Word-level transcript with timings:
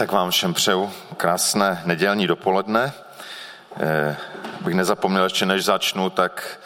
Tak 0.00 0.12
vám 0.12 0.30
všem 0.30 0.54
přeju 0.54 0.92
krásné 1.16 1.82
nedělní 1.84 2.26
dopoledne. 2.26 2.92
Eh, 3.80 4.16
bych 4.60 4.74
nezapomněl 4.74 5.24
ještě 5.24 5.46
než 5.46 5.64
začnu, 5.64 6.10
tak 6.10 6.58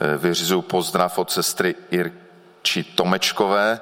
eh, 0.00 0.16
vyřizuju 0.16 0.62
pozdrav 0.62 1.18
od 1.18 1.30
sestry 1.30 1.74
Irči 1.90 2.84
Tomečkové, 2.84 3.80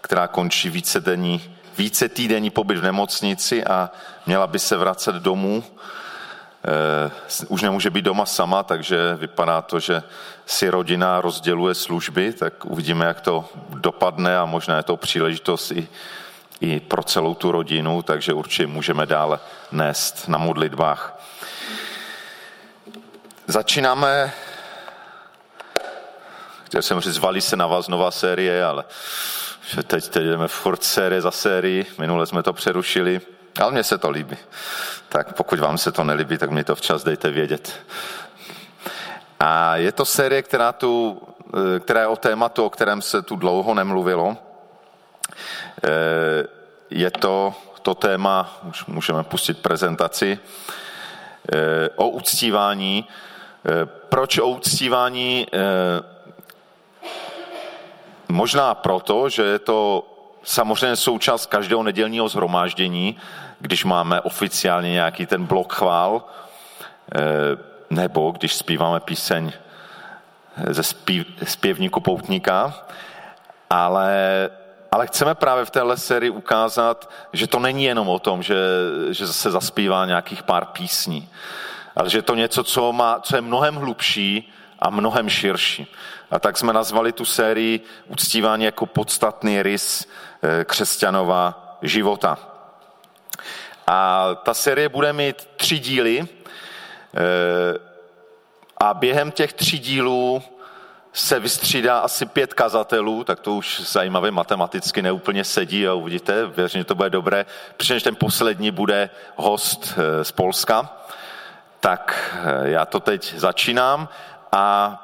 která 0.00 0.26
končí 0.26 0.70
vícedenní, 0.70 1.56
více 1.78 2.08
týdenní 2.08 2.50
pobyt 2.50 2.78
v 2.78 2.82
nemocnici 2.82 3.64
a 3.64 3.90
měla 4.26 4.46
by 4.46 4.58
se 4.58 4.76
vracet 4.76 5.14
domů. 5.14 5.64
Eh, 6.64 7.10
už 7.48 7.62
nemůže 7.62 7.90
být 7.90 8.04
doma 8.04 8.26
sama, 8.26 8.62
takže 8.62 9.14
vypadá 9.14 9.62
to, 9.62 9.80
že 9.80 10.02
si 10.46 10.70
rodina 10.70 11.20
rozděluje 11.20 11.74
služby, 11.74 12.32
tak 12.32 12.64
uvidíme, 12.64 13.06
jak 13.06 13.20
to 13.20 13.48
dopadne 13.68 14.38
a 14.38 14.44
možná 14.44 14.76
je 14.76 14.82
to 14.82 14.96
příležitost 14.96 15.70
i 15.70 15.88
i 16.62 16.80
pro 16.80 17.02
celou 17.02 17.34
tu 17.34 17.52
rodinu, 17.52 18.02
takže 18.02 18.32
určitě 18.32 18.66
můžeme 18.66 19.06
dále 19.06 19.40
nést 19.72 20.28
na 20.28 20.38
modlitbách. 20.38 21.20
Začínáme, 23.46 24.32
chtěl 26.64 26.82
jsem 26.82 27.00
říct, 27.00 27.18
valí 27.18 27.40
se 27.40 27.56
na 27.56 27.66
vás 27.66 27.88
nová 27.88 28.10
série, 28.10 28.64
ale 28.64 28.84
teď, 29.86 30.08
teď 30.08 30.24
jdeme 30.24 30.48
furt 30.48 30.84
série 30.84 31.20
za 31.20 31.30
sérii, 31.30 31.86
minule 31.98 32.26
jsme 32.26 32.42
to 32.42 32.52
přerušili, 32.52 33.20
ale 33.60 33.72
mně 33.72 33.84
se 33.84 33.98
to 33.98 34.10
líbí. 34.10 34.36
Tak 35.08 35.32
pokud 35.32 35.58
vám 35.58 35.78
se 35.78 35.92
to 35.92 36.04
nelíbí, 36.04 36.38
tak 36.38 36.50
mi 36.50 36.64
to 36.64 36.74
včas 36.74 37.04
dejte 37.04 37.30
vědět. 37.30 37.80
A 39.40 39.76
je 39.76 39.92
to 39.92 40.04
série, 40.04 40.42
která, 40.42 40.72
tu, 40.72 41.22
která 41.80 42.00
je 42.00 42.06
o 42.06 42.16
tématu, 42.16 42.64
o 42.64 42.70
kterém 42.70 43.02
se 43.02 43.22
tu 43.22 43.36
dlouho 43.36 43.74
nemluvilo. 43.74 44.36
Eh, 45.84 46.46
je 46.90 47.10
to 47.10 47.54
to 47.82 47.94
téma, 47.94 48.60
už 48.68 48.86
můžeme 48.86 49.22
pustit 49.22 49.58
prezentaci, 49.58 50.38
eh, 51.52 51.88
o 51.96 52.08
uctívání. 52.08 53.04
Eh, 53.04 53.86
proč 53.86 54.38
o 54.38 54.48
uctívání? 54.48 55.46
Možná 58.28 58.74
proto, 58.74 59.28
že 59.28 59.42
je 59.42 59.58
to 59.58 60.06
samozřejmě 60.44 60.96
součást 60.96 61.46
každého 61.46 61.82
nedělního 61.82 62.28
zhromáždění, 62.28 63.16
když 63.60 63.84
máme 63.84 64.20
oficiálně 64.20 64.90
nějaký 64.90 65.26
ten 65.26 65.44
blok 65.44 65.72
chvál, 65.72 66.24
nebo 67.90 68.30
když 68.30 68.54
zpíváme 68.54 69.00
píseň 69.00 69.52
ze 70.70 70.82
zpěvníku 71.44 72.00
poutníka, 72.00 72.74
ale 73.70 74.50
ale 74.92 75.06
chceme 75.06 75.34
právě 75.34 75.64
v 75.64 75.70
téhle 75.70 75.96
sérii 75.96 76.30
ukázat, 76.30 77.10
že 77.32 77.46
to 77.46 77.58
není 77.58 77.84
jenom 77.84 78.08
o 78.08 78.18
tom, 78.18 78.42
že, 78.42 78.56
že 79.10 79.26
se 79.26 79.50
zaspívá 79.50 80.06
nějakých 80.06 80.42
pár 80.42 80.64
písní, 80.64 81.28
ale 81.96 82.10
že 82.10 82.18
je 82.18 82.22
to 82.22 82.34
něco, 82.34 82.64
co, 82.64 82.92
má, 82.92 83.20
co 83.20 83.36
je 83.36 83.42
mnohem 83.42 83.74
hlubší 83.74 84.52
a 84.78 84.90
mnohem 84.90 85.28
širší. 85.28 85.86
A 86.30 86.38
tak 86.38 86.58
jsme 86.58 86.72
nazvali 86.72 87.12
tu 87.12 87.24
sérii 87.24 87.80
uctívání 88.06 88.64
jako 88.64 88.86
podstatný 88.86 89.62
rys 89.62 90.08
eh, 90.42 90.64
křesťanova 90.64 91.76
života. 91.82 92.38
A 93.86 94.28
ta 94.34 94.54
série 94.54 94.88
bude 94.88 95.12
mít 95.12 95.48
tři 95.56 95.78
díly 95.78 96.20
eh, 96.20 96.28
a 98.76 98.94
během 98.94 99.30
těch 99.30 99.52
tří 99.52 99.78
dílů 99.78 100.42
se 101.12 101.40
vystřídá 101.40 101.98
asi 101.98 102.26
pět 102.26 102.54
kazatelů, 102.54 103.24
tak 103.24 103.40
to 103.40 103.54
už 103.54 103.80
zajímavě 103.80 104.30
matematicky 104.30 105.02
neúplně 105.02 105.44
sedí 105.44 105.88
a 105.88 105.92
uvidíte, 105.92 106.46
věřím, 106.46 106.80
že 106.80 106.84
to 106.84 106.94
bude 106.94 107.10
dobré. 107.10 107.46
Přičemž 107.76 108.02
ten 108.02 108.16
poslední 108.16 108.70
bude 108.70 109.10
host 109.36 109.98
eh, 109.98 110.24
z 110.24 110.32
Polska. 110.32 110.90
Tak 111.80 112.34
eh, 112.42 112.70
já 112.70 112.86
to 112.86 113.00
teď 113.00 113.34
začínám 113.36 114.08
a 114.52 114.98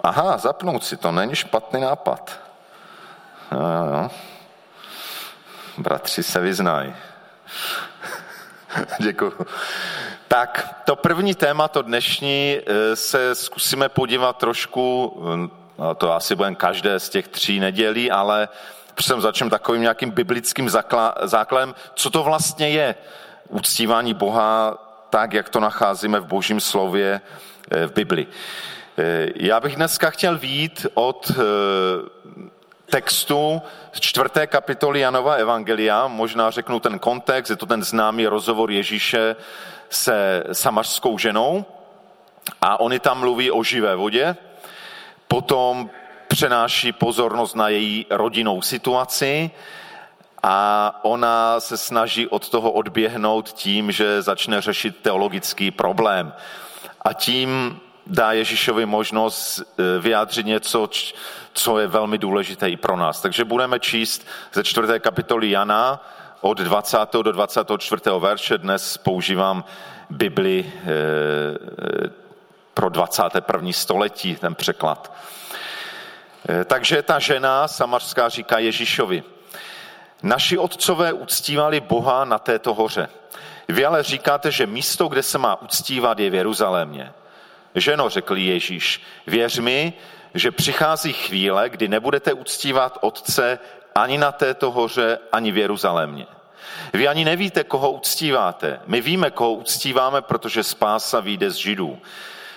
aha, 0.00 0.38
zapnout 0.38 0.84
si, 0.84 0.96
to 0.96 1.12
není 1.12 1.36
špatný 1.36 1.80
nápad. 1.80 2.40
No, 3.52 3.90
no. 3.92 4.10
Bratři 5.78 6.22
se 6.22 6.40
vyznají. 6.40 6.94
Děkuji. 9.00 9.46
Tak 10.28 10.82
to 10.84 10.96
první 10.96 11.34
téma, 11.34 11.68
to 11.68 11.82
dnešní, 11.82 12.58
eh, 12.58 12.96
se 12.96 13.34
zkusíme 13.34 13.88
podívat 13.88 14.36
trošku, 14.36 15.16
eh, 15.90 15.94
to 15.94 16.12
asi 16.12 16.34
budeme 16.36 16.56
každé 16.56 17.00
z 17.00 17.08
těch 17.08 17.28
tří 17.28 17.60
nedělí, 17.60 18.10
ale 18.10 18.48
jsem 19.00 19.20
začnem 19.20 19.50
takovým 19.50 19.82
nějakým 19.82 20.10
biblickým 20.10 20.70
základem, 21.22 21.74
co 21.94 22.10
to 22.10 22.22
vlastně 22.22 22.70
je 22.70 22.94
uctívání 23.48 24.14
Boha 24.14 24.78
tak, 25.10 25.32
jak 25.32 25.48
to 25.48 25.60
nacházíme 25.60 26.20
v 26.20 26.26
božím 26.26 26.60
slově 26.60 27.20
eh, 27.70 27.86
v 27.86 27.92
Bibli. 27.92 28.26
Já 29.34 29.60
bych 29.60 29.76
dneska 29.76 30.10
chtěl 30.10 30.38
vít 30.38 30.86
od 30.94 31.30
textu 32.90 33.62
z 33.92 34.00
čtvrté 34.00 34.46
kapitoly 34.46 35.00
Janova 35.00 35.34
Evangelia, 35.34 36.08
možná 36.08 36.50
řeknu 36.50 36.80
ten 36.80 36.98
kontext, 36.98 37.50
je 37.50 37.56
to 37.56 37.66
ten 37.66 37.82
známý 37.82 38.26
rozhovor 38.26 38.70
Ježíše 38.70 39.36
se 39.90 40.44
samařskou 40.52 41.18
ženou 41.18 41.64
a 42.60 42.80
oni 42.80 43.00
tam 43.00 43.20
mluví 43.20 43.50
o 43.50 43.62
živé 43.62 43.96
vodě, 43.96 44.36
potom 45.28 45.90
přenáší 46.28 46.92
pozornost 46.92 47.54
na 47.54 47.68
její 47.68 48.06
rodinnou 48.10 48.62
situaci 48.62 49.50
a 50.42 50.94
ona 51.02 51.60
se 51.60 51.76
snaží 51.76 52.26
od 52.26 52.48
toho 52.48 52.72
odběhnout 52.72 53.48
tím, 53.48 53.92
že 53.92 54.22
začne 54.22 54.60
řešit 54.60 54.96
teologický 55.02 55.70
problém. 55.70 56.32
A 57.02 57.12
tím 57.12 57.80
dá 58.06 58.32
Ježíšovi 58.32 58.86
možnost 58.86 59.60
eh, 59.60 59.98
vyjádřit 59.98 60.46
něco, 60.46 60.88
co 61.52 61.78
je 61.78 61.86
velmi 61.86 62.18
důležité 62.18 62.70
i 62.70 62.76
pro 62.76 62.96
nás. 62.96 63.20
Takže 63.20 63.44
budeme 63.44 63.80
číst 63.80 64.26
ze 64.52 64.64
čtvrté 64.64 64.98
kapitoly 64.98 65.50
Jana 65.50 66.04
od 66.40 66.58
20. 66.58 66.98
do 67.12 67.32
24. 67.32 68.02
verše. 68.18 68.58
Dnes 68.58 68.96
používám 68.96 69.64
Bibli 70.10 70.72
eh, 70.76 70.90
eh, 72.04 72.10
pro 72.74 72.88
21. 72.88 73.72
století, 73.72 74.36
ten 74.36 74.54
překlad. 74.54 75.12
Takže 76.64 77.02
ta 77.02 77.18
žena 77.18 77.68
samařská 77.68 78.28
říká 78.28 78.58
Ježíšovi, 78.58 79.22
naši 80.22 80.58
otcové 80.58 81.12
uctívali 81.12 81.80
Boha 81.80 82.24
na 82.24 82.38
této 82.38 82.74
hoře. 82.74 83.08
Vy 83.68 83.84
ale 83.84 84.02
říkáte, 84.02 84.50
že 84.50 84.66
místo, 84.66 85.08
kde 85.08 85.22
se 85.22 85.38
má 85.38 85.62
uctívat, 85.62 86.18
je 86.18 86.30
v 86.30 86.34
Jeruzalémě. 86.34 87.12
Ženo, 87.74 88.08
řekl 88.08 88.36
Ježíš, 88.36 89.02
věř 89.26 89.58
mi, 89.58 89.92
že 90.34 90.50
přichází 90.50 91.12
chvíle, 91.12 91.68
kdy 91.70 91.88
nebudete 91.88 92.32
uctívat 92.32 92.98
Otce 93.00 93.58
ani 93.94 94.18
na 94.18 94.32
této 94.32 94.70
hoře, 94.70 95.18
ani 95.32 95.52
v 95.52 95.58
Jeruzalémě. 95.58 96.26
Vy 96.92 97.08
ani 97.08 97.24
nevíte, 97.24 97.64
koho 97.64 97.90
uctíváte. 97.90 98.80
My 98.86 99.00
víme, 99.00 99.30
koho 99.30 99.52
uctíváme, 99.52 100.22
protože 100.22 100.62
spása 100.62 101.20
vyjde 101.20 101.50
z 101.50 101.54
Židů. 101.54 101.98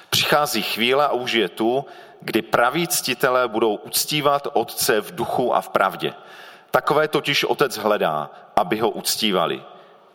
Přichází 0.10 0.62
chvíle 0.62 1.08
a 1.08 1.12
už 1.12 1.32
je 1.32 1.50
tu, 1.50 1.86
kdy 2.22 2.42
praví 2.42 2.88
ctitelé 2.88 3.48
budou 3.48 3.76
uctívat 3.76 4.48
Otce 4.54 5.02
v 5.02 5.16
duchu 5.16 5.56
a 5.56 5.62
v 5.62 5.70
pravdě. 5.70 6.14
Takové 6.72 7.08
totiž 7.08 7.44
Otec 7.44 7.78
hledá, 7.78 8.30
aby 8.56 8.80
ho 8.80 8.90
uctívali. 8.90 9.64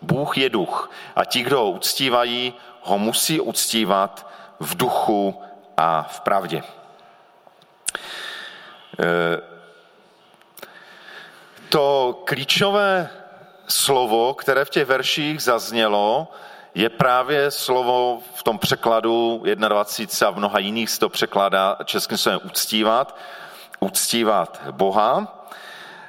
Bůh 0.02 0.38
je 0.38 0.48
duch 0.48 0.90
a 1.16 1.24
ti, 1.24 1.42
kdo 1.42 1.58
ho 1.58 1.70
uctívají, 1.70 2.54
ho 2.82 2.98
musí 2.98 3.40
uctívat 3.40 4.30
v 4.60 4.76
duchu 4.76 5.42
a 5.76 6.02
v 6.02 6.20
pravdě. 6.20 6.62
Eh, 9.00 9.55
to 11.68 12.22
klíčové 12.24 13.08
slovo, 13.68 14.34
které 14.34 14.64
v 14.64 14.70
těch 14.70 14.86
verších 14.86 15.42
zaznělo, 15.42 16.28
je 16.74 16.88
právě 16.88 17.50
slovo 17.50 18.22
v 18.34 18.42
tom 18.42 18.58
překladu 18.58 19.42
21 19.68 20.28
a 20.28 20.30
v 20.30 20.36
mnoha 20.36 20.58
jiných 20.58 20.90
se 20.90 21.00
to 21.00 21.08
překládá 21.08 21.76
českým 21.84 22.18
slovem 22.18 22.40
uctívat, 22.44 23.16
uctívat 23.80 24.60
Boha. 24.70 25.42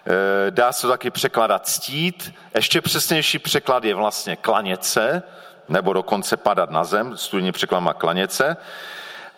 Eh, 0.07 0.51
dá 0.51 0.71
se 0.71 0.81
to 0.81 0.87
taky 0.87 1.11
překládat 1.11 1.67
ctít. 1.67 2.33
Ještě 2.55 2.81
přesnější 2.81 3.39
překlad 3.39 3.83
je 3.83 3.95
vlastně 3.95 4.35
klanět 4.35 4.85
se, 4.85 5.23
nebo 5.69 5.93
dokonce 5.93 6.37
padat 6.37 6.69
na 6.69 6.83
zem, 6.83 7.17
studijní 7.17 7.51
překlad 7.51 7.79
má 7.79 7.93
klaněce. 7.93 8.57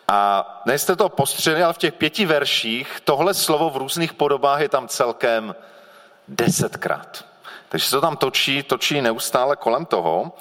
A 0.07 0.61
nejste 0.65 0.95
to 0.95 1.09
postřeli, 1.09 1.63
ale 1.63 1.73
v 1.73 1.77
těch 1.77 1.94
pěti 1.94 2.25
verších 2.25 3.01
tohle 3.03 3.33
slovo 3.33 3.69
v 3.69 3.77
různých 3.77 4.13
podobách 4.13 4.61
je 4.61 4.69
tam 4.69 4.88
celkem 4.88 5.55
desetkrát. 6.29 7.25
Takže 7.69 7.85
se 7.85 7.91
to 7.91 8.01
tam 8.01 8.17
točí, 8.17 8.63
točí 8.63 9.01
neustále 9.01 9.55
kolem 9.55 9.85
toho. 9.85 10.31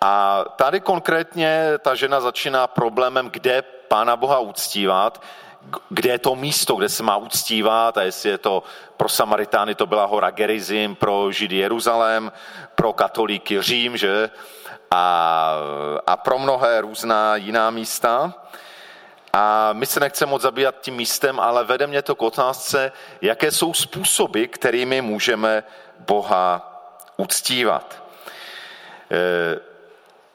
A 0.00 0.44
tady 0.56 0.80
konkrétně 0.80 1.70
ta 1.78 1.94
žena 1.94 2.20
začíná 2.20 2.66
problémem, 2.66 3.30
kde 3.30 3.62
Pána 3.62 4.16
Boha 4.16 4.38
uctívat, 4.38 5.22
kde 5.88 6.10
je 6.10 6.18
to 6.18 6.34
místo, 6.34 6.76
kde 6.76 6.88
se 6.88 7.02
má 7.02 7.16
uctívat 7.16 7.98
a 7.98 8.02
jestli 8.02 8.30
je 8.30 8.38
to 8.38 8.62
pro 8.96 9.08
Samaritány 9.08 9.74
to 9.74 9.86
byla 9.86 10.04
hora 10.04 10.30
Gerizim, 10.30 10.94
pro 10.94 11.32
Židy 11.32 11.56
Jeruzalém, 11.56 12.32
pro 12.74 12.92
katolíky 12.92 13.62
Řím, 13.62 13.96
že? 13.96 14.30
A, 14.90 15.54
a 16.06 16.16
pro 16.16 16.38
mnohé 16.38 16.80
různá 16.80 17.36
jiná 17.36 17.70
místa. 17.70 18.34
A 19.36 19.72
my 19.72 19.86
se 19.86 20.00
nechceme 20.00 20.30
moc 20.30 20.42
zabývat 20.42 20.80
tím 20.80 20.94
místem, 20.94 21.40
ale 21.40 21.64
vede 21.64 21.86
mě 21.86 22.02
to 22.02 22.14
k 22.14 22.22
otázce, 22.22 22.92
jaké 23.20 23.50
jsou 23.52 23.74
způsoby, 23.74 24.44
kterými 24.44 25.00
můžeme 25.00 25.64
Boha 25.98 26.70
uctívat. 27.16 28.02
E, 29.10 29.60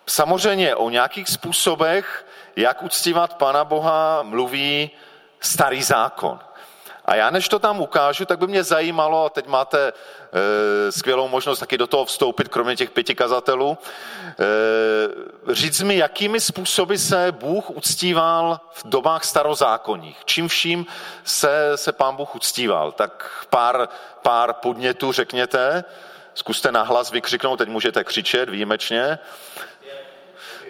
samozřejmě 0.08 0.76
o 0.76 0.90
nějakých 0.90 1.30
způsobech, 1.30 2.26
jak 2.56 2.84
uctívat 2.84 3.34
Pana 3.34 3.64
Boha, 3.64 4.24
mluví 4.24 4.92
starý 5.40 5.84
zákon. 5.84 6.40
A 7.06 7.16
já 7.16 7.30
než 7.30 7.50
to 7.50 7.60
tam 7.60 7.82
ukážu, 7.82 8.26
tak 8.26 8.40
by 8.40 8.48
mě 8.48 8.64
zajímalo, 8.64 9.26
a 9.26 9.30
teď 9.30 9.48
máte 9.48 9.94
skvělou 10.90 11.28
možnost 11.28 11.60
taky 11.60 11.78
do 11.78 11.88
toho 11.88 12.06
vstoupit, 12.06 12.48
kromě 12.48 12.76
těch 12.76 12.90
pěti 12.90 13.16
kazatelů, 13.16 13.78
e, 14.40 15.56
říct 15.56 15.82
mi, 15.82 15.98
jakými 15.98 16.40
způsoby 16.40 16.96
se 16.96 17.32
Bůh 17.32 17.70
uctíval 17.70 18.60
v 18.72 18.88
dobách 18.88 19.24
starozákonních. 19.24 20.18
Čím 20.26 20.48
vším 20.48 20.86
se, 21.24 21.72
se 21.76 21.92
pán 21.92 22.16
Bůh 22.16 22.36
uctíval. 22.36 22.92
Tak 22.92 23.46
pár, 23.50 23.90
pár 24.22 24.54
podnětů 24.54 25.12
řekněte, 25.12 25.84
zkuste 26.34 26.72
nahlas 26.72 27.12
vykřiknout, 27.12 27.60
teď 27.60 27.70
můžete 27.70 28.04
křičet 28.04 28.50
výjimečně. 28.50 29.20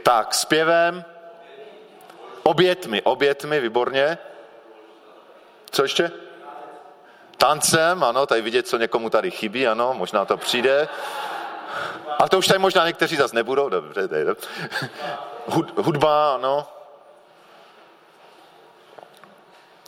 Tak, 0.03 0.33
zpěvem, 0.33 1.05
obětmi, 2.43 3.01
obětmi, 3.01 3.59
výborně. 3.59 4.17
Co 5.71 5.83
ještě? 5.83 6.11
Tancem, 7.39 8.03
ano, 8.03 8.25
tady 8.25 8.41
vidět, 8.41 8.67
co 8.67 8.77
někomu 8.77 9.09
tady 9.09 9.31
chybí, 9.31 9.67
ano, 9.67 9.93
možná 9.93 10.25
to 10.25 10.37
přijde. 10.37 10.87
A 12.19 12.29
to 12.29 12.37
už 12.37 12.47
tady 12.47 12.59
možná 12.59 12.87
někteří 12.87 13.15
zase 13.15 13.35
nebudou, 13.35 13.69
dobře, 13.69 14.07
tady, 14.07 14.25
dobře. 14.25 14.47
Hudba, 15.77 16.35
ano. 16.35 16.67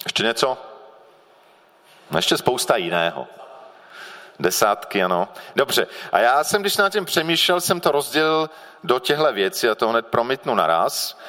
Ještě 0.06 0.24
něco? 0.24 0.58
No 2.12 2.18
ještě 2.18 2.38
spousta 2.38 2.76
jiného. 2.76 3.28
Desátky, 4.40 5.04
ano. 5.04 5.28
Dobře. 5.56 5.88
A 6.12 6.20
já 6.20 6.44
jsem, 6.44 6.62
když 6.62 6.78
na 6.78 6.90
tím 6.90 7.06
přemýšlel, 7.06 7.62
jsem 7.62 7.80
to 7.80 7.92
rozdělil 7.92 8.50
do 8.84 9.00
těchto 9.00 9.34
věcí, 9.34 9.68
a 9.68 9.76
to 9.76 9.90
hned 9.90 10.08
promítnu 10.08 10.56
naraz. 10.56 11.20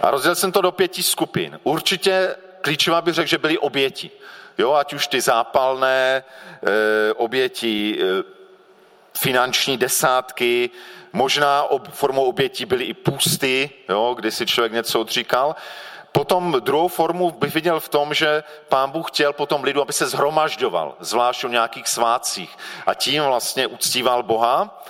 A 0.00 0.10
rozdělil 0.10 0.34
jsem 0.34 0.52
to 0.52 0.60
do 0.60 0.72
pěti 0.72 1.02
skupin. 1.02 1.60
Určitě 1.62 2.36
klíčová 2.60 3.02
bych 3.02 3.14
řekl, 3.14 3.28
že 3.28 3.38
byly 3.38 3.58
oběti. 3.58 4.10
Jo, 4.58 4.72
ať 4.72 4.92
už 4.92 5.06
ty 5.06 5.20
zápalné 5.20 6.24
e, 6.66 7.12
oběti, 7.12 7.98
e, 8.02 8.22
finanční 9.18 9.76
desátky, 9.76 10.70
možná 11.12 11.62
ob, 11.62 11.88
formou 11.88 12.24
obětí 12.24 12.64
byly 12.64 12.84
i 12.84 12.94
půsty, 12.94 13.70
jo, 13.88 14.14
kdy 14.18 14.30
si 14.30 14.46
člověk 14.46 14.72
něco 14.72 15.00
odříkal. 15.00 15.56
Potom 16.12 16.56
druhou 16.60 16.88
formu 16.88 17.30
bych 17.30 17.54
viděl 17.54 17.80
v 17.80 17.88
tom, 17.88 18.14
že 18.14 18.42
pán 18.68 18.90
Bůh 18.90 19.10
chtěl 19.10 19.32
potom 19.32 19.64
lidu, 19.64 19.82
aby 19.82 19.92
se 19.92 20.06
zhromažďoval, 20.06 20.96
zvlášť 21.00 21.44
o 21.44 21.48
nějakých 21.48 21.88
svácích 21.88 22.58
a 22.86 22.94
tím 22.94 23.22
vlastně 23.22 23.66
uctíval 23.66 24.22
Boha. 24.22 24.82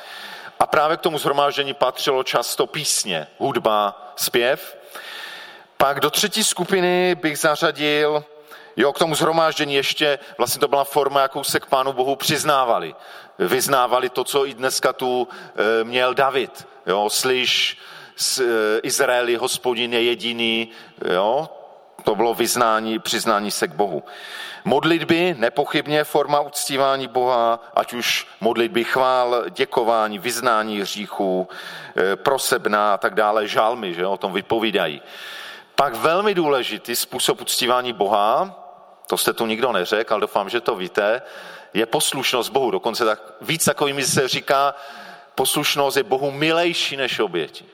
A 0.61 0.67
právě 0.67 0.97
k 0.97 1.01
tomu 1.01 1.19
zhromáždění 1.19 1.75
patřilo 1.75 2.23
často 2.23 2.67
písně, 2.67 3.27
hudba, 3.39 4.13
zpěv. 4.17 4.77
Pak 5.77 6.01
do 6.01 6.11
třetí 6.11 6.45
skupiny 6.45 7.15
bych 7.15 7.39
zařadil, 7.39 8.25
jo, 8.81 8.93
k 8.93 8.99
tomu 8.99 9.15
zhromáždění 9.15 9.75
ještě, 9.75 10.19
vlastně 10.39 10.61
to 10.61 10.69
byla 10.69 10.85
forma, 10.85 11.21
jakou 11.21 11.45
se 11.45 11.61
k 11.61 11.67
Pánu 11.67 11.93
Bohu 11.93 12.17
přiznávali. 12.17 12.95
Vyznávali 13.39 14.09
to, 14.09 14.25
co 14.25 14.47
i 14.47 14.55
dneska 14.55 14.93
tu 14.93 15.29
e, 15.29 15.85
měl 15.85 16.15
David. 16.15 16.69
Jo, 16.87 17.11
slyš, 17.11 17.79
e, 18.41 18.79
Izraeli, 18.79 19.37
hospodin 19.37 19.93
je 19.93 20.03
jediný, 20.03 20.69
jo, 21.13 21.49
to 22.05 22.15
bylo 22.15 22.35
vyznání, 22.35 22.99
přiznání 22.99 23.51
se 23.51 23.69
k 23.69 23.75
Bohu. 23.75 24.03
Modlitby, 24.65 25.35
nepochybně 25.39 26.05
forma 26.05 26.41
uctívání 26.41 27.09
Boha, 27.09 27.61
ať 27.75 27.93
už 27.93 28.27
modlitby 28.41 28.85
chvál, 28.85 29.45
děkování, 29.51 30.19
vyznání 30.19 30.81
hříchů, 30.81 31.49
e, 31.97 32.17
prosebná 32.17 32.95
a 32.95 32.99
tak 32.99 33.15
dále, 33.15 33.49
žalmy, 33.49 33.95
že 33.95 34.07
o 34.07 34.17
tom 34.17 34.33
vypovídají. 34.33 35.03
Pak 35.75 35.95
velmi 35.95 36.35
důležitý 36.35 36.97
způsob 36.97 37.41
uctívání 37.41 37.93
Boha, 37.93 38.60
to 39.11 39.17
jste 39.17 39.33
tu 39.33 39.47
nikdo 39.47 39.73
neřekl, 39.73 40.15
ale 40.15 40.21
doufám, 40.21 40.49
že 40.49 40.61
to 40.61 40.75
víte, 40.75 41.23
je 41.75 41.87
poslušnost 41.87 42.53
Bohu. 42.53 42.71
Dokonce 42.71 43.05
tak 43.05 43.23
víc 43.41 43.65
takovými 43.65 44.03
se 44.03 44.29
říká, 44.29 44.75
poslušnost 45.35 45.97
je 45.97 46.03
Bohu 46.03 46.31
milejší 46.31 46.97
než 46.97 47.19
oběti. 47.19 47.65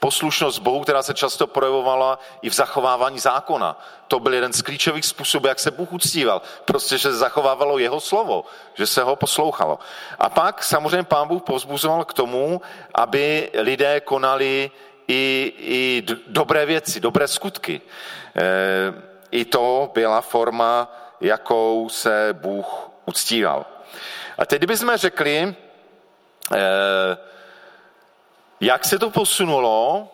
Poslušnost 0.00 0.58
Bohu, 0.58 0.80
která 0.80 1.02
se 1.02 1.14
často 1.14 1.46
projevovala 1.46 2.18
i 2.42 2.50
v 2.50 2.54
zachovávání 2.54 3.18
zákona. 3.18 3.80
To 4.08 4.20
byl 4.20 4.34
jeden 4.34 4.52
z 4.52 4.62
klíčových 4.62 5.04
způsobů, 5.04 5.46
jak 5.46 5.58
se 5.58 5.70
Bůh 5.70 5.92
uctíval. 5.92 6.42
Prostě, 6.64 6.98
že 6.98 7.12
zachovávalo 7.12 7.78
jeho 7.78 8.00
slovo, 8.00 8.44
že 8.74 8.86
se 8.86 9.02
ho 9.02 9.16
poslouchalo. 9.16 9.78
A 10.18 10.28
pak 10.28 10.64
samozřejmě 10.64 11.02
pán 11.02 11.28
Bůh 11.28 11.42
pozbuzoval 11.42 12.04
k 12.04 12.12
tomu, 12.12 12.60
aby 12.94 13.50
lidé 13.54 14.00
konali 14.00 14.70
i, 15.08 15.52
i 15.58 16.02
dobré 16.26 16.66
věci, 16.66 17.00
dobré 17.00 17.28
skutky. 17.28 17.80
E, 18.36 19.15
I 19.30 19.44
to 19.44 19.90
byla 19.94 20.20
forma, 20.20 20.92
jakou 21.20 21.88
se 21.88 22.28
Bůh 22.32 22.90
uctíval. 23.06 23.66
A 24.38 24.46
teď 24.46 24.58
kdybychom 24.58 24.96
řekli, 24.96 25.36
e, 25.36 25.54
jak 28.60 28.84
se 28.84 28.98
to 28.98 29.10
posunulo 29.10 30.08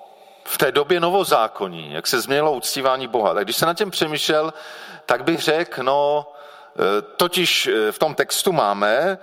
v 0.44 0.58
té 0.58 0.72
době 0.72 1.00
novozákonní, 1.00 1.92
jak 1.92 2.06
se 2.06 2.20
změnilo 2.20 2.52
uctívání 2.52 3.08
Boha. 3.08 3.34
Tak 3.34 3.44
když 3.44 3.56
se 3.56 3.66
na 3.66 3.74
těm 3.74 3.90
přemýšlel, 3.90 4.54
tak 5.06 5.24
bych 5.24 5.40
řekl, 5.40 5.82
no, 5.82 6.32
e, 6.98 7.02
totiž 7.02 7.70
v 7.90 7.98
tom 7.98 8.14
textu 8.14 8.52
máme, 8.52 9.18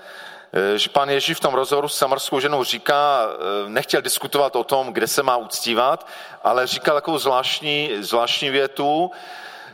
Eh, 0.54 0.78
že 0.78 0.90
pan 0.90 1.10
Ježíš 1.10 1.38
v 1.38 1.40
tom 1.40 1.54
rozhovoru 1.54 1.88
s 1.88 1.98
samarskou 1.98 2.40
ženou 2.40 2.64
říká, 2.64 3.28
eh, 3.30 3.70
nechtěl 3.70 4.02
diskutovat 4.02 4.56
o 4.56 4.64
tom, 4.64 4.94
kde 4.94 5.08
se 5.08 5.24
má 5.24 5.38
uctívat, 5.38 6.08
ale 6.44 6.68
říkal 6.68 6.96
takovou 6.96 7.18
zvláštní, 7.18 7.92
zvláštní 8.00 8.50
větu, 8.50 9.12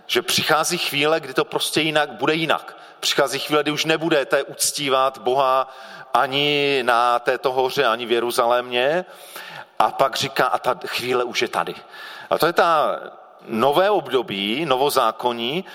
že 0.07 0.22
přichází 0.22 0.78
chvíle, 0.78 1.19
kdy 1.19 1.34
to 1.34 1.46
prostě 1.46 1.81
jinak, 1.81 2.12
bude 2.12 2.34
jinak. 2.34 2.78
Přichází 3.00 3.40
chvíle, 3.40 3.63
kdy 3.63 3.72
už 3.72 3.86
nebudete 3.86 4.44
uctívat 4.44 5.18
Boha 5.18 5.75
ani 6.13 6.80
na 6.84 7.19
této 7.19 7.52
hoře, 7.52 7.86
ani 7.86 8.06
v 8.06 8.12
Jeruzalémě. 8.12 9.06
A 9.79 9.91
pak 9.91 10.15
říká, 10.15 10.46
a 10.46 10.60
ta 10.60 10.75
chvíle 10.86 11.24
už 11.24 11.41
je 11.41 11.48
tady. 11.48 11.75
A 12.29 12.38
to 12.38 12.46
je 12.46 12.53
ta 12.53 13.00
nové 13.48 13.89
období, 13.89 14.65
novozákonní, 14.65 15.65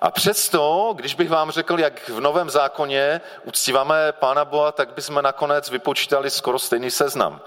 a 0.00 0.10
přesto, 0.10 0.92
když 0.96 1.14
bych 1.14 1.30
vám 1.30 1.50
řekl, 1.50 1.80
jak 1.80 2.08
v 2.08 2.20
Novém 2.20 2.50
zákoně 2.50 3.20
uctíváme 3.44 4.12
Pána 4.12 4.44
Boha, 4.44 4.72
tak 4.72 4.94
bychom 4.94 5.22
nakonec 5.22 5.70
vypočítali 5.70 6.30
skoro 6.30 6.58
stejný 6.58 6.90
seznam. 6.90 7.40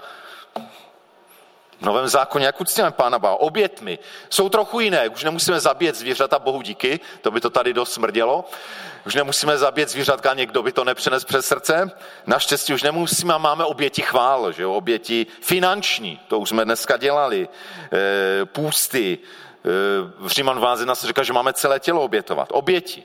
V 1.82 1.84
Novém 1.84 2.08
zákoně, 2.08 2.46
jak 2.46 2.60
uctíváme 2.60 2.92
Pána 2.92 3.18
Boha? 3.18 3.40
Obětmi. 3.40 3.98
Jsou 4.30 4.48
trochu 4.48 4.80
jiné. 4.80 5.08
Už 5.08 5.24
nemusíme 5.24 5.60
zabíjet 5.60 5.96
zvířata, 5.96 6.38
Bohu 6.38 6.62
díky, 6.62 7.00
to 7.20 7.30
by 7.30 7.40
to 7.40 7.50
tady 7.50 7.74
dost 7.74 7.92
smrdělo. 7.92 8.44
Už 9.06 9.14
nemusíme 9.14 9.58
zabíjet 9.58 9.88
zvířatka, 9.88 10.34
někdo 10.34 10.62
by 10.62 10.72
to 10.72 10.84
nepřenes 10.84 11.24
přes 11.24 11.46
srdce. 11.46 11.90
Naštěstí 12.26 12.74
už 12.74 12.82
nemusíme 12.82 13.38
máme 13.38 13.64
oběti 13.64 14.02
chvál, 14.02 14.52
že 14.52 14.62
jo? 14.62 14.72
oběti 14.72 15.26
finanční, 15.40 16.20
to 16.28 16.38
už 16.38 16.48
jsme 16.48 16.64
dneska 16.64 16.96
dělali, 16.96 17.48
e, 17.92 18.44
půsty, 18.44 19.18
v 20.18 20.28
Říman 20.28 20.56
12 20.56 21.00
se 21.00 21.06
říká, 21.06 21.22
že 21.22 21.32
máme 21.32 21.52
celé 21.52 21.80
tělo 21.80 22.02
obětovat. 22.02 22.48
Oběti. 22.52 23.04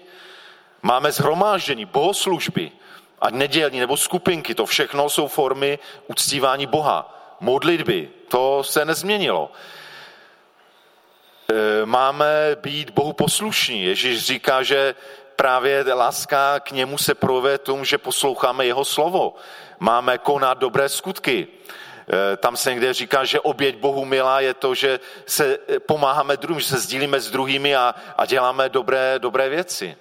Máme 0.82 1.12
zhromáždění, 1.12 1.86
bohoslužby, 1.86 2.72
ať 3.22 3.34
nedělní 3.34 3.80
nebo 3.80 3.98
skupinky, 3.98 4.56
to 4.56 4.66
všechno 4.66 5.10
jsou 5.10 5.28
formy 5.28 5.80
uctívání 6.08 6.66
Boha. 6.66 7.17
Modlitby, 7.40 8.10
to 8.28 8.64
se 8.64 8.86
nezměnilo. 8.86 9.52
E, 11.52 11.86
máme 11.86 12.56
být 12.62 12.90
Bohu 12.90 13.14
poslušní. 13.14 13.84
Ježíš 13.84 14.26
říká, 14.26 14.64
že 14.64 14.96
právě 15.38 15.94
láska 15.94 16.60
k 16.60 16.72
němu 16.72 16.98
se 16.98 17.16
projevuje 17.16 17.58
tomu, 17.58 17.86
že 17.86 17.98
posloucháme 17.98 18.66
jeho 18.66 18.86
slovo. 18.86 19.36
Máme 19.80 20.18
konat 20.18 20.58
dobré 20.58 20.90
skutky. 20.90 21.48
Eh, 22.10 22.38
tam 22.38 22.58
se 22.58 22.70
někde 22.70 22.94
říká, 22.94 23.26
že 23.26 23.40
oběť 23.40 23.76
Bohu 23.78 24.06
milá 24.06 24.40
je 24.40 24.54
to, 24.54 24.76
že 24.76 25.00
se 25.26 25.58
pomáháme 25.86 26.38
druhým, 26.38 26.60
že 26.60 26.68
se 26.68 26.80
sdílíme 26.80 27.20
s 27.20 27.32
druhými 27.32 27.76
a, 27.76 27.96
a 28.18 28.26
děláme 28.26 28.70
dobré, 28.70 29.20
dobré 29.20 29.50
věci. 29.50 29.96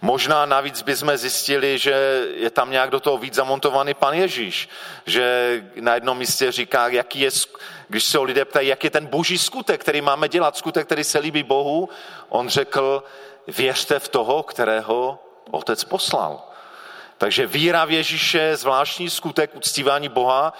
Možná 0.00 0.46
navíc 0.46 0.82
bychom 0.82 1.16
zjistili, 1.16 1.78
že 1.78 2.26
je 2.36 2.50
tam 2.50 2.70
nějak 2.70 2.90
do 2.90 3.00
toho 3.00 3.18
víc 3.18 3.34
zamontovaný 3.34 3.94
pan 3.94 4.14
Ježíš, 4.14 4.68
že 5.06 5.62
na 5.80 5.94
jednom 5.94 6.18
místě 6.18 6.52
říká, 6.52 6.88
jaký 6.88 7.20
je, 7.20 7.30
když 7.88 8.04
se 8.04 8.18
o 8.18 8.22
lidé 8.22 8.44
ptají, 8.44 8.68
jak 8.68 8.84
je 8.84 8.90
ten 8.90 9.06
boží 9.06 9.38
skutek, 9.38 9.80
který 9.80 10.00
máme 10.00 10.28
dělat, 10.28 10.56
skutek, 10.56 10.86
který 10.86 11.04
se 11.04 11.18
líbí 11.18 11.42
Bohu, 11.42 11.88
on 12.28 12.48
řekl, 12.48 13.04
věřte 13.46 13.98
v 13.98 14.08
toho, 14.08 14.42
kterého 14.42 15.18
otec 15.50 15.84
poslal. 15.84 16.48
Takže 17.18 17.46
víra 17.46 17.84
v 17.84 17.90
Ježíše 17.90 18.38
je 18.38 18.56
zvláštní 18.56 19.10
skutek 19.10 19.56
uctívání 19.56 20.08
Boha 20.08 20.52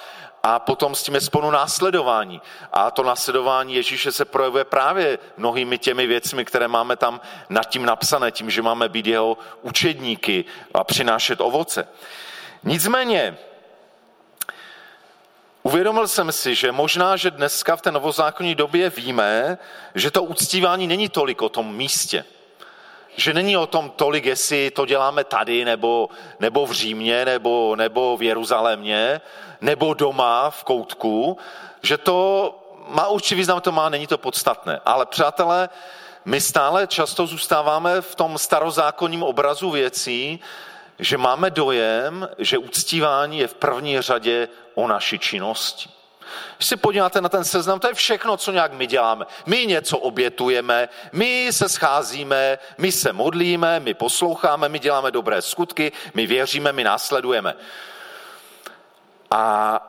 a 0.43 0.59
potom 0.59 0.95
s 0.95 1.03
tím 1.03 1.15
je 1.15 1.21
spolu 1.21 1.51
následování. 1.51 2.43
A 2.73 2.91
to 2.91 3.03
následování 3.03 3.75
Ježíše 3.75 4.13
se 4.13 4.25
projevuje 4.25 4.65
právě 4.65 5.19
mnohými 5.37 5.79
těmi 5.79 6.07
věcmi, 6.07 6.45
které 6.45 6.69
máme 6.69 6.97
tam 6.97 7.21
nad 7.49 7.65
tím 7.65 7.87
napsané, 7.87 8.31
tím, 8.31 8.51
že 8.51 8.63
máme 8.63 8.89
být 8.89 9.07
jeho 9.07 9.39
učedníky 9.63 10.45
a 10.75 10.85
přinášet 10.85 11.41
ovoce. 11.41 11.89
Nicméně, 12.65 13.39
Uvědomil 15.63 16.09
jsem 16.09 16.33
si, 16.33 16.55
že 16.55 16.73
možná, 16.73 17.17
že 17.17 17.31
dneska 17.31 17.77
v 17.77 17.83
té 17.83 17.93
novozákonní 17.93 18.55
době 18.55 18.91
víme, 18.91 19.59
že 19.95 20.11
to 20.11 20.23
uctívání 20.23 20.87
není 20.87 21.09
tolik 21.09 21.43
o 21.43 21.49
tom 21.49 21.77
místě 21.77 22.25
že 23.19 23.35
není 23.35 23.57
o 23.57 23.67
tom 23.67 23.91
tolik, 23.91 24.25
jestli 24.25 24.71
to 24.71 24.87
děláme 24.87 25.25
tady, 25.25 25.65
nebo, 25.65 26.09
nebo 26.41 26.67
v 26.67 26.73
Římě, 26.73 27.25
nebo, 27.25 27.77
nebo 27.77 28.17
v 28.17 28.23
Jeruzalémě, 28.23 29.21
nebo 29.61 29.95
doma 29.95 30.51
v 30.51 30.65
koutku, 30.65 31.39
že 31.83 31.99
to 31.99 32.55
má 32.89 33.09
určitý 33.09 33.35
význam, 33.35 33.61
to 33.61 33.73
má, 33.73 33.89
není 33.89 34.07
to 34.07 34.19
podstatné. 34.19 34.81
Ale 34.85 35.07
přátelé, 35.07 35.69
my 36.25 36.41
stále 36.41 36.87
často 36.87 37.27
zůstáváme 37.27 38.01
v 38.01 38.15
tom 38.15 38.39
starozákonním 38.39 39.23
obrazu 39.23 39.71
věcí, 39.71 40.41
že 40.99 41.19
máme 41.19 41.51
dojem, 41.51 42.29
že 42.39 42.59
uctívání 42.59 43.39
je 43.39 43.47
v 43.47 43.55
první 43.55 44.01
řadě 44.01 44.49
o 44.75 44.89
naší 44.89 45.19
činnosti. 45.19 45.98
Když 46.57 46.69
si 46.69 46.77
podíváte 46.77 47.21
na 47.21 47.29
ten 47.29 47.45
seznam, 47.45 47.81
to 47.81 47.89
je 47.89 47.95
všechno, 47.95 48.37
co 48.37 48.53
nějak 48.53 48.73
my 48.73 48.87
děláme. 48.87 49.27
My 49.47 49.67
něco 49.67 49.99
obětujeme, 49.99 50.89
my 51.13 51.49
se 51.51 51.69
scházíme, 51.69 52.59
my 52.79 52.93
se 52.93 53.13
modlíme, 53.13 53.81
my 53.81 53.95
posloucháme, 53.95 54.69
my 54.69 54.79
děláme 54.79 55.11
dobré 55.11 55.43
skutky, 55.43 55.93
my 56.15 56.27
věříme, 56.27 56.73
my 56.73 56.85
následujeme. 56.85 57.55
A, 59.31 59.81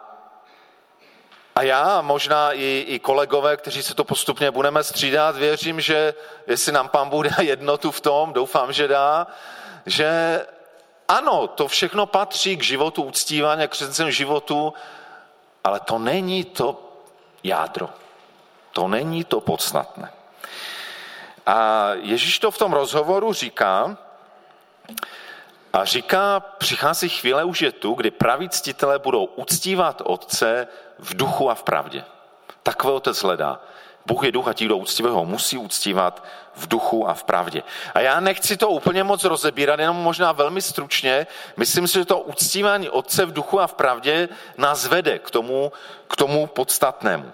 a 1.55 1.61
já, 1.61 2.01
možná 2.01 2.51
i, 2.51 2.85
i 2.87 2.99
kolegové, 2.99 3.57
kteří 3.57 3.83
se 3.83 3.95
to 3.95 4.03
postupně 4.03 4.51
budeme 4.51 4.83
střídat, 4.83 5.35
věřím, 5.35 5.81
že 5.81 6.13
jestli 6.47 6.71
nám 6.71 6.89
pán 6.89 7.09
bude 7.09 7.29
jednotu 7.41 7.91
v 7.91 8.01
tom, 8.01 8.33
doufám, 8.33 8.73
že 8.73 8.87
dá, 8.87 9.27
že 9.85 10.41
ano, 11.07 11.47
to 11.47 11.67
všechno 11.67 12.05
patří 12.05 12.57
k 12.57 12.63
životu 12.63 13.03
uctívání, 13.03 13.67
k 13.67 13.71
křesťanském 13.71 14.11
životu, 14.11 14.73
ale 15.63 15.79
to 15.79 15.99
není 15.99 16.43
to 16.43 16.93
jádro. 17.43 17.89
To 18.71 18.87
není 18.87 19.23
to 19.23 19.41
podstatné. 19.41 20.11
A 21.45 21.89
Ježíš 21.93 22.39
to 22.39 22.51
v 22.51 22.57
tom 22.57 22.73
rozhovoru 22.73 23.33
říká, 23.33 23.97
a 25.73 25.85
říká, 25.85 26.39
přichází 26.39 27.09
chvíle, 27.09 27.43
už 27.43 27.61
je 27.61 27.71
tu, 27.71 27.93
kdy 27.93 28.11
praví 28.11 28.49
ctitelé 28.49 28.99
budou 28.99 29.25
uctívat 29.25 30.01
Otce 30.05 30.67
v 30.99 31.17
duchu 31.17 31.49
a 31.49 31.55
v 31.55 31.63
pravdě. 31.63 32.03
Takové 32.63 32.93
Otec 32.93 33.23
hledá. 33.23 33.61
Bůh 34.05 34.23
je 34.23 34.31
duch 34.31 34.47
a 34.47 34.53
ti, 34.53 34.65
kdo 34.65 34.77
uctívají 34.77 35.15
ho, 35.15 35.25
musí 35.25 35.57
uctívat 35.57 36.23
v 36.55 36.67
duchu 36.67 37.09
a 37.09 37.13
v 37.13 37.23
pravdě. 37.23 37.63
A 37.93 37.99
já 37.99 38.19
nechci 38.19 38.57
to 38.57 38.69
úplně 38.69 39.03
moc 39.03 39.23
rozebírat, 39.23 39.79
jenom 39.79 39.97
možná 39.97 40.31
velmi 40.31 40.61
stručně. 40.61 41.27
Myslím 41.57 41.87
si, 41.87 41.93
že 41.93 42.05
to 42.05 42.19
uctívání 42.19 42.89
Otce 42.89 43.25
v 43.25 43.33
duchu 43.33 43.59
a 43.59 43.67
v 43.67 43.73
pravdě 43.73 44.29
nás 44.57 44.87
vede 44.87 45.19
k 45.19 45.31
tomu, 45.31 45.71
k 46.07 46.15
tomu 46.15 46.47
podstatnému. 46.47 47.31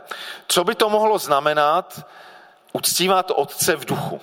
Co 0.47 0.63
by 0.63 0.75
to 0.75 0.89
mohlo 0.89 1.17
znamenat 1.17 2.05
uctívat 2.73 3.31
Otce 3.35 3.75
v 3.75 3.85
duchu? 3.85 4.21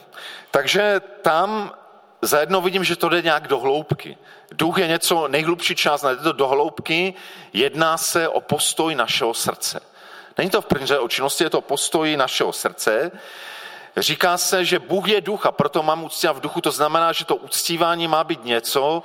Takže 0.50 1.00
tam 1.22 1.72
zajedno 2.22 2.60
vidím, 2.60 2.84
že 2.84 2.96
to 2.96 3.08
jde 3.08 3.22
nějak 3.22 3.48
do 3.48 3.58
hloubky. 3.58 4.18
Duch 4.52 4.78
je 4.78 4.86
něco 4.86 5.28
nejhlubší 5.28 5.74
část, 5.74 6.02
jde 6.02 6.16
to 6.16 6.32
do 6.32 6.48
hloubky, 6.48 7.14
jedná 7.52 7.96
se 7.96 8.28
o 8.28 8.40
postoj 8.40 8.94
našeho 8.94 9.34
srdce. 9.34 9.80
Není 10.38 10.50
to 10.50 10.60
v 10.60 10.66
první 10.66 10.86
řadě 10.86 11.00
o 11.00 11.08
činnosti, 11.08 11.44
je 11.44 11.50
to 11.50 11.60
postoj 11.60 12.16
našeho 12.16 12.52
srdce. 12.52 13.10
Říká 13.96 14.38
se, 14.38 14.64
že 14.64 14.78
Bůh 14.78 15.08
je 15.08 15.20
duch 15.20 15.46
a 15.46 15.52
proto 15.52 15.82
mám 15.82 16.04
uctívat 16.04 16.36
v 16.36 16.40
duchu. 16.40 16.60
To 16.60 16.70
znamená, 16.70 17.12
že 17.12 17.24
to 17.24 17.36
uctívání 17.36 18.08
má 18.08 18.24
být 18.24 18.44
něco, 18.44 19.02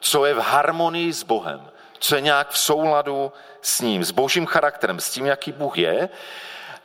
co 0.00 0.24
je 0.24 0.34
v 0.34 0.38
harmonii 0.38 1.12
s 1.12 1.22
Bohem, 1.22 1.70
co 1.98 2.14
je 2.14 2.20
nějak 2.20 2.50
v 2.50 2.58
souladu 2.58 3.32
s 3.62 3.80
ním, 3.80 4.04
s 4.04 4.10
božím 4.10 4.46
charakterem, 4.46 5.00
s 5.00 5.10
tím, 5.10 5.26
jaký 5.26 5.52
Bůh 5.52 5.78
je. 5.78 6.08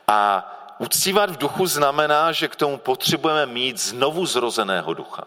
A 0.08 0.52
uctívat 0.78 1.30
v 1.30 1.36
duchu 1.36 1.66
znamená, 1.66 2.32
že 2.32 2.48
k 2.48 2.56
tomu 2.56 2.78
potřebujeme 2.78 3.46
mít 3.46 3.80
znovu 3.80 4.26
zrozeného 4.26 4.94
ducha. 4.94 5.24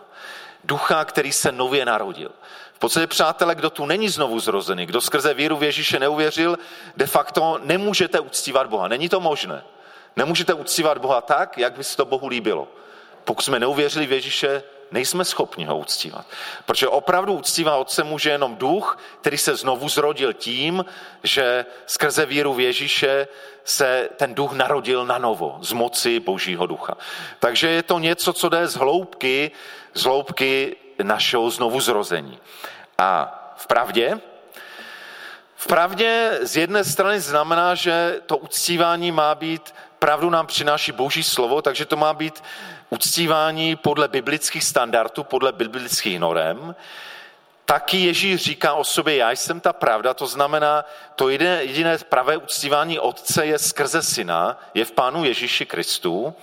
Ducha, 0.63 1.05
který 1.05 1.31
se 1.31 1.51
nově 1.51 1.85
narodil. 1.85 2.31
V 2.79 2.87
podstatě, 2.87 3.07
přátelé, 3.07 3.55
kdo 3.55 3.69
tu 3.69 3.85
není 3.85 4.09
znovu 4.09 4.39
zrozený, 4.39 4.85
kdo 4.85 5.01
skrze 5.01 5.33
víru 5.33 5.57
v 5.57 5.63
Ježíše 5.63 5.99
neuvěřil, 5.99 6.57
de 6.97 7.07
facto 7.07 7.59
nemůžete 7.63 8.19
uctívat 8.19 8.67
Boha. 8.67 8.87
Není 8.87 9.09
to 9.09 9.19
možné. 9.19 9.63
Nemůžete 10.15 10.53
uctívat 10.53 10.97
Boha 10.97 11.21
tak, 11.21 11.57
jak 11.57 11.77
by 11.77 11.83
se 11.83 11.97
to 11.97 12.05
Bohu 12.05 12.27
líbilo. 12.27 12.67
Pokud 13.23 13.41
jsme 13.41 13.59
neuvěřili 13.59 14.05
v 14.05 14.11
Ježíše, 14.11 14.63
nejsme 14.91 15.25
schopni 15.25 15.65
ho 15.65 15.77
uctívat. 15.77 16.25
Protože 16.65 16.87
opravdu 16.87 17.33
uctívá 17.33 17.75
Otce 17.75 18.03
může 18.03 18.29
jenom 18.29 18.55
duch, 18.55 18.99
který 19.21 19.37
se 19.37 19.55
znovu 19.55 19.89
zrodil 19.89 20.33
tím, 20.33 20.85
že 21.23 21.65
skrze 21.85 22.25
víru 22.25 22.53
v 22.53 22.59
Ježíše 22.59 23.27
se 23.63 24.09
ten 24.15 24.35
duch 24.35 24.53
narodil 24.53 25.05
na 25.05 25.17
novo, 25.17 25.57
z 25.61 25.71
moci 25.71 26.19
Božího 26.19 26.67
ducha. 26.67 26.97
Takže 27.39 27.67
je 27.67 27.83
to 27.83 27.99
něco, 27.99 28.33
co 28.33 28.49
jde 28.49 28.67
z 28.67 28.75
hloubky, 28.75 29.51
z 29.93 30.03
hloubky 30.03 30.75
našeho 31.03 31.49
znovuzrození. 31.49 32.39
A 32.97 33.35
v 33.57 33.67
pravdě, 33.67 34.19
v 35.55 35.67
pravdě 35.67 36.39
z 36.41 36.57
jedné 36.57 36.83
strany 36.83 37.19
znamená, 37.19 37.75
že 37.75 38.21
to 38.25 38.37
uctívání 38.37 39.11
má 39.11 39.35
být, 39.35 39.75
pravdu 39.99 40.29
nám 40.29 40.47
přináší 40.47 40.91
Boží 40.91 41.23
slovo, 41.23 41.61
takže 41.61 41.85
to 41.85 41.97
má 41.97 42.13
být 42.13 42.43
uctívání 42.89 43.75
podle 43.75 44.07
biblických 44.07 44.63
standardů, 44.63 45.23
podle 45.23 45.51
biblických 45.51 46.19
norem. 46.19 46.75
Taky 47.65 47.97
Ježíš 47.97 48.41
říká 48.41 48.73
o 48.73 48.83
sobě, 48.83 49.15
já 49.15 49.31
jsem 49.31 49.59
ta 49.59 49.73
pravda, 49.73 50.13
to 50.13 50.27
znamená, 50.27 50.85
to 51.15 51.29
jediné, 51.29 51.63
jediné 51.63 51.97
pravé 51.97 52.37
uctívání 52.37 52.99
Otce 52.99 53.45
je 53.45 53.59
skrze 53.59 54.01
Syna, 54.01 54.57
je 54.73 54.85
v 54.85 54.91
Pánu 54.91 55.25
Ježíši 55.25 55.65
Kristu. 55.65 56.35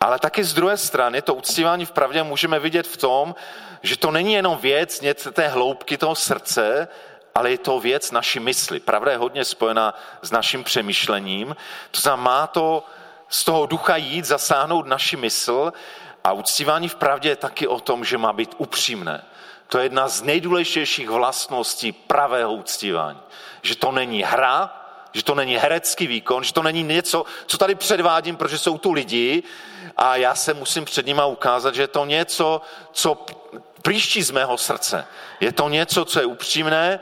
Ale 0.00 0.18
taky 0.18 0.44
z 0.44 0.54
druhé 0.54 0.76
strany 0.76 1.22
to 1.22 1.34
uctívání 1.34 1.86
v 1.86 1.90
pravdě 1.90 2.22
můžeme 2.22 2.58
vidět 2.58 2.86
v 2.86 2.96
tom, 2.96 3.34
že 3.82 3.96
to 3.96 4.10
není 4.10 4.32
jenom 4.32 4.56
věc 4.56 5.02
té 5.32 5.48
hloubky 5.48 5.96
toho 5.96 6.14
srdce, 6.14 6.88
ale 7.34 7.50
je 7.50 7.58
to 7.58 7.80
věc 7.80 8.10
naší 8.10 8.40
mysli. 8.40 8.80
Pravda 8.80 9.12
je 9.12 9.18
hodně 9.18 9.44
spojená 9.44 9.94
s 10.22 10.30
naším 10.30 10.64
přemýšlením. 10.64 11.56
To 11.90 12.00
znamená, 12.00 12.22
má 12.22 12.46
to 12.46 12.84
z 13.28 13.44
toho 13.44 13.66
ducha 13.66 13.96
jít, 13.96 14.24
zasáhnout 14.24 14.86
naši 14.86 15.16
mysl 15.16 15.72
a 16.24 16.32
uctívání 16.32 16.88
v 16.88 16.94
pravdě 16.94 17.28
je 17.28 17.36
taky 17.36 17.66
o 17.66 17.80
tom, 17.80 18.04
že 18.04 18.18
má 18.18 18.32
být 18.32 18.54
upřímné. 18.58 19.24
To 19.68 19.78
je 19.78 19.84
jedna 19.84 20.08
z 20.08 20.22
nejdůležitějších 20.22 21.10
vlastností 21.10 21.92
pravého 21.92 22.52
uctívání. 22.52 23.20
Že 23.62 23.76
to 23.76 23.92
není 23.92 24.22
hra, 24.22 24.82
že 25.12 25.22
to 25.22 25.34
není 25.34 25.56
herecký 25.56 26.06
výkon, 26.06 26.44
že 26.44 26.52
to 26.52 26.62
není 26.62 26.82
něco, 26.82 27.24
co 27.46 27.58
tady 27.58 27.74
předvádím, 27.74 28.36
protože 28.36 28.58
jsou 28.58 28.78
tu 28.78 28.92
lidi 28.92 29.42
a 29.96 30.16
já 30.16 30.34
se 30.34 30.54
musím 30.54 30.84
před 30.84 31.06
nima 31.06 31.26
ukázat, 31.26 31.74
že 31.74 31.82
je 31.82 31.88
to 31.88 32.04
něco, 32.04 32.60
co 32.92 33.26
příští 33.82 34.22
z 34.22 34.30
mého 34.30 34.58
srdce. 34.58 35.06
Je 35.40 35.52
to 35.52 35.68
něco, 35.68 36.04
co 36.04 36.20
je 36.20 36.26
upřímné 36.26 37.00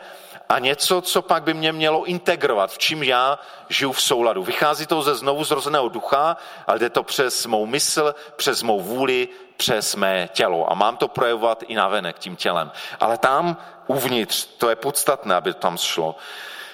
a 0.48 0.58
něco, 0.58 1.00
co 1.00 1.22
pak 1.22 1.42
by 1.42 1.54
mě 1.54 1.72
mělo 1.72 2.04
integrovat, 2.04 2.70
v 2.70 2.78
čím 2.78 3.02
já 3.02 3.38
žiju 3.68 3.92
v 3.92 4.02
souladu. 4.02 4.42
Vychází 4.42 4.86
to 4.86 5.02
ze 5.02 5.14
znovu 5.14 5.44
zrozeného 5.44 5.88
ducha, 5.88 6.36
ale 6.66 6.78
jde 6.78 6.90
to 6.90 7.02
přes 7.02 7.46
mou 7.46 7.66
mysl, 7.66 8.14
přes 8.36 8.62
mou 8.62 8.80
vůli, 8.80 9.28
přes 9.56 9.94
mé 9.96 10.28
tělo. 10.32 10.70
A 10.70 10.74
mám 10.74 10.96
to 10.96 11.08
projevovat 11.08 11.62
i 11.68 11.74
navenek 11.74 12.18
tím 12.18 12.36
tělem. 12.36 12.72
Ale 13.00 13.18
tam 13.18 13.56
uvnitř, 13.86 14.44
to 14.44 14.70
je 14.70 14.76
podstatné, 14.76 15.34
aby 15.34 15.52
to 15.52 15.58
tam 15.58 15.78
šlo. 15.78 16.16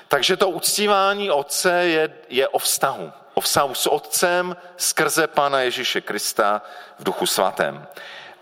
Takže 0.09 0.37
to 0.37 0.49
uctívání 0.49 1.31
Otce 1.31 1.73
je, 1.73 2.15
je 2.29 2.49
o 2.49 2.59
vztahu. 2.59 3.13
Vztahu 3.41 3.75
s 3.75 3.87
Otcem 3.87 4.57
skrze 4.77 5.27
Pána 5.27 5.61
Ježíše 5.61 6.01
Krista 6.01 6.63
v 6.99 7.05
duchu 7.05 7.27
svatém. 7.27 7.87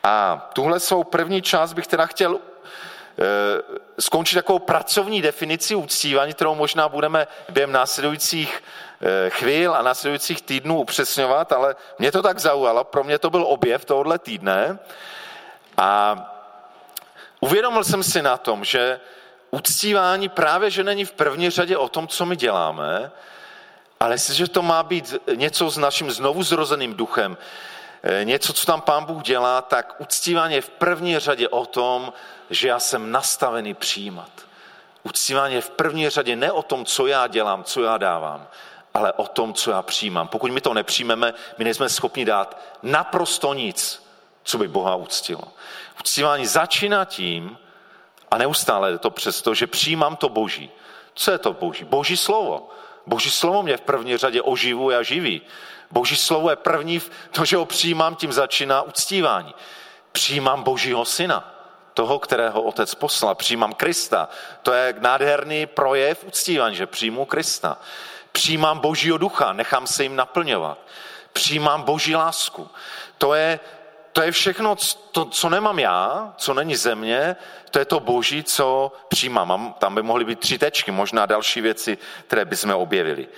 A 0.02 0.48
tuhle 0.52 0.80
svou 0.80 1.04
první 1.04 1.42
část 1.42 1.72
bych 1.72 1.86
teda 1.86 2.06
chtěl 2.06 2.38
eh, 2.38 3.22
skončit 4.00 4.34
takovou 4.34 4.58
pracovní 4.58 5.22
definici 5.22 5.74
uctívání, 5.74 6.32
kterou 6.32 6.54
možná 6.54 6.88
budeme 6.88 7.26
během 7.48 7.72
následujících 7.72 8.62
eh, 9.00 9.30
chvíl 9.30 9.74
a 9.74 9.82
následujících 9.82 10.42
týdnů 10.42 10.80
upřesňovat, 10.80 11.52
ale 11.52 11.76
mě 11.98 12.12
to 12.12 12.22
tak 12.22 12.38
zaujalo, 12.38 12.84
pro 12.84 13.04
mě 13.04 13.18
to 13.18 13.30
byl 13.30 13.44
objev 13.48 13.84
tohohle 13.84 14.18
týdne 14.18 14.78
a 15.76 16.16
uvědomil 17.40 17.84
jsem 17.84 18.02
si 18.02 18.22
na 18.22 18.36
tom, 18.36 18.64
že 18.64 19.00
uctívání 19.50 20.28
právě, 20.28 20.70
že 20.70 20.84
není 20.84 21.04
v 21.04 21.12
první 21.12 21.50
řadě 21.50 21.76
o 21.76 21.88
tom, 21.88 22.08
co 22.08 22.26
my 22.26 22.36
děláme, 22.36 23.10
ale 24.00 24.14
jestliže 24.14 24.48
to 24.48 24.62
má 24.62 24.82
být 24.82 25.14
něco 25.34 25.70
s 25.70 25.78
naším 25.78 26.10
znovu 26.10 26.42
zrozeným 26.42 26.94
duchem, 26.94 27.36
eh, 28.02 28.24
něco, 28.24 28.52
co 28.52 28.66
tam 28.66 28.80
pán 28.80 29.04
Bůh 29.04 29.22
dělá, 29.22 29.62
tak 29.62 29.94
uctívání 29.98 30.54
je 30.54 30.60
v 30.60 30.70
první 30.70 31.18
řadě 31.18 31.48
o 31.48 31.66
tom, 31.66 32.12
že 32.50 32.68
já 32.68 32.80
jsem 32.80 33.12
nastavený 33.12 33.74
přijímat. 33.74 34.30
Uctívání 35.02 35.54
je 35.54 35.60
v 35.60 35.70
první 35.70 36.08
řadě 36.08 36.36
ne 36.36 36.52
o 36.52 36.62
tom, 36.62 36.84
co 36.84 37.06
já 37.06 37.26
dělám, 37.26 37.64
co 37.64 37.82
já 37.82 37.98
dávám, 37.98 38.46
ale 38.94 39.12
o 39.12 39.26
tom, 39.26 39.54
co 39.54 39.70
já 39.70 39.82
přijímám. 39.82 40.28
Pokud 40.28 40.50
my 40.50 40.60
to 40.60 40.74
nepřijmeme, 40.74 41.34
my 41.58 41.64
nejsme 41.64 41.88
schopni 41.88 42.24
dát 42.24 42.60
naprosto 42.82 43.54
nic, 43.54 44.06
co 44.42 44.58
by 44.58 44.68
Boha 44.68 44.94
uctilo. 44.94 45.44
Uctívání 46.00 46.46
začíná 46.46 47.04
tím, 47.04 47.58
a 48.30 48.38
neustále 48.38 48.98
to 48.98 49.10
přesto, 49.10 49.54
že 49.54 49.66
přijímám 49.66 50.16
to 50.16 50.28
Boží. 50.28 50.70
Co 51.14 51.30
je 51.30 51.38
to 51.38 51.52
Boží? 51.52 51.84
Boží 51.84 52.16
slovo. 52.16 52.70
Boží 53.08 53.30
slovo 53.30 53.62
mě 53.62 53.76
v 53.76 53.80
první 53.80 54.16
řadě 54.16 54.42
oživuje 54.42 54.96
a 54.96 55.02
živí. 55.02 55.42
Boží 55.90 56.16
slovo 56.16 56.50
je 56.50 56.56
první, 56.56 57.02
to, 57.30 57.44
že 57.44 57.56
ho 57.56 57.64
přijímám, 57.64 58.14
tím 58.14 58.32
začíná 58.32 58.82
uctívání. 58.82 59.54
Přijímám 60.12 60.62
Božího 60.62 61.04
syna, 61.04 61.54
toho, 61.94 62.18
kterého 62.18 62.62
otec 62.62 62.94
poslal. 62.94 63.34
Přijímám 63.34 63.72
Krista. 63.72 64.28
To 64.62 64.72
je 64.72 64.94
nádherný 64.98 65.66
projev 65.66 66.24
uctívání, 66.24 66.76
že 66.76 66.86
přijmu 66.86 67.24
Krista. 67.24 67.78
Přijímám 68.32 68.78
Božího 68.78 69.18
ducha, 69.18 69.52
nechám 69.52 69.86
se 69.86 70.02
jim 70.02 70.16
naplňovat. 70.16 70.78
Přijímám 71.32 71.82
Boží 71.82 72.16
lásku. 72.16 72.70
To 73.18 73.34
je, 73.34 73.60
to 74.18 74.22
je 74.22 74.32
všechno, 74.32 74.76
to, 75.12 75.24
co 75.24 75.48
nemám 75.48 75.78
já, 75.78 76.34
co 76.36 76.54
není 76.54 76.76
země, 76.76 77.36
to 77.70 77.78
je 77.78 77.84
to 77.84 78.00
boží, 78.00 78.44
co 78.44 78.92
přijímám. 79.08 79.74
Tam 79.78 79.94
by 79.94 80.02
mohly 80.02 80.24
být 80.24 80.40
tři 80.40 80.58
tečky, 80.58 80.90
možná 80.90 81.26
další 81.26 81.60
věci, 81.60 81.98
které 82.26 82.44
bychom 82.44 82.74
objevili. 82.74 83.28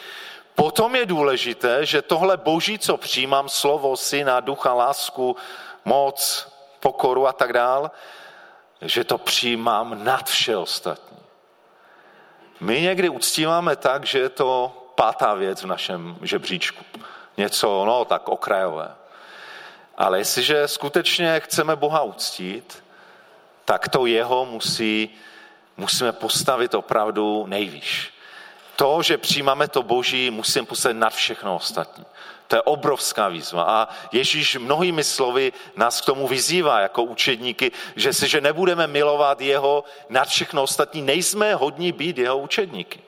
Potom 0.55 0.97
je 0.97 1.07
důležité, 1.07 1.87
že 1.87 2.03
tohle 2.03 2.37
boží, 2.37 2.79
co 2.79 2.97
přijímám, 2.97 3.49
slovo, 3.49 3.97
syna, 3.97 4.41
ducha, 4.41 4.73
lásku, 4.73 5.37
moc, 5.85 6.49
pokoru 6.81 7.27
a 7.27 7.33
tak 7.33 7.53
dál, 7.53 7.91
že 8.83 9.05
to 9.05 9.19
přijímám 9.19 10.05
nad 10.05 10.29
vše 10.29 10.57
ostatní. 10.57 11.19
My 12.61 12.81
někdy 12.81 13.09
uctíváme 13.09 13.77
tak, 13.77 14.07
že 14.07 14.19
je 14.19 14.29
to 14.29 14.73
pátá 14.95 15.35
věc 15.35 15.63
v 15.63 15.67
našem 15.67 16.17
žebříčku. 16.23 16.85
Něco, 17.37 17.85
no, 17.85 18.05
tak 18.05 18.29
okrajové. 18.29 19.00
Ale 20.01 20.19
jestliže 20.19 20.69
skutečně 20.69 21.41
chceme 21.41 21.77
Boha 21.77 22.03
uctít, 22.03 22.85
tak 23.65 23.89
to 23.89 24.07
jeho 24.07 24.47
musí, 24.47 25.11
musíme 25.77 26.13
postavit 26.13 26.75
opravdu 26.75 27.47
nejvýš. 27.47 28.15
To, 28.77 29.03
že 29.03 29.19
přijímáme 29.19 29.69
to 29.69 29.83
Boží, 29.83 30.31
musíme 30.31 30.67
postavit 30.67 30.95
nad 30.95 31.13
všechno 31.13 31.57
ostatní. 31.57 32.05
To 32.49 32.57
je 32.57 32.63
obrovská 32.63 33.29
výzva. 33.29 33.63
A 33.63 33.89
Ježíš 34.13 34.57
mnohými 34.57 35.05
slovy 35.05 35.53
nás 35.77 36.01
k 36.01 36.05
tomu 36.05 36.29
vyzývá 36.29 36.81
jako 36.81 37.03
učedníky, 37.03 37.73
že 37.97 38.13
si, 38.13 38.29
že 38.29 38.41
nebudeme 38.41 38.87
milovat 38.87 39.41
jeho 39.41 39.85
nad 40.09 40.29
všechno 40.29 40.63
ostatní, 40.63 41.03
nejsme 41.03 41.55
hodní 41.55 41.93
být 41.93 42.19
jeho 42.19 42.39
učedníky. 42.39 43.01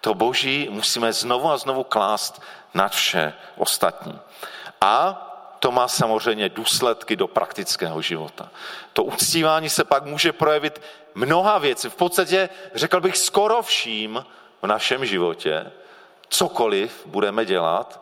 To 0.00 0.14
Boží 0.14 0.68
musíme 0.70 1.12
znovu 1.12 1.50
a 1.50 1.58
znovu 1.58 1.84
klást 1.84 2.42
nad 2.74 2.92
vše 2.92 3.32
ostatní. 3.56 4.18
A 4.80 5.30
to 5.64 5.72
má 5.72 5.88
samozřejmě 5.88 6.48
důsledky 6.48 7.16
do 7.16 7.26
praktického 7.26 8.02
života. 8.02 8.50
To 8.92 9.04
uctívání 9.04 9.68
se 9.68 9.84
pak 9.84 10.04
může 10.04 10.32
projevit 10.32 10.82
mnoha 11.14 11.58
věcí. 11.58 11.88
V 11.88 11.96
podstatě 11.96 12.48
řekl 12.74 13.00
bych 13.00 13.16
skoro 13.16 13.62
vším 13.62 14.24
v 14.62 14.66
našem 14.66 15.06
životě, 15.06 15.72
cokoliv 16.28 17.06
budeme 17.06 17.44
dělat, 17.44 18.00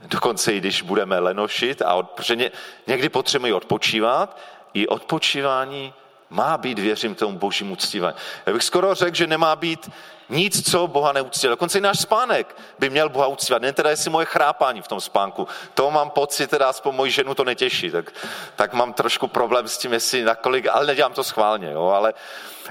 dokonce 0.00 0.52
i 0.52 0.60
když 0.60 0.82
budeme 0.82 1.18
lenošit, 1.18 1.82
a 1.82 1.94
od, 1.94 2.10
protože 2.10 2.50
někdy 2.86 3.08
potřebujeme 3.08 3.56
odpočívat, 3.56 4.38
i 4.74 4.86
odpočívání 4.86 5.94
má 6.30 6.58
být, 6.58 6.78
věřím 6.78 7.14
tomu, 7.14 7.38
božímu 7.38 7.72
uctívání. 7.72 8.16
Já 8.46 8.52
bych 8.52 8.62
skoro 8.62 8.94
řekl, 8.94 9.16
že 9.16 9.26
nemá 9.26 9.56
být 9.56 9.90
nic, 10.28 10.70
co 10.70 10.86
Boha 10.86 11.12
neuctívá. 11.12 11.50
Dokonce 11.50 11.78
i 11.78 11.80
náš 11.80 12.00
spánek 12.00 12.56
by 12.78 12.90
měl 12.90 13.08
Boha 13.08 13.26
uctívat. 13.26 13.62
Ne 13.62 13.72
teda 13.72 13.90
jestli 13.90 14.10
moje 14.10 14.26
chrápání 14.26 14.82
v 14.82 14.88
tom 14.88 15.00
spánku. 15.00 15.48
To 15.74 15.90
mám 15.90 16.10
pocit, 16.10 16.50
teda 16.50 16.68
aspoň 16.68 16.94
moji 16.94 17.10
ženu 17.10 17.34
to 17.34 17.44
netěší. 17.44 17.90
Tak, 17.90 18.12
tak 18.56 18.72
mám 18.72 18.92
trošku 18.92 19.28
problém 19.28 19.68
s 19.68 19.78
tím, 19.78 19.92
jestli 19.92 20.24
nakolik, 20.24 20.66
ale 20.66 20.86
nedělám 20.86 21.12
to 21.12 21.24
schválně. 21.24 21.70
Jo, 21.70 21.86
ale, 21.86 22.14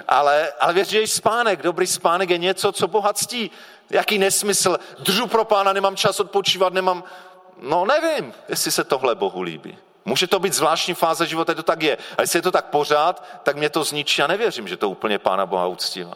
ale, 0.08 0.54
ale 0.60 0.74
věř, 0.74 0.88
že 0.88 1.08
spánek, 1.08 1.62
dobrý 1.62 1.88
spánek 1.88 2.30
je 2.30 2.38
něco, 2.38 2.72
co 2.72 2.88
Boha 2.88 3.14
ctí. 3.14 3.52
Jaký 3.90 4.18
nesmysl. 4.18 4.78
Držu 5.00 5.28
pro 5.28 5.46
pána, 5.46 5.74
nemám 5.74 5.96
čas 5.96 6.20
odpočívat, 6.20 6.74
nemám... 6.74 7.04
No 7.62 7.86
nevím, 7.86 8.34
jestli 8.50 8.72
se 8.72 8.84
tohle 8.84 9.16
Bohu 9.16 9.42
líbí. 9.42 9.78
Může 10.08 10.28
to 10.28 10.40
být 10.40 10.54
zvláštní 10.54 10.94
fáze 10.94 11.26
života, 11.26 11.54
to 11.54 11.64
tak 11.64 11.82
je. 11.82 11.98
A 12.18 12.22
jestli 12.22 12.38
je 12.38 12.42
to 12.42 12.52
tak 12.52 12.66
pořád, 12.66 13.24
tak 13.44 13.56
mě 13.56 13.70
to 13.70 13.84
zničí. 13.84 14.22
Já 14.22 14.28
nevěřím, 14.28 14.68
že 14.68 14.78
to 14.78 14.90
úplně 14.90 15.20
Pána 15.20 15.46
Boha 15.46 15.68
uctívá. 15.68 16.14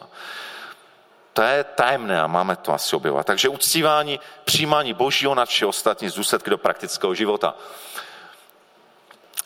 To 1.32 1.42
je 1.42 1.64
tajemné 1.64 2.20
a 2.20 2.26
máme 2.26 2.56
to 2.56 2.72
asi 2.72 2.96
objevovat. 2.96 3.26
Takže 3.26 3.48
uctívání, 3.48 4.20
přijímání 4.44 4.94
Božího 4.94 5.34
nad 5.34 5.48
vše 5.48 5.66
ostatní 5.66 6.08
z 6.08 6.14
důsledky 6.14 6.50
do 6.50 6.58
praktického 6.58 7.14
života. 7.14 7.54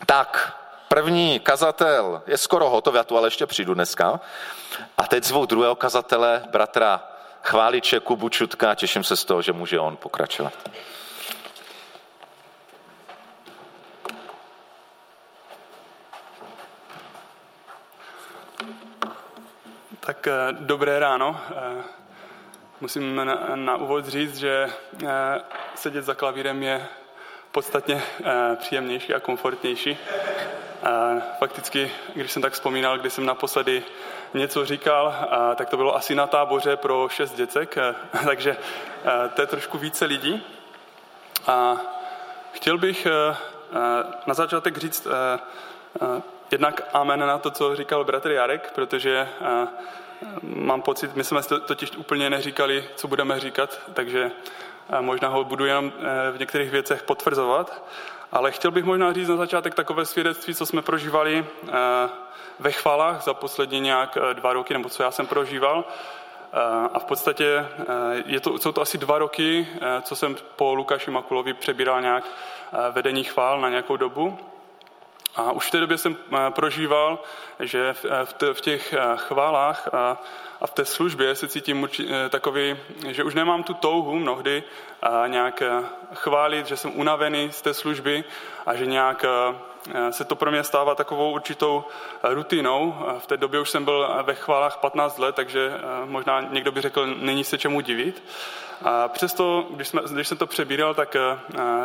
Tak, 0.06 0.56
první 0.88 1.40
kazatel 1.40 2.22
je 2.26 2.38
skoro 2.38 2.70
hotový, 2.70 2.96
já 2.96 3.04
tu 3.04 3.16
ale 3.16 3.26
ještě 3.26 3.46
přijdu 3.46 3.74
dneska. 3.74 4.20
A 4.98 5.06
teď 5.06 5.24
zvou 5.24 5.46
druhého 5.46 5.74
kazatele, 5.74 6.44
bratra 6.50 7.02
Chváliče 7.42 8.00
Kubu 8.00 8.28
Čutka, 8.28 8.74
těším 8.74 9.04
se 9.04 9.16
z 9.16 9.24
toho, 9.24 9.42
že 9.42 9.52
může 9.52 9.80
on 9.80 9.96
pokračovat. 9.96 10.52
Tak 20.06 20.26
eh, 20.26 20.32
dobré 20.52 20.98
ráno. 20.98 21.40
Eh, 21.50 21.82
musím 22.80 23.16
na, 23.16 23.24
na 23.54 23.76
úvod 23.76 24.06
říct, 24.06 24.36
že 24.36 24.70
eh, 25.04 25.08
sedět 25.74 26.02
za 26.02 26.14
klavírem 26.14 26.62
je 26.62 26.86
podstatně 27.52 28.02
příjemnější 28.56 29.14
a 29.14 29.20
komfortnější. 29.20 29.98
Fakticky, 31.38 31.90
když 32.14 32.32
jsem 32.32 32.42
tak 32.42 32.52
vzpomínal, 32.52 32.98
když 32.98 33.12
jsem 33.12 33.26
naposledy 33.26 33.82
něco 34.34 34.64
říkal, 34.64 35.14
tak 35.56 35.68
to 35.68 35.76
bylo 35.76 35.96
asi 35.96 36.14
na 36.14 36.26
táboře 36.26 36.76
pro 36.76 37.08
šest 37.08 37.34
děcek, 37.34 37.78
takže 38.24 38.56
to 39.34 39.40
je 39.40 39.46
trošku 39.46 39.78
více 39.78 40.04
lidí. 40.04 40.42
A 41.46 41.76
chtěl 42.52 42.78
bych 42.78 43.06
na 44.26 44.34
začátek 44.34 44.76
říct 44.76 45.06
jednak 46.50 46.80
amen 46.92 47.20
na 47.20 47.38
to, 47.38 47.50
co 47.50 47.76
říkal 47.76 48.04
bratr 48.04 48.30
Jarek, 48.30 48.72
protože 48.74 49.28
eh, 49.40 49.66
mám 50.42 50.82
pocit, 50.82 51.16
my 51.16 51.24
jsme 51.24 51.42
totiž 51.42 51.96
úplně 51.96 52.30
neříkali, 52.30 52.84
co 52.96 53.08
budeme 53.08 53.40
říkat, 53.40 53.80
takže 53.94 54.30
eh, 54.90 55.00
možná 55.00 55.28
ho 55.28 55.44
budu 55.44 55.64
jenom 55.64 55.92
eh, 55.98 56.32
v 56.32 56.40
některých 56.40 56.70
věcech 56.70 57.02
potvrzovat. 57.02 57.82
Ale 58.32 58.52
chtěl 58.52 58.70
bych 58.70 58.84
možná 58.84 59.12
říct 59.12 59.28
na 59.28 59.36
začátek 59.36 59.74
takové 59.74 60.04
svědectví, 60.04 60.54
co 60.54 60.66
jsme 60.66 60.82
prožívali 60.82 61.46
ve 62.58 62.72
chvalách 62.72 63.22
za 63.22 63.34
poslední 63.34 63.80
nějak 63.80 64.18
dva 64.32 64.52
roky, 64.52 64.74
nebo 64.74 64.88
co 64.88 65.02
já 65.02 65.10
jsem 65.10 65.26
prožíval. 65.26 65.84
A 66.92 66.98
v 66.98 67.04
podstatě 67.04 67.66
je 68.26 68.40
to, 68.40 68.58
jsou 68.58 68.72
to 68.72 68.80
asi 68.80 68.98
dva 68.98 69.18
roky, 69.18 69.68
co 70.02 70.16
jsem 70.16 70.36
po 70.56 70.74
Lukáši 70.74 71.10
Makulovi 71.10 71.54
přebíral 71.54 72.02
nějak 72.02 72.24
vedení 72.92 73.24
chvál 73.24 73.60
na 73.60 73.68
nějakou 73.68 73.96
dobu. 73.96 74.38
A 75.36 75.52
už 75.52 75.66
v 75.66 75.70
té 75.70 75.80
době 75.80 75.98
jsem 75.98 76.16
eh, 76.16 76.50
prožíval, 76.50 77.18
že 77.60 77.94
v 78.52 78.60
těch 78.60 78.92
eh, 78.92 79.00
chválách 79.16 79.88
a 80.60 80.66
v 80.66 80.70
té 80.70 80.84
službě 80.84 81.34
se 81.34 81.48
cítím 81.48 81.88
eh, 82.00 82.28
takový, 82.28 82.76
že 83.08 83.24
už 83.24 83.34
nemám 83.34 83.62
tu 83.62 83.74
touhu 83.74 84.18
mnohdy 84.18 84.62
nějak 85.26 85.62
chválit, 86.14 86.66
že 86.66 86.76
jsem 86.76 86.98
unavený 86.98 87.52
z 87.52 87.62
té 87.62 87.74
služby 87.74 88.24
a 88.66 88.74
že 88.74 88.86
nějak 88.86 89.24
se 90.10 90.24
to 90.24 90.36
pro 90.36 90.50
mě 90.50 90.64
stává 90.64 90.94
takovou 90.94 91.32
určitou 91.32 91.84
rutinou. 92.22 92.94
V 93.18 93.26
té 93.26 93.36
době 93.36 93.60
už 93.60 93.70
jsem 93.70 93.84
byl 93.84 94.08
ve 94.22 94.34
chválách 94.34 94.76
15 94.76 95.18
let, 95.18 95.34
takže 95.34 95.72
možná 96.04 96.40
někdo 96.40 96.72
by 96.72 96.80
řekl, 96.80 97.06
není 97.06 97.44
se 97.44 97.58
čemu 97.58 97.80
divit. 97.80 98.22
A 98.82 99.08
přesto, 99.08 99.66
když, 99.70 99.88
jsme, 99.88 100.02
když 100.12 100.28
jsem 100.28 100.38
to 100.38 100.46
přebíral, 100.46 100.94
tak 100.94 101.16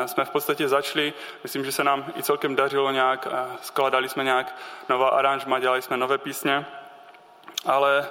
jsme 0.06 0.26
v 0.26 0.30
podstatě 0.30 0.68
začali, 0.68 1.14
myslím, 1.44 1.66
že 1.66 1.72
se 1.72 1.84
nám 1.84 2.06
i 2.18 2.24
celkem 2.24 2.56
dařilo 2.56 2.92
nějak, 2.92 3.28
skladali 3.62 4.10
jsme 4.10 4.24
nějak 4.24 4.56
nová 4.90 5.10
aranžma, 5.10 5.60
dělali 5.60 5.82
jsme 5.82 5.98
nové 5.98 6.18
písně, 6.18 6.66
ale 7.66 8.10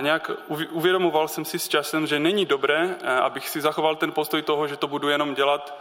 nějak 0.00 0.30
uvědomoval 0.70 1.28
jsem 1.28 1.44
si 1.44 1.58
s 1.58 1.68
časem, 1.68 2.06
že 2.06 2.18
není 2.18 2.46
dobré, 2.46 2.94
abych 3.22 3.48
si 3.48 3.60
zachoval 3.60 3.96
ten 3.96 4.12
postoj 4.12 4.42
toho, 4.42 4.68
že 4.68 4.76
to 4.76 4.88
budu 4.88 5.08
jenom 5.08 5.34
dělat 5.34 5.78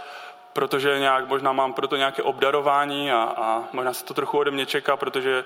protože 0.53 0.99
nějak, 0.99 1.27
možná 1.27 1.51
mám 1.51 1.73
proto 1.73 1.95
nějaké 1.95 2.23
obdarování 2.23 3.11
a, 3.11 3.33
a 3.37 3.63
možná 3.71 3.93
se 3.93 4.05
to 4.05 4.13
trochu 4.13 4.37
ode 4.37 4.51
mě 4.51 4.65
čeká, 4.65 4.97
protože 4.97 5.43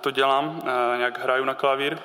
to 0.00 0.10
dělám, 0.10 0.62
nějak 0.96 1.18
hraju 1.18 1.44
na 1.44 1.54
klavír. 1.54 1.98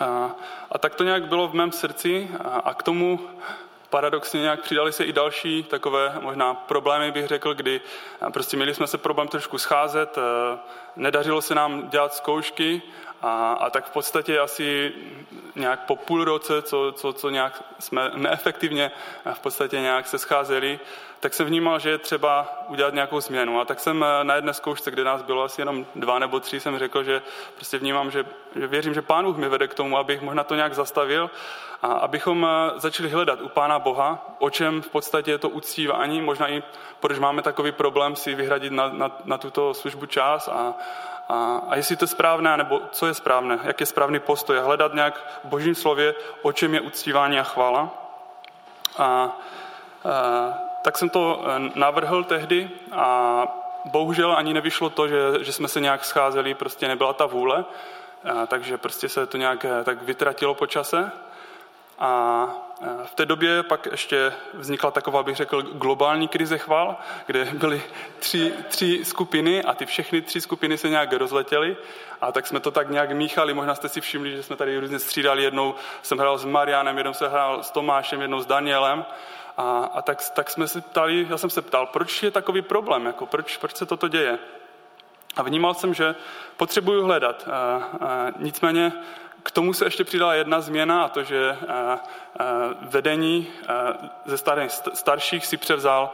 A, 0.00 0.30
a 0.72 0.78
tak 0.78 0.94
to 0.94 1.04
nějak 1.04 1.26
bylo 1.26 1.48
v 1.48 1.54
mém 1.54 1.72
srdci 1.72 2.30
a, 2.44 2.48
a 2.48 2.74
k 2.74 2.82
tomu 2.82 3.20
paradoxně 3.90 4.40
nějak 4.40 4.60
přidali 4.60 4.92
se 4.92 5.04
i 5.04 5.12
další 5.12 5.62
takové 5.62 6.18
možná 6.20 6.54
problémy, 6.54 7.12
bych 7.12 7.26
řekl, 7.26 7.54
kdy 7.54 7.80
prostě 8.32 8.56
měli 8.56 8.74
jsme 8.74 8.86
se 8.86 8.98
problém 8.98 9.28
trošku 9.28 9.58
scházet, 9.58 10.18
nedařilo 10.96 11.42
se 11.42 11.54
nám 11.54 11.88
dělat 11.88 12.14
zkoušky 12.14 12.82
a, 13.24 13.52
a 13.52 13.70
tak 13.70 13.84
v 13.86 13.90
podstatě 13.90 14.38
asi 14.38 14.92
nějak 15.56 15.80
po 15.86 15.96
půl 15.96 16.24
roce, 16.24 16.62
co, 16.62 16.92
co, 16.96 17.12
co 17.12 17.30
nějak 17.30 17.62
jsme 17.78 18.10
neefektivně 18.14 18.90
v 19.32 19.40
podstatě 19.40 19.80
nějak 19.80 20.06
se 20.06 20.18
scházeli, 20.18 20.80
tak 21.20 21.34
jsem 21.34 21.46
vnímal, 21.46 21.78
že 21.78 21.90
je 21.90 21.98
třeba 21.98 22.64
udělat 22.68 22.94
nějakou 22.94 23.20
změnu. 23.20 23.60
A 23.60 23.64
tak 23.64 23.80
jsem 23.80 24.04
na 24.22 24.34
jedné 24.34 24.54
zkoušce, 24.54 24.90
kde 24.90 25.04
nás 25.04 25.22
bylo 25.22 25.42
asi 25.42 25.60
jenom 25.60 25.86
dva 25.94 26.18
nebo 26.18 26.40
tři, 26.40 26.60
jsem 26.60 26.78
řekl, 26.78 27.04
že 27.04 27.22
prostě 27.54 27.78
vnímám, 27.78 28.10
že, 28.10 28.24
že 28.56 28.66
věřím, 28.66 28.94
že 28.94 29.02
Pán 29.02 29.24
Bůh 29.24 29.36
mi 29.36 29.48
vede 29.48 29.68
k 29.68 29.74
tomu, 29.74 29.98
abych 29.98 30.22
možná 30.22 30.44
to 30.44 30.54
nějak 30.54 30.74
zastavil 30.74 31.30
a 31.82 31.86
abychom 31.86 32.46
začali 32.76 33.08
hledat 33.08 33.40
u 33.40 33.48
Pána 33.48 33.78
Boha, 33.78 34.36
o 34.38 34.50
čem 34.50 34.82
v 34.82 34.88
podstatě 34.88 35.30
je 35.30 35.38
to 35.38 35.48
uctívání, 35.48 36.22
možná 36.22 36.48
i 36.48 36.62
proč 37.00 37.18
máme 37.18 37.42
takový 37.42 37.72
problém 37.72 38.16
si 38.16 38.34
vyhradit 38.34 38.72
na, 38.72 38.88
na, 38.88 39.10
na 39.24 39.38
tuto 39.38 39.74
službu 39.74 40.06
čas 40.06 40.48
a, 40.48 40.74
a, 41.28 41.62
a 41.68 41.76
jestli 41.76 41.96
to 41.96 42.04
je 42.04 42.08
správné, 42.08 42.56
nebo 42.56 42.80
co 42.90 43.06
je 43.06 43.14
správné, 43.14 43.58
jak 43.62 43.80
je 43.80 43.86
správný 43.86 44.20
postoj, 44.20 44.58
hledat 44.58 44.94
nějak 44.94 45.40
v 45.44 45.48
božím 45.48 45.74
slově, 45.74 46.14
o 46.42 46.52
čem 46.52 46.74
je 46.74 46.80
uctívání 46.80 47.38
a 47.38 47.42
chvála. 47.42 47.88
A, 48.98 49.04
a 49.04 49.34
tak 50.82 50.98
jsem 50.98 51.08
to 51.08 51.44
e, 51.46 51.70
navrhl 51.74 52.24
tehdy 52.24 52.70
a 52.92 53.46
bohužel 53.84 54.32
ani 54.36 54.54
nevyšlo 54.54 54.90
to, 54.90 55.08
že, 55.08 55.16
že 55.40 55.52
jsme 55.52 55.68
se 55.68 55.80
nějak 55.80 56.04
scházeli, 56.04 56.54
prostě 56.54 56.88
nebyla 56.88 57.12
ta 57.12 57.26
vůle, 57.26 57.64
a, 58.24 58.46
takže 58.46 58.78
prostě 58.78 59.08
se 59.08 59.26
to 59.26 59.36
nějak 59.36 59.64
e, 59.64 59.84
tak 59.84 60.02
vytratilo 60.02 60.54
po 60.54 60.66
čase. 60.66 61.12
A 61.98 62.46
v 63.04 63.14
té 63.14 63.26
době 63.26 63.62
pak 63.62 63.86
ještě 63.90 64.32
vznikla 64.54 64.90
taková, 64.90 65.22
bych 65.22 65.36
řekl, 65.36 65.62
globální 65.62 66.28
krize 66.28 66.58
chval, 66.58 66.96
kde 67.26 67.44
byly 67.44 67.82
tři, 68.18 68.52
tři 68.68 69.04
skupiny 69.04 69.62
a 69.62 69.74
ty 69.74 69.86
všechny 69.86 70.22
tři 70.22 70.40
skupiny 70.40 70.78
se 70.78 70.88
nějak 70.88 71.12
rozletěly 71.12 71.76
a 72.20 72.32
tak 72.32 72.46
jsme 72.46 72.60
to 72.60 72.70
tak 72.70 72.90
nějak 72.90 73.10
míchali. 73.10 73.54
Možná 73.54 73.74
jste 73.74 73.88
si 73.88 74.00
všimli, 74.00 74.36
že 74.36 74.42
jsme 74.42 74.56
tady 74.56 74.78
různě 74.78 74.98
střídali. 74.98 75.42
Jednou 75.42 75.74
jsem 76.02 76.18
hrál 76.18 76.38
s 76.38 76.44
Marianem, 76.44 76.96
jednou 76.96 77.12
jsem 77.12 77.30
hrál 77.30 77.62
s 77.62 77.70
Tomášem, 77.70 78.20
jednou 78.20 78.40
s 78.40 78.46
Danielem. 78.46 79.04
A, 79.56 79.90
a 79.94 80.02
tak, 80.02 80.30
tak 80.30 80.50
jsme 80.50 80.68
se 80.68 80.80
ptali, 80.80 81.26
já 81.30 81.38
jsem 81.38 81.50
se 81.50 81.62
ptal, 81.62 81.86
proč 81.86 82.22
je 82.22 82.30
takový 82.30 82.62
problém, 82.62 83.06
jako 83.06 83.26
proč, 83.26 83.56
proč 83.56 83.76
se 83.76 83.86
toto 83.86 84.08
děje. 84.08 84.38
A 85.36 85.42
vnímal 85.42 85.74
jsem, 85.74 85.94
že 85.94 86.14
potřebuju 86.56 87.04
hledat. 87.04 87.48
A, 87.48 87.56
a, 87.56 88.30
nicméně 88.38 88.92
k 89.44 89.50
tomu 89.50 89.72
se 89.72 89.84
ještě 89.84 90.04
přidala 90.04 90.34
jedna 90.34 90.60
změna 90.60 91.04
a 91.04 91.08
to, 91.08 91.22
že 91.22 91.50
eh, 91.50 91.98
eh, 92.40 92.44
vedení 92.80 93.48
eh, 93.62 93.74
ze 94.24 94.38
starších 94.94 95.46
si 95.46 95.56
převzal 95.56 96.10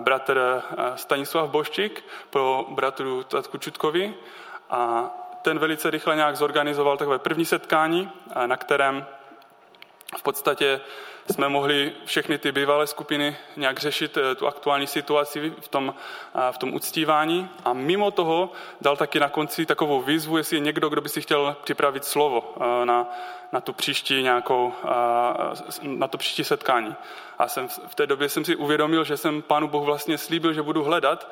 bratr 0.00 0.62
Stanislav 0.94 1.50
Boščík 1.50 2.04
pro 2.30 2.66
bratru 2.68 3.22
Tatku 3.22 3.58
Čutkovi 3.58 4.14
a 4.70 5.10
ten 5.42 5.58
velice 5.58 5.90
rychle 5.90 6.16
nějak 6.16 6.36
zorganizoval 6.36 6.96
takové 6.96 7.18
první 7.18 7.44
setkání, 7.44 8.10
na 8.46 8.56
kterém 8.56 9.06
v 10.16 10.22
podstatě 10.22 10.80
jsme 11.32 11.48
mohli 11.48 11.92
všechny 12.04 12.38
ty 12.38 12.52
bývalé 12.52 12.86
skupiny 12.86 13.36
nějak 13.56 13.78
řešit 13.78 14.16
eh, 14.16 14.34
tu 14.34 14.46
aktuální 14.46 14.86
situaci 14.86 15.52
v 15.60 15.68
tom, 15.68 15.94
eh, 16.34 16.52
v 16.52 16.58
tom 16.58 16.74
uctívání. 16.74 17.48
A 17.64 17.72
mimo 17.72 18.10
toho 18.10 18.52
dal 18.80 18.96
taky 18.96 19.20
na 19.20 19.28
konci 19.28 19.66
takovou 19.66 20.02
výzvu, 20.02 20.36
jestli 20.36 20.56
je 20.56 20.60
někdo, 20.60 20.88
kdo 20.88 21.00
by 21.00 21.08
si 21.08 21.20
chtěl 21.20 21.56
připravit 21.64 22.04
slovo 22.04 22.54
eh, 22.56 22.86
na, 22.86 23.06
na 23.52 23.60
tu 23.60 23.72
příští 23.72 24.22
nějakou, 24.22 24.72
na 25.82 26.08
to 26.08 26.18
příští 26.18 26.44
setkání. 26.44 26.94
A 27.38 27.48
jsem, 27.48 27.68
v 27.68 27.94
té 27.94 28.06
době 28.06 28.28
jsem 28.28 28.44
si 28.44 28.56
uvědomil, 28.56 29.04
že 29.04 29.16
jsem 29.16 29.42
Pánu 29.42 29.68
Bohu 29.68 29.84
vlastně 29.84 30.18
slíbil, 30.18 30.52
že 30.52 30.62
budu 30.62 30.84
hledat, 30.84 31.30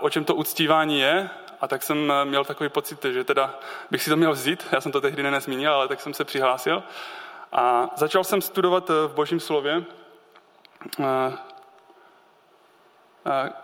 o 0.00 0.10
čem 0.10 0.24
to 0.24 0.34
uctívání 0.34 1.00
je 1.00 1.30
a 1.60 1.68
tak 1.68 1.82
jsem 1.82 2.12
měl 2.24 2.44
takový 2.44 2.70
pocit, 2.70 3.04
že 3.04 3.24
teda 3.24 3.54
bych 3.90 4.02
si 4.02 4.10
to 4.10 4.16
měl 4.16 4.32
vzít, 4.32 4.66
já 4.72 4.80
jsem 4.80 4.92
to 4.92 5.00
tehdy 5.00 5.22
nezmínil, 5.22 5.72
ale 5.74 5.88
tak 5.88 6.00
jsem 6.00 6.14
se 6.14 6.24
přihlásil 6.24 6.82
a 7.52 7.90
začal 7.96 8.24
jsem 8.24 8.40
studovat 8.40 8.90
eh, 8.90 9.08
v 9.08 9.14
Božím 9.14 9.40
slově. 9.40 9.84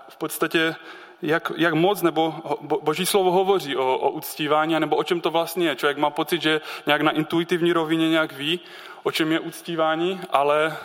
V 0.09 0.16
podstatě, 0.18 0.75
jak, 1.22 1.53
jak 1.57 1.75
moc 1.75 2.03
nebo 2.03 2.35
Boží 2.61 3.07
slovo 3.07 3.31
hovoří 3.31 3.77
o, 3.77 3.99
o 3.99 4.11
uctívání, 4.11 4.81
nebo 4.81 4.96
o 4.96 5.05
čem 5.05 5.20
to 5.20 5.31
vlastně 5.31 5.68
je. 5.68 5.77
Člověk 5.77 5.99
má 5.99 6.11
pocit, 6.11 6.42
že 6.42 6.61
nějak 6.87 7.01
na 7.01 7.11
intuitivní 7.11 7.72
rovině 7.72 8.11
nějak 8.11 8.33
ví, 8.33 8.61
o 9.03 9.11
čem 9.11 9.33
je 9.33 9.40
uctívání, 9.40 10.20
ale 10.31 10.77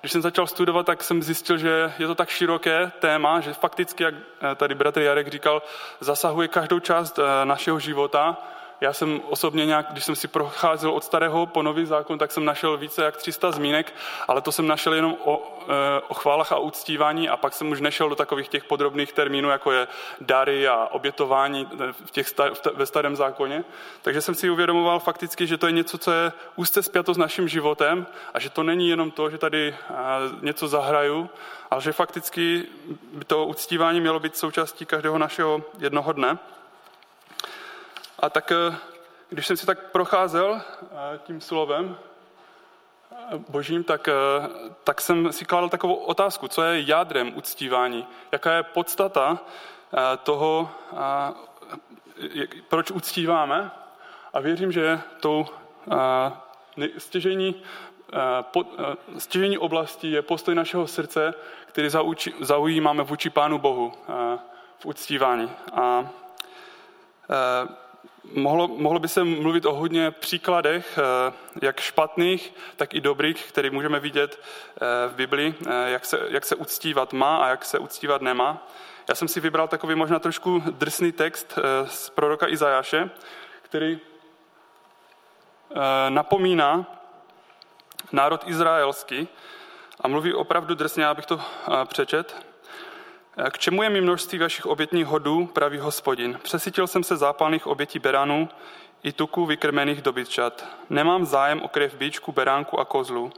když 0.00 0.12
jsem 0.12 0.22
začal 0.22 0.46
studovat, 0.46 0.86
tak 0.86 1.02
jsem 1.02 1.22
zjistil, 1.22 1.58
že 1.58 1.92
je 1.98 2.06
to 2.06 2.14
tak 2.14 2.28
široké 2.28 2.92
téma, 2.98 3.40
že 3.40 3.52
fakticky, 3.52 4.02
jak 4.02 4.14
eh, 4.14 4.54
tady 4.54 4.74
bratr 4.74 5.00
Jarek 5.00 5.28
říkal, 5.28 5.62
zasahuje 6.00 6.48
každou 6.48 6.80
část 6.80 7.18
eh, 7.18 7.44
našeho 7.44 7.78
života 7.78 8.36
já 8.80 8.92
jsem 8.92 9.20
osobně 9.28 9.66
nějak, 9.66 9.86
když 9.92 10.04
jsem 10.04 10.16
si 10.16 10.28
procházel 10.28 10.90
od 10.90 11.04
starého 11.04 11.46
po 11.46 11.62
nový 11.62 11.86
zákon, 11.86 12.18
tak 12.18 12.32
jsem 12.32 12.44
našel 12.44 12.76
více 12.76 13.04
jak 13.04 13.16
300 13.16 13.52
zmínek, 13.52 13.94
ale 14.28 14.40
to 14.40 14.52
jsem 14.52 14.66
našel 14.66 14.94
jenom 14.94 15.16
o, 15.24 15.58
eh, 15.62 16.00
o 16.08 16.14
chválách 16.14 16.52
a 16.52 16.58
uctívání 16.58 17.28
a 17.28 17.36
pak 17.36 17.54
jsem 17.54 17.70
už 17.70 17.80
nešel 17.80 18.08
do 18.08 18.14
takových 18.14 18.48
těch 18.48 18.64
podrobných 18.64 19.12
termínů, 19.12 19.48
jako 19.48 19.72
je 19.72 19.86
dary 20.20 20.68
a 20.68 20.88
obětování 20.90 21.68
v 22.06 22.10
těch 22.10 22.28
star, 22.28 22.52
ve 22.74 22.86
starém 22.86 23.16
zákoně. 23.16 23.64
Takže 24.02 24.20
jsem 24.20 24.34
si 24.34 24.50
uvědomoval 24.50 25.00
fakticky, 25.00 25.46
že 25.46 25.58
to 25.58 25.66
je 25.66 25.72
něco, 25.72 25.98
co 25.98 26.12
je 26.12 26.32
úzce 26.56 26.82
spjato 26.82 27.14
s 27.14 27.18
naším 27.18 27.48
životem 27.48 28.06
a 28.34 28.40
že 28.40 28.50
to 28.50 28.62
není 28.62 28.88
jenom 28.88 29.10
to, 29.10 29.30
že 29.30 29.38
tady 29.38 29.74
eh, 29.90 29.94
něco 30.42 30.68
zahraju, 30.68 31.30
ale 31.70 31.82
že 31.82 31.92
fakticky 31.92 32.64
by 33.12 33.24
to 33.24 33.46
uctívání 33.46 34.00
mělo 34.00 34.20
být 34.20 34.36
součástí 34.36 34.86
každého 34.86 35.18
našeho 35.18 35.62
jednoho 35.78 36.12
dne. 36.12 36.38
A 38.18 38.30
tak, 38.30 38.52
eh, 38.52 38.76
když 39.28 39.46
jsem 39.46 39.56
si 39.56 39.66
tak 39.66 39.90
procházel 39.90 40.60
eh, 40.82 41.18
tím 41.18 41.40
slovem 41.40 41.98
eh, 43.12 43.16
božím, 43.48 43.84
tak, 43.84 44.08
tak 44.84 45.00
jsem 45.00 45.32
si 45.32 45.44
kládal 45.44 45.68
takovou 45.68 45.94
otázku, 45.94 46.48
co 46.48 46.62
je 46.62 46.82
jádrem 46.86 47.32
uctívání, 47.36 48.06
jaká 48.32 48.52
je 48.52 48.62
podstata 48.62 49.38
toho, 50.22 50.70
proč 52.68 52.90
uctíváme. 52.90 53.70
A 54.32 54.40
věřím, 54.40 54.72
že 54.72 55.00
tou 55.20 55.46
stěžení, 56.98 57.62
stěžení 59.18 59.58
oblasti 59.58 60.10
je 60.10 60.22
postoj 60.22 60.54
našeho 60.54 60.86
srdce, 60.86 61.34
který 61.66 61.88
zaujímáme 62.40 63.02
vůči 63.02 63.30
Pánu 63.30 63.58
Bohu 63.58 63.92
v 64.78 64.86
uctívání. 64.86 65.50
A 65.72 66.08
Mohlo, 68.34 68.68
mohlo 68.68 68.98
by 68.98 69.08
se 69.08 69.24
mluvit 69.24 69.66
o 69.66 69.74
hodně 69.74 70.10
příkladech, 70.10 70.98
eh, 70.98 71.32
jak 71.62 71.80
špatných, 71.80 72.54
tak 72.76 72.94
i 72.94 73.00
dobrých, 73.00 73.46
které 73.48 73.70
můžeme 73.70 74.00
vidět 74.00 74.40
eh, 74.40 75.08
v 75.08 75.14
Bibli, 75.14 75.54
eh, 75.66 75.90
jak 75.90 76.04
se, 76.04 76.20
jak 76.28 76.44
se 76.44 76.56
uctívat 76.56 77.12
má 77.12 77.36
a 77.36 77.48
jak 77.48 77.64
se 77.64 77.78
uctívat 77.78 78.22
nemá. 78.22 78.68
Já 79.08 79.14
jsem 79.14 79.28
si 79.28 79.40
vybral 79.40 79.68
takový 79.68 79.94
možná 79.94 80.18
trošku 80.18 80.62
drsný 80.70 81.12
text 81.12 81.58
z 81.84 82.10
proroka 82.10 82.48
Izajáše, 82.48 83.10
který 83.62 83.98
napomíná 86.08 86.86
národ 88.12 88.44
izraelský 88.46 89.28
a 90.00 90.08
mluví 90.08 90.34
opravdu 90.34 90.74
drsně, 90.74 91.06
abych 91.06 91.26
to 91.26 91.40
přečet. 91.84 92.47
K 93.50 93.58
čemu 93.58 93.82
je 93.82 93.90
mi 93.90 94.00
množství 94.00 94.38
vašich 94.38 94.66
obětních 94.66 95.06
hodů, 95.06 95.46
pravý 95.46 95.78
hospodin? 95.78 96.38
Přesytil 96.42 96.86
jsem 96.86 97.04
se 97.04 97.16
zápalných 97.16 97.66
obětí 97.66 97.98
beranů 97.98 98.48
i 99.02 99.12
tuků 99.12 99.46
vykrmených 99.46 100.02
dobytčat. 100.02 100.66
Nemám 100.90 101.26
zájem 101.26 101.62
o 101.62 101.68
krev 101.68 101.94
bíčku, 101.94 102.32
beránku 102.32 102.80
a 102.80 102.84
kozlu. 102.84 103.32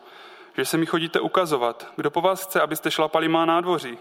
Že 0.57 0.65
se 0.65 0.77
mi 0.77 0.87
chodíte 0.87 1.21
ukazovat. 1.21 1.87
Kdo 1.97 2.11
po 2.11 2.21
vás 2.21 2.45
chce, 2.45 2.61
abyste 2.61 2.91
šlapali 2.91 3.29
má 3.29 3.45
nádvoří? 3.45 3.99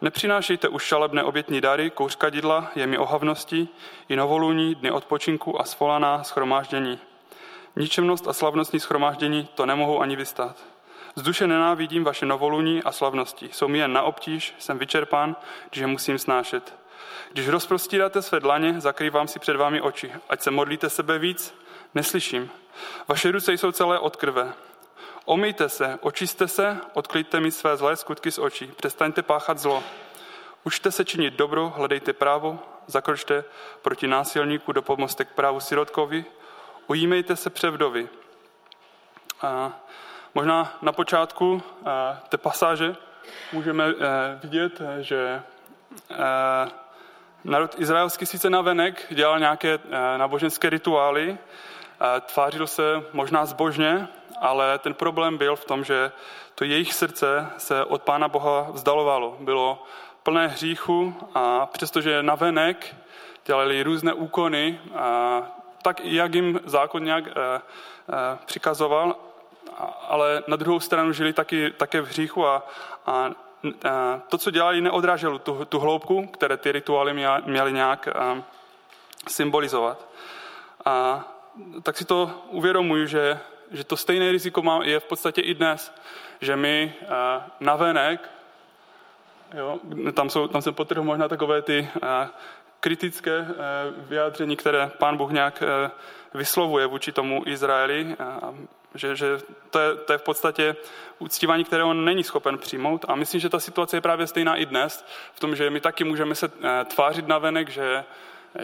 Nepřinášejte 0.00 0.68
už 0.68 0.82
šalebné 0.82 1.24
obětní 1.24 1.60
dary, 1.60 1.90
kouřkadidla, 1.90 2.70
mi 2.86 2.98
ohavnosti, 2.98 3.68
i 4.08 4.16
novoluní, 4.16 4.74
dny 4.74 4.90
odpočinku 4.90 5.60
a 5.60 5.64
svolaná 5.64 6.24
schromáždění. 6.24 6.98
Ničemnost 7.76 8.28
a 8.28 8.32
slavnostní 8.32 8.80
schromáždění 8.80 9.48
to 9.54 9.66
nemohou 9.66 10.00
ani 10.00 10.16
vystát. 10.16 10.75
Z 11.18 11.22
duše 11.22 11.46
nenávidím 11.46 12.04
vaše 12.04 12.26
novoluní 12.26 12.82
a 12.82 12.92
slavnosti. 12.92 13.48
Jsou 13.52 13.68
mi 13.68 13.78
jen 13.78 13.92
na 13.92 14.02
obtíž, 14.02 14.54
jsem 14.58 14.78
vyčerpán, 14.78 15.36
když 15.70 15.80
je 15.80 15.86
musím 15.86 16.18
snášet. 16.18 16.74
Když 17.32 17.48
rozprostíráte 17.48 18.22
své 18.22 18.40
dlaně, 18.40 18.80
zakrývám 18.80 19.28
si 19.28 19.38
před 19.38 19.56
vámi 19.56 19.80
oči. 19.80 20.12
Ať 20.28 20.42
se 20.42 20.50
modlíte 20.50 20.90
sebe 20.90 21.18
víc, 21.18 21.54
neslyším. 21.94 22.50
Vaše 23.08 23.30
ruce 23.30 23.52
jsou 23.52 23.72
celé 23.72 23.98
od 23.98 24.16
krve. 24.16 24.52
Omyjte 25.24 25.68
se, 25.68 25.98
očiste 26.00 26.48
se, 26.48 26.78
odklidte 26.92 27.40
mi 27.40 27.50
své 27.50 27.76
zlé 27.76 27.96
skutky 27.96 28.32
z 28.32 28.38
očí, 28.38 28.66
přestaňte 28.76 29.22
páchat 29.22 29.58
zlo. 29.58 29.82
Učte 30.64 30.90
se 30.90 31.04
činit 31.04 31.34
dobro, 31.34 31.72
hledejte 31.76 32.12
právo, 32.12 32.58
zakročte 32.86 33.44
proti 33.82 34.06
násilníku, 34.06 34.72
dopomozte 34.72 35.24
k 35.24 35.32
právu 35.32 35.60
sirotkovi, 35.60 36.24
ujímejte 36.86 37.36
se 37.36 37.50
převdovi. 37.50 38.08
A 39.42 39.72
možná 40.36 40.76
na 40.82 40.92
počátku 40.92 41.62
té 42.28 42.36
pasáže 42.36 42.96
můžeme 43.52 43.84
e, 43.84 43.92
vidět, 44.42 44.82
že 45.00 45.42
e, 46.10 46.24
národ 47.44 47.74
izraelský 47.78 48.26
sice 48.26 48.50
navenek 48.50 49.06
dělal 49.10 49.38
nějaké 49.38 49.78
náboženské 50.16 50.70
rituály, 50.70 51.38
tvářil 52.20 52.66
se 52.66 53.02
možná 53.12 53.46
zbožně, 53.46 54.08
ale 54.40 54.78
ten 54.78 54.94
problém 54.94 55.38
byl 55.38 55.56
v 55.56 55.64
tom, 55.64 55.84
že 55.84 56.12
to 56.54 56.64
jejich 56.64 56.94
srdce 56.94 57.46
se 57.58 57.84
od 57.84 58.02
Pána 58.02 58.28
Boha 58.28 58.70
vzdalovalo. 58.70 59.36
Bylo 59.40 59.82
plné 60.22 60.48
hříchu 60.48 61.14
a 61.34 61.66
přestože 61.66 62.22
navenek 62.22 62.96
dělali 63.46 63.82
různé 63.82 64.12
úkony, 64.12 64.80
tak 65.82 66.00
jak 66.04 66.34
jim 66.34 66.60
zákon 66.64 67.04
nějak 67.04 67.24
přikazoval, 68.46 69.16
ale 70.08 70.42
na 70.46 70.56
druhou 70.56 70.80
stranu 70.80 71.12
žili 71.12 71.32
taky, 71.32 71.70
také 71.70 72.00
v 72.00 72.06
hříchu 72.06 72.46
a, 72.46 72.66
a, 73.06 73.30
to, 74.28 74.38
co 74.38 74.50
dělali, 74.50 74.80
neodráželo 74.80 75.38
tu, 75.38 75.64
tu 75.64 75.78
hloubku, 75.78 76.26
které 76.26 76.56
ty 76.56 76.72
rituály 76.72 77.26
měly 77.44 77.72
nějak 77.72 78.08
symbolizovat. 79.28 80.08
A 80.84 81.24
tak 81.82 81.96
si 81.96 82.04
to 82.04 82.30
uvědomuji, 82.50 83.06
že, 83.06 83.38
že 83.70 83.84
to 83.84 83.96
stejné 83.96 84.32
riziko 84.32 84.62
má, 84.62 84.84
je 84.84 85.00
v 85.00 85.04
podstatě 85.04 85.40
i 85.40 85.54
dnes, 85.54 85.94
že 86.40 86.56
my 86.56 86.94
na 87.60 87.76
venek, 87.76 88.30
jo, 89.54 89.78
tam, 90.12 90.30
jsou, 90.30 90.48
tam 90.48 90.62
jsem 90.62 90.74
potrhl 90.74 91.04
možná 91.04 91.28
takové 91.28 91.62
ty 91.62 91.88
kritické 92.80 93.46
vyjádření, 93.96 94.56
které 94.56 94.90
pán 94.98 95.16
Bůh 95.16 95.32
nějak 95.32 95.62
vyslovuje 96.36 96.86
vůči 96.86 97.12
tomu 97.12 97.42
Izraeli, 97.46 98.16
že, 98.94 99.16
že 99.16 99.38
to, 99.70 99.78
je, 99.78 99.94
to 99.94 100.12
je 100.12 100.18
v 100.18 100.22
podstatě 100.22 100.76
uctívání, 101.18 101.64
které 101.64 101.84
on 101.84 102.04
není 102.04 102.24
schopen 102.24 102.58
přijmout. 102.58 103.04
A 103.08 103.14
myslím, 103.14 103.40
že 103.40 103.48
ta 103.48 103.60
situace 103.60 103.96
je 103.96 104.00
právě 104.00 104.26
stejná 104.26 104.56
i 104.56 104.66
dnes, 104.66 105.04
v 105.32 105.40
tom, 105.40 105.56
že 105.56 105.70
my 105.70 105.80
taky 105.80 106.04
můžeme 106.04 106.34
se 106.34 106.50
tvářit 106.84 107.28
na 107.28 107.38
venek, 107.38 107.68
že 107.68 108.04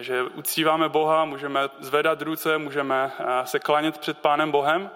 že 0.00 0.22
uctíváme 0.22 0.88
Boha, 0.88 1.24
můžeme 1.24 1.61
zvedat 1.80 2.22
ruce, 2.22 2.58
můžeme 2.58 3.12
eh, 3.18 3.46
se 3.46 3.58
klanět 3.58 3.98
před 3.98 4.18
Pánem 4.18 4.50
Bohem, 4.50 4.90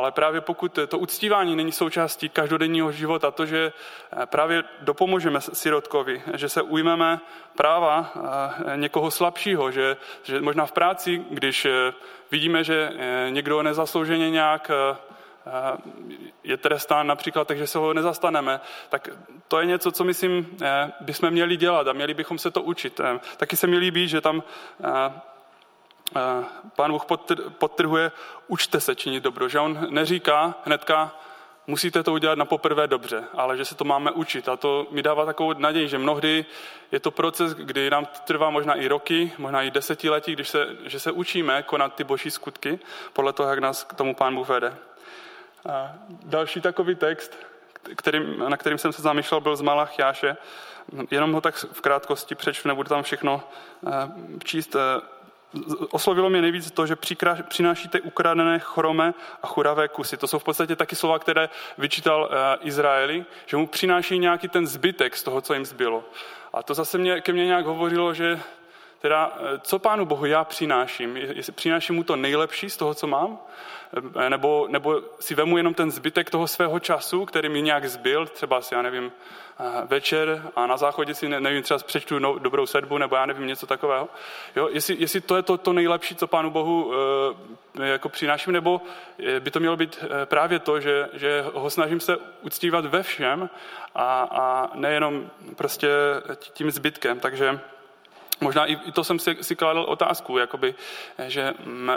ale 0.00 0.12
právě 0.12 0.40
pokud 0.40 0.78
to 0.88 0.98
uctívání 0.98 1.56
není 1.56 1.72
součástí 1.72 2.28
každodenního 2.28 2.92
života, 2.92 3.30
to, 3.30 3.46
že 3.46 3.72
eh, 3.72 4.26
právě 4.26 4.64
dopomůžeme 4.80 5.40
sirotkovi, 5.40 6.22
že 6.34 6.48
se 6.48 6.62
ujmeme 6.62 7.20
práva 7.56 8.12
eh, 8.16 8.76
někoho 8.76 9.10
slabšího, 9.10 9.70
že, 9.70 9.96
že 10.22 10.40
možná 10.40 10.66
v 10.66 10.72
práci, 10.72 11.24
když 11.30 11.66
vidíme, 12.30 12.64
že 12.64 12.92
někdo 13.30 13.62
nezaslouženě 13.62 14.30
nějak 14.30 14.70
je 16.44 16.56
trestán 16.56 17.06
například, 17.06 17.48
takže 17.48 17.66
se 17.66 17.78
ho 17.78 17.94
nezastaneme, 17.94 18.60
tak 18.88 19.08
to 19.48 19.60
je 19.60 19.66
něco, 19.66 19.92
co 19.92 20.04
myslím, 20.04 20.56
eh, 20.62 20.92
bychom 21.00 21.30
měli 21.30 21.56
dělat 21.56 21.88
a 21.88 21.92
měli 21.92 22.14
bychom 22.14 22.38
se 22.38 22.50
to 22.50 22.62
učit. 22.62 23.00
Eh, 23.00 23.20
taky 23.36 23.56
se 23.56 23.66
mi 23.66 23.78
líbí, 23.78 24.08
že 24.08 24.20
tam 24.20 24.42
eh, 24.84 25.12
pán 26.76 26.92
Bůh 26.92 27.04
podtrhuje, 27.58 28.12
učte 28.48 28.80
se 28.80 28.94
činit 28.94 29.22
dobro, 29.22 29.48
že 29.48 29.60
on 29.60 29.86
neříká 29.90 30.54
hnedka, 30.64 31.12
musíte 31.66 32.02
to 32.02 32.12
udělat 32.12 32.38
na 32.38 32.44
poprvé 32.44 32.86
dobře, 32.86 33.24
ale 33.34 33.56
že 33.56 33.64
se 33.64 33.74
to 33.74 33.84
máme 33.84 34.10
učit. 34.10 34.48
A 34.48 34.56
to 34.56 34.86
mi 34.90 35.02
dává 35.02 35.26
takovou 35.26 35.52
naději, 35.52 35.88
že 35.88 35.98
mnohdy 35.98 36.44
je 36.92 37.00
to 37.00 37.10
proces, 37.10 37.54
kdy 37.54 37.90
nám 37.90 38.06
trvá 38.24 38.50
možná 38.50 38.74
i 38.74 38.88
roky, 38.88 39.32
možná 39.38 39.62
i 39.62 39.70
desetiletí, 39.70 40.32
když 40.32 40.48
se, 40.48 40.76
že 40.84 41.00
se 41.00 41.12
učíme 41.12 41.62
konat 41.62 41.94
ty 41.94 42.04
boží 42.04 42.30
skutky 42.30 42.78
podle 43.12 43.32
toho, 43.32 43.50
jak 43.50 43.58
nás 43.58 43.84
k 43.84 43.94
tomu 43.94 44.14
pán 44.14 44.34
Bůh 44.34 44.48
vede. 44.48 44.74
A 45.68 45.92
další 46.24 46.60
takový 46.60 46.94
text, 46.94 47.38
kterým, 47.96 48.44
na 48.48 48.56
kterým 48.56 48.78
jsem 48.78 48.92
se 48.92 49.02
zamýšlel, 49.02 49.40
byl 49.40 49.56
z 49.56 49.60
Malachiáše. 49.60 50.36
Jenom 51.10 51.32
ho 51.32 51.40
tak 51.40 51.54
v 51.54 51.80
krátkosti 51.80 52.34
přečtu, 52.34 52.68
nebudu 52.68 52.88
tam 52.88 53.02
všechno 53.02 53.42
eh, 53.86 53.90
číst. 54.44 54.76
Oslovilo 55.90 56.30
mě 56.30 56.42
nejvíc 56.42 56.70
to, 56.70 56.86
že 56.86 56.96
přinášíte 57.48 58.00
ukradené 58.00 58.58
chrome 58.58 59.14
a 59.42 59.46
churavé 59.46 59.88
kusy. 59.88 60.16
To 60.16 60.26
jsou 60.26 60.38
v 60.38 60.44
podstatě 60.44 60.76
taky 60.76 60.96
slova, 60.96 61.18
které 61.18 61.48
vyčítal 61.78 62.30
eh, 62.32 62.58
Izraeli, 62.60 63.24
že 63.46 63.56
mu 63.56 63.66
přináší 63.66 64.18
nějaký 64.18 64.48
ten 64.48 64.66
zbytek 64.66 65.16
z 65.16 65.22
toho, 65.22 65.40
co 65.40 65.54
jim 65.54 65.64
zbylo. 65.64 66.04
A 66.52 66.62
to 66.62 66.74
zase 66.74 66.98
mě, 66.98 67.20
ke 67.20 67.32
mně 67.32 67.46
nějak 67.46 67.66
hovořilo, 67.66 68.14
že 68.14 68.40
teda, 69.00 69.38
co 69.62 69.78
Pánu 69.78 70.04
Bohu 70.04 70.26
já 70.26 70.44
přináším? 70.44 71.16
Jestli 71.16 71.52
přináším 71.52 71.94
mu 71.94 72.04
to 72.04 72.16
nejlepší 72.16 72.70
z 72.70 72.76
toho, 72.76 72.94
co 72.94 73.06
mám? 73.06 73.38
Eh, 74.20 74.30
nebo, 74.30 74.66
nebo 74.70 75.02
si 75.20 75.34
vemu 75.34 75.56
jenom 75.56 75.74
ten 75.74 75.90
zbytek 75.90 76.30
toho 76.30 76.46
svého 76.46 76.80
času, 76.80 77.24
který 77.24 77.48
mi 77.48 77.62
nějak 77.62 77.90
zbyl, 77.90 78.26
třeba 78.26 78.60
si, 78.60 78.74
já 78.74 78.82
nevím, 78.82 79.12
eh, 79.60 79.64
večer 79.86 80.42
a 80.56 80.66
na 80.66 80.76
záchodě 80.76 81.14
si, 81.14 81.28
nevím, 81.28 81.62
třeba 81.62 81.78
přečtu 81.78 82.18
no, 82.18 82.38
dobrou 82.38 82.66
sedbu, 82.66 82.98
nebo 82.98 83.16
já 83.16 83.26
nevím, 83.26 83.46
něco 83.46 83.66
takového. 83.66 84.08
Jo, 84.56 84.68
jestli, 84.72 84.96
jestli 84.98 85.20
to 85.20 85.36
je 85.36 85.42
to, 85.42 85.58
to 85.58 85.72
nejlepší, 85.72 86.16
co 86.16 86.26
Pánu 86.26 86.50
Bohu 86.50 86.92
e, 87.80 87.86
jako 87.86 88.08
přináším, 88.08 88.52
nebo 88.52 88.80
by 89.40 89.50
to 89.50 89.60
mělo 89.60 89.76
být 89.76 90.04
právě 90.24 90.58
to, 90.58 90.80
že, 90.80 91.08
že 91.12 91.44
ho 91.54 91.70
snažím 91.70 92.00
se 92.00 92.16
uctívat 92.42 92.86
ve 92.86 93.02
všem 93.02 93.50
a, 93.94 94.22
a 94.22 94.70
nejenom 94.74 95.30
prostě 95.56 95.88
tím 96.52 96.70
zbytkem. 96.70 97.20
Takže 97.20 97.60
Možná 98.40 98.66
i, 98.66 98.76
to 98.92 99.04
jsem 99.04 99.18
si, 99.18 99.36
si 99.40 99.56
kladl 99.56 99.84
otázku, 99.88 100.38
jakoby, 100.38 100.74
že 101.26 101.54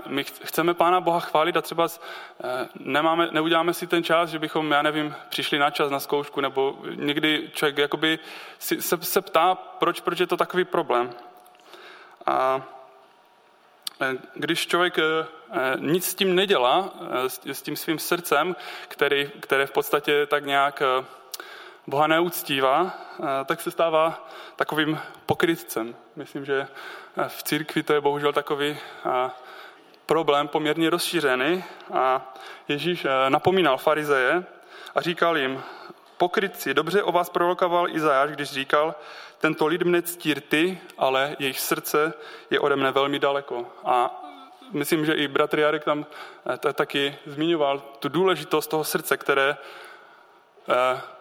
my 0.08 0.24
chceme 0.24 0.74
Pána 0.74 1.02
Boha 1.02 1.20
chválit 1.20 1.58
a 1.58 1.62
třeba 1.62 1.88
eh, 1.88 2.68
nemáme, 2.80 3.28
neuděláme 3.32 3.74
si 3.74 3.88
ten 3.88 4.04
čas, 4.04 4.30
že 4.30 4.40
bychom, 4.40 4.72
já 4.72 4.82
nevím, 4.82 5.16
přišli 5.30 5.60
na 5.60 5.70
čas 5.70 5.92
na 5.92 6.00
zkoušku, 6.00 6.42
nebo 6.42 6.80
někdy 6.96 7.50
člověk 7.54 7.78
jakoby 7.78 8.20
si, 8.60 8.82
se, 8.82 8.98
se 9.02 9.22
ptá, 9.22 9.56
proč, 9.56 10.02
proč 10.02 10.20
je 10.20 10.28
to 10.28 10.38
takový 10.38 10.66
problém. 10.66 11.10
A 12.26 12.62
eh, 14.02 14.18
když 14.36 14.68
člověk 14.68 14.98
eh, 14.98 15.26
nic 15.80 16.06
s 16.06 16.16
tím 16.16 16.36
nedělá, 16.36 16.94
s 17.46 17.62
tím 17.62 17.76
svým 17.76 18.00
srdcem, 18.00 18.56
který, 18.88 19.32
které 19.40 19.66
v 19.66 19.72
podstatě 19.72 20.26
tak 20.26 20.46
nějak 20.46 20.82
Boha 21.88 22.08
neuctívá, 22.08 22.94
eh, 23.20 23.46
tak 23.46 23.62
se 23.62 23.72
stává 23.72 24.28
takovým 24.56 25.00
pokrytcem. 25.26 25.96
Myslím, 26.16 26.46
že 26.46 26.68
eh, 27.18 27.30
v 27.30 27.44
církvi 27.44 27.84
to 27.84 27.94
je 27.94 28.02
bohužel 28.02 28.34
takový 28.34 28.78
eh, 29.06 29.30
problém 30.06 30.48
poměrně 30.48 30.90
rozšířený. 30.90 31.64
A 31.94 32.34
Ježíš 32.68 33.08
napomínal 33.30 33.78
farizeje 33.78 34.44
a 34.96 35.02
říkal 35.02 35.38
jim, 35.38 35.64
pokrytci, 36.18 36.74
dobře 36.74 37.04
o 37.04 37.12
vás 37.12 37.30
prorokoval 37.30 37.90
Izajáš, 37.90 38.32
když 38.32 38.50
říkal, 38.50 38.96
tento 39.38 39.68
lid 39.68 39.84
mne 39.84 40.02
ctír 40.02 40.42
ty, 40.42 40.82
ale 40.98 41.36
jejich 41.40 41.60
srdce 41.60 42.14
je 42.50 42.60
ode 42.60 42.76
mne 42.76 42.92
velmi 42.92 43.20
daleko. 43.20 43.68
A 43.84 44.24
myslím, 44.72 45.06
že 45.06 45.14
i 45.14 45.28
bratr 45.28 45.60
Jarek 45.60 45.84
tam 45.84 46.06
taky 46.74 47.16
zmiňoval 47.26 47.80
tu 48.00 48.10
důležitost 48.10 48.68
toho 48.68 48.84
srdce, 48.84 49.18
které 49.18 49.58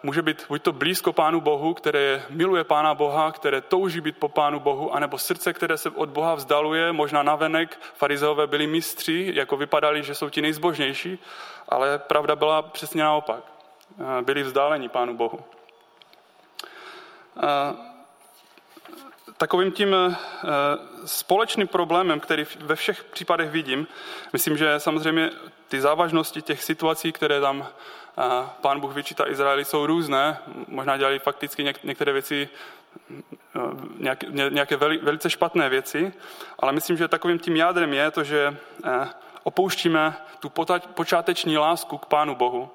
může 0.03 0.21
být 0.21 0.45
buď 0.47 0.61
to 0.61 0.71
blízko 0.71 1.13
Pánu 1.13 1.41
Bohu, 1.41 1.73
které 1.73 2.23
miluje 2.29 2.63
Pána 2.63 2.93
Boha, 2.93 3.31
které 3.31 3.61
touží 3.61 4.01
být 4.01 4.17
po 4.17 4.29
Pánu 4.29 4.59
Bohu, 4.59 4.95
anebo 4.95 5.17
srdce, 5.17 5.53
které 5.53 5.77
se 5.77 5.89
od 5.89 6.09
Boha 6.09 6.35
vzdaluje, 6.35 6.91
možná 6.91 7.23
navenek. 7.23 7.79
Farizeové 7.95 8.47
byli 8.47 8.67
mistři, 8.67 9.31
jako 9.35 9.57
vypadali, 9.57 10.03
že 10.03 10.15
jsou 10.15 10.29
ti 10.29 10.41
nejzbožnější, 10.41 11.19
ale 11.69 11.99
pravda 11.99 12.35
byla 12.35 12.61
přesně 12.61 13.03
naopak. 13.03 13.43
Eh, 13.99 14.21
byli 14.21 14.43
vzdáleni 14.43 14.89
Pánu 14.89 15.17
Bohu. 15.17 15.39
Eh, 17.37 17.75
takovým 19.37 19.71
tím 19.71 19.95
společným 21.05 21.67
problémem, 21.67 22.19
který 22.19 22.45
ve 22.59 22.75
všech 22.75 23.03
případech 23.03 23.49
vidím, 23.49 23.87
myslím, 24.33 24.57
že 24.57 24.79
samozřejmě 24.79 25.29
ty 25.73 25.81
závažnosti 25.81 26.41
těch 26.41 26.63
situací, 26.63 27.11
které 27.11 27.41
tam 27.41 27.67
pán 28.61 28.79
Bůh 28.79 28.93
vyčítá 28.93 29.29
Izraeli, 29.29 29.65
jsou 29.65 29.85
různé. 29.85 30.37
Možná 30.67 30.97
dělali 30.97 31.19
fakticky 31.19 31.73
některé 31.83 32.13
věci, 32.13 32.49
nějaké, 34.51 34.77
velice 34.77 35.29
špatné 35.29 35.69
věci, 35.69 36.13
ale 36.59 36.71
myslím, 36.71 36.97
že 36.97 37.07
takovým 37.07 37.39
tím 37.39 37.55
jádrem 37.55 37.93
je 37.93 38.11
to, 38.11 38.23
že 38.23 38.57
opouštíme 39.43 40.15
tu 40.39 40.49
počáteční 40.93 41.57
lásku 41.57 41.97
k 41.97 42.05
Pánu 42.05 42.35
Bohu. 42.35 42.69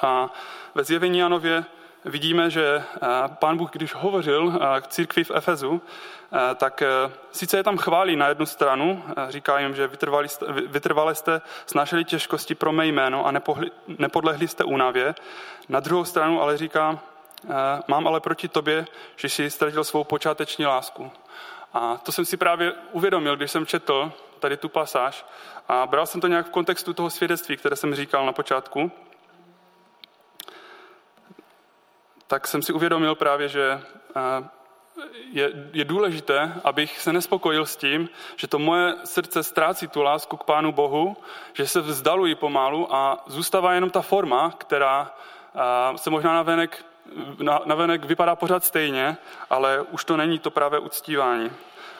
A 0.00 0.32
ve 0.74 0.84
zjevení 0.84 1.18
Janově 1.18 1.64
vidíme, 2.08 2.50
že 2.50 2.82
pán 3.26 3.56
Bůh, 3.56 3.70
když 3.70 3.94
hovořil 3.94 4.60
k 4.80 4.86
církvi 4.86 5.24
v 5.24 5.30
Efezu, 5.30 5.82
tak 6.56 6.82
sice 7.30 7.56
je 7.56 7.62
tam 7.62 7.78
chválí 7.78 8.16
na 8.16 8.28
jednu 8.28 8.46
stranu, 8.46 9.04
říká 9.28 9.58
jim, 9.58 9.74
že 9.74 9.86
vytrvali 9.86 10.28
jste, 10.28 10.46
vytrvali 10.52 11.14
jste, 11.14 11.40
snášeli 11.66 12.04
těžkosti 12.04 12.54
pro 12.54 12.72
mé 12.72 12.86
jméno 12.86 13.26
a 13.26 13.30
nepohli, 13.30 13.70
nepodlehli 13.98 14.48
jste 14.48 14.64
únavě. 14.64 15.14
Na 15.68 15.80
druhou 15.80 16.04
stranu 16.04 16.42
ale 16.42 16.56
říká, 16.56 16.98
mám 17.86 18.06
ale 18.06 18.20
proti 18.20 18.48
tobě, 18.48 18.86
že 19.16 19.28
jsi 19.28 19.50
ztratil 19.50 19.84
svou 19.84 20.04
počáteční 20.04 20.66
lásku. 20.66 21.10
A 21.74 21.96
to 21.96 22.12
jsem 22.12 22.24
si 22.24 22.36
právě 22.36 22.72
uvědomil, 22.92 23.36
když 23.36 23.50
jsem 23.50 23.66
četl 23.66 24.12
tady 24.40 24.56
tu 24.56 24.68
pasáž 24.68 25.26
a 25.68 25.86
bral 25.86 26.06
jsem 26.06 26.20
to 26.20 26.26
nějak 26.26 26.46
v 26.46 26.50
kontextu 26.50 26.94
toho 26.94 27.10
svědectví, 27.10 27.56
které 27.56 27.76
jsem 27.76 27.94
říkal 27.94 28.26
na 28.26 28.32
počátku. 28.32 28.92
Tak 32.28 32.46
jsem 32.46 32.62
si 32.62 32.72
uvědomil 32.72 33.14
právě, 33.14 33.48
že 33.48 33.80
je, 35.32 35.50
je 35.72 35.84
důležité, 35.84 36.52
abych 36.64 37.00
se 37.00 37.12
nespokojil 37.12 37.66
s 37.66 37.76
tím, 37.76 38.08
že 38.36 38.46
to 38.46 38.58
moje 38.58 38.94
srdce 39.04 39.42
ztrácí 39.42 39.88
tu 39.88 40.02
lásku 40.02 40.36
k 40.36 40.44
Pánu 40.44 40.72
Bohu, 40.72 41.16
že 41.52 41.66
se 41.66 41.80
vzdalují 41.80 42.34
pomalu 42.34 42.94
a 42.94 43.24
zůstává 43.26 43.72
jenom 43.72 43.90
ta 43.90 44.02
forma, 44.02 44.50
která 44.58 45.14
se 45.96 46.10
možná 46.10 46.34
navenek 46.34 46.84
navenek 47.64 48.04
vypadá 48.04 48.36
pořád 48.36 48.64
stejně, 48.64 49.16
ale 49.50 49.82
už 49.82 50.04
to 50.04 50.16
není 50.16 50.38
to 50.38 50.50
právě 50.50 50.78
uctívání. 50.78 51.50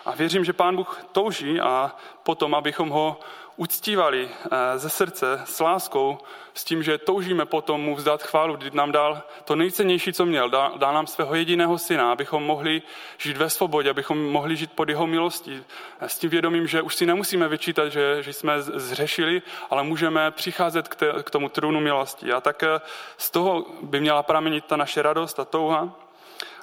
A 0.07 0.15
věřím, 0.15 0.45
že 0.45 0.53
Pán 0.53 0.77
Bůh 0.77 1.01
touží 1.13 1.61
a 1.61 1.93
potom, 2.23 2.55
abychom 2.55 2.89
ho 2.89 3.21
uctívali 3.59 4.29
eh, 4.31 4.79
ze 4.79 4.91
srdce 4.91 5.43
s 5.45 5.61
láskou, 5.61 6.19
s 6.55 6.65
tím, 6.65 6.83
že 6.83 6.99
toužíme 6.99 7.47
potom 7.47 7.81
mu 7.81 7.95
vzdát 7.95 8.23
chválu, 8.23 8.57
kdy 8.57 8.71
nám 8.71 8.93
dal 8.93 9.23
to 9.45 9.57
nejcennější, 9.57 10.13
co 10.13 10.27
měl. 10.27 10.51
Dal, 10.51 10.79
dal 10.79 10.95
nám 10.95 11.07
svého 11.07 11.35
jediného 11.35 11.79
syna, 11.79 12.13
abychom 12.13 12.45
mohli 12.45 12.83
žít 13.19 13.37
ve 13.37 13.51
svobodě, 13.51 13.91
abychom 13.91 14.31
mohli 14.31 14.57
žít 14.57 14.73
pod 14.73 14.89
jeho 14.89 15.07
milostí. 15.07 15.65
S 16.01 16.19
tím 16.19 16.31
vědomím, 16.31 16.67
že 16.67 16.83
už 16.83 16.95
si 16.95 17.07
nemusíme 17.07 17.49
vyčítat, 17.49 17.89
že, 17.89 18.23
že 18.23 18.33
jsme 18.33 18.63
zřešili, 18.63 19.43
ale 19.71 19.83
můžeme 19.83 20.31
přicházet 20.31 20.89
k, 20.89 20.95
te, 20.95 21.13
k 21.23 21.31
tomu 21.31 21.49
trůnu 21.49 21.81
milosti. 21.81 22.33
A 22.33 22.41
tak 22.41 22.63
eh, 22.63 22.81
z 23.17 23.31
toho 23.31 23.67
by 23.83 24.01
měla 24.01 24.23
pramenit 24.23 24.65
ta 24.65 24.77
naše 24.77 25.03
radost 25.03 25.41
a 25.41 25.45
touha. 25.45 26.08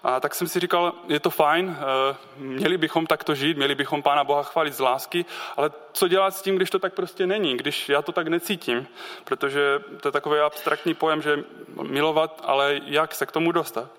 A 0.08 0.20
tak 0.20 0.36
jsem 0.36 0.48
si 0.48 0.60
říkal, 0.60 0.94
je 1.08 1.20
to 1.20 1.30
fajn, 1.30 1.78
eh, 1.78 2.16
měli 2.38 2.78
bychom 2.78 3.06
takto 3.06 3.36
žít, 3.36 3.58
měli 3.58 3.76
bychom 3.76 4.04
Pána 4.04 4.24
Boha 4.24 4.44
chválit 4.44 4.74
z 4.74 4.80
lásky, 4.80 5.26
ale 5.58 5.72
co 5.94 6.08
dělat 6.08 6.36
s 6.36 6.42
tím, 6.42 6.56
když 6.56 6.70
to 6.70 6.80
tak 6.80 6.94
prostě 6.94 7.28
není, 7.28 7.58
když 7.58 7.90
já 7.90 8.02
to 8.02 8.12
tak 8.12 8.28
necítím, 8.28 8.88
protože 9.24 9.80
to 10.02 10.08
je 10.08 10.12
takový 10.12 10.40
abstraktní 10.40 10.94
pojem, 10.94 11.22
že 11.22 11.44
milovat, 11.82 12.42
ale 12.44 12.80
jak 12.86 13.16
se 13.16 13.26
k 13.26 13.32
tomu 13.32 13.52
dostat. 13.52 13.90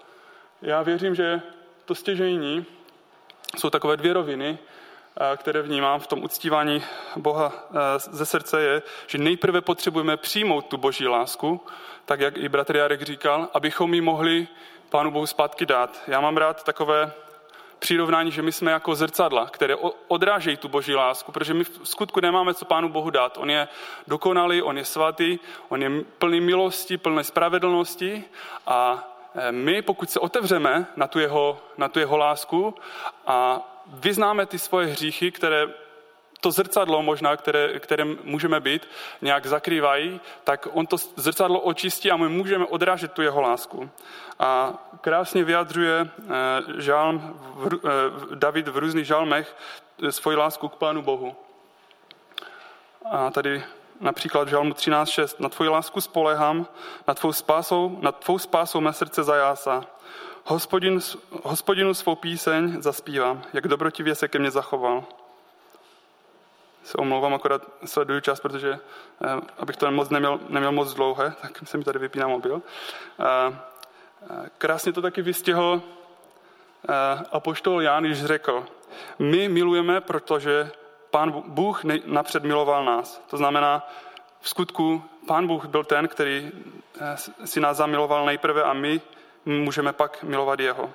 Já 0.63 0.83
věřím, 0.83 1.15
že 1.15 1.43
to 1.85 1.95
stěžení 1.95 2.67
jsou 3.59 3.71
takové 3.71 3.97
dvě 3.97 4.13
roviny, 4.13 4.59
eh, 4.59 5.37
které 5.37 5.63
vnímám 5.63 6.01
v 6.01 6.07
tom 6.07 6.25
uctívání 6.25 6.85
Boha 7.17 7.53
eh, 7.71 7.99
ze 7.99 8.27
srdce 8.27 8.63
je, 8.63 8.83
že 9.07 9.19
nejprve 9.19 9.61
potřebujeme 9.61 10.17
přijmout 10.17 10.67
tu 10.67 10.77
boží 10.77 11.09
lásku, 11.09 11.61
tak 12.05 12.21
jak 12.21 12.37
i 12.37 12.49
bratr 12.49 12.77
Jarek 12.77 13.03
říkal, 13.03 13.49
abychom 13.55 13.95
ji 13.95 14.01
mohli 14.01 14.49
Pánu 14.91 15.11
Bohu 15.11 15.27
zpátky 15.27 15.67
dát. 15.67 16.03
Já 16.07 16.21
mám 16.21 16.37
rád 16.37 16.65
takové 16.65 17.13
přirovnání, 17.79 18.31
že 18.31 18.43
my 18.43 18.53
jsme 18.53 18.71
jako 18.71 18.95
zrcadla, 18.95 19.47
které 19.47 19.77
odrážejí 20.09 20.57
tu 20.57 20.69
boží 20.69 20.95
lásku, 20.95 21.33
protože 21.33 21.55
my 21.55 21.65
v 21.65 21.81
skutku 21.83 22.21
nemáme 22.21 22.55
co 22.55 22.65
Pánu 22.65 22.89
Bohu 22.89 23.11
dát. 23.11 23.39
On 23.39 23.51
je 23.51 23.69
dokonalý, 24.07 24.63
on 24.63 24.79
je 24.79 24.85
svatý, 24.85 25.39
on 25.69 25.83
je 25.83 25.91
plný 26.19 26.41
milosti, 26.41 26.99
plný 26.99 27.25
spravedlnosti 27.25 28.25
a 28.67 29.09
e, 29.35 29.53
my, 29.53 29.83
pokud 29.83 30.11
se 30.11 30.21
otevřeme 30.21 30.87
na 30.97 31.07
tu 31.07 31.19
jeho, 31.19 31.59
na 31.79 31.89
tu 31.89 31.99
jeho 31.99 32.17
lásku 32.17 32.75
a 33.27 33.61
vyznáme 33.87 34.47
ty 34.47 34.59
svoje 34.59 34.87
hříchy, 34.87 35.31
které 35.31 35.69
to 36.41 36.51
zrcadlo 36.51 37.03
možná, 37.03 37.37
které, 37.37 37.81
které 37.81 38.05
můžeme 38.05 38.61
být, 38.61 38.89
nějak 39.23 39.47
zakrývají, 39.47 40.21
tak 40.45 40.69
on 40.73 40.87
to 40.87 40.97
zrcadlo 41.17 41.61
očistí 41.61 42.11
a 42.11 42.17
my 42.17 42.29
můžeme 42.29 42.67
odrážet 42.67 43.13
tu 43.13 43.23
jeho 43.23 43.41
lásku. 43.41 43.91
A 44.39 44.75
krásně 45.01 45.45
vyjadřuje 45.45 46.01
eh, 46.01 46.83
žálm, 46.83 47.41
eh, 47.75 47.79
David 48.35 48.69
v 48.69 48.77
různých 48.77 49.07
žalmech 49.07 49.57
eh, 50.03 50.13
svoji 50.13 50.37
lásku 50.37 50.69
k 50.69 50.77
Pánu 50.77 51.03
Bohu. 51.03 51.37
A 53.11 53.31
tady 53.31 53.65
například 54.01 54.45
v 54.45 54.51
žalmu 54.51 54.73
13.6. 54.73 55.37
Na 55.39 55.49
tvoji 55.49 55.71
lásku 55.71 56.01
spolehám, 56.01 56.67
na 57.09 57.15
tvou 57.15 57.33
spásou, 57.33 57.99
na 58.01 58.13
tvou 58.13 58.39
spásou 58.39 58.81
mé 58.81 58.93
srdce 58.93 59.23
zajásá. 59.23 59.85
Hospodin, 60.45 61.01
hospodinu 61.43 61.95
svou 61.95 62.15
píseň 62.15 62.83
zaspívám, 62.83 63.43
jak 63.53 63.69
dobrotivě 63.69 64.15
se 64.15 64.29
ke 64.29 64.39
mně 64.39 64.51
zachoval 64.51 65.05
se 66.87 66.99
omlouvám, 66.99 67.35
akorát 67.35 67.63
sleduju 67.85 68.21
čas, 68.21 68.41
protože 68.41 68.79
eh, 69.25 69.41
abych 69.59 69.77
to 69.77 69.91
moc 69.91 70.11
neměl, 70.11 70.41
neměl 70.49 70.73
moc 70.73 70.95
dlouhé, 70.95 71.35
tak 71.43 71.59
se 71.65 71.79
mi 71.79 71.85
tady 71.85 71.99
vypíná 71.99 72.29
mobil. 72.29 72.63
Eh, 73.21 73.59
eh, 74.31 74.51
krásně 74.59 74.93
to 74.93 75.03
taky 75.03 75.23
vystihl 75.23 75.83
apoštol 77.33 77.83
Ján, 77.83 78.05
když 78.05 78.25
řekl, 78.25 78.67
my 79.19 79.49
milujeme, 79.49 80.01
protože 80.01 80.71
pán 81.11 81.43
Bůh 81.47 81.85
napřed 82.05 82.45
miloval 82.45 82.85
nás. 82.85 83.23
To 83.31 83.37
znamená, 83.37 83.89
v 84.41 84.49
skutku 84.49 85.03
pán 85.27 85.47
Bůh 85.47 85.65
byl 85.67 85.85
ten, 85.85 86.09
který 86.09 86.53
si 87.45 87.61
nás 87.61 87.77
zamiloval 87.77 88.27
nejprve 88.27 88.63
a 88.63 88.73
my 88.73 89.01
můžeme 89.45 89.93
pak 89.93 90.23
milovat 90.23 90.61
jeho. 90.61 90.91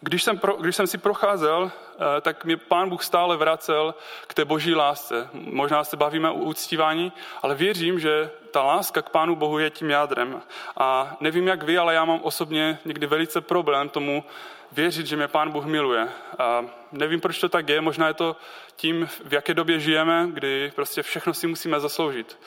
Když 0.00 0.22
jsem, 0.24 0.38
pro, 0.38 0.56
když 0.56 0.76
jsem 0.76 0.86
si 0.86 0.98
procházel, 0.98 1.72
tak 2.20 2.44
mě 2.44 2.56
pán 2.56 2.88
Bůh 2.88 3.02
stále 3.02 3.36
vracel 3.36 3.94
k 4.26 4.34
té 4.34 4.44
boží 4.44 4.74
lásce. 4.74 5.28
Možná 5.32 5.84
se 5.84 5.96
bavíme 5.96 6.30
o 6.30 6.34
uctívání, 6.34 7.12
ale 7.42 7.54
věřím, 7.54 8.00
že 8.00 8.30
ta 8.50 8.62
láska 8.62 9.02
k 9.02 9.10
pánu 9.10 9.36
Bohu 9.36 9.58
je 9.58 9.70
tím 9.70 9.90
jádrem. 9.90 10.42
A 10.76 11.16
nevím 11.20 11.48
jak 11.48 11.62
vy, 11.62 11.78
ale 11.78 11.94
já 11.94 12.04
mám 12.04 12.20
osobně 12.22 12.78
někdy 12.84 13.06
velice 13.06 13.40
problém 13.40 13.88
tomu 13.88 14.24
věřit, 14.72 15.06
že 15.06 15.16
mě 15.16 15.28
Pán 15.28 15.50
Bůh 15.50 15.64
miluje. 15.64 16.08
A 16.38 16.64
nevím, 16.92 17.20
proč 17.20 17.38
to 17.38 17.48
tak 17.48 17.68
je, 17.68 17.80
možná 17.80 18.08
je 18.08 18.14
to 18.14 18.36
tím, 18.76 19.08
v 19.24 19.32
jaké 19.32 19.54
době 19.54 19.80
žijeme, 19.80 20.28
kdy 20.32 20.72
prostě 20.74 21.02
všechno 21.02 21.34
si 21.34 21.46
musíme 21.46 21.80
zasloužit. 21.80 22.38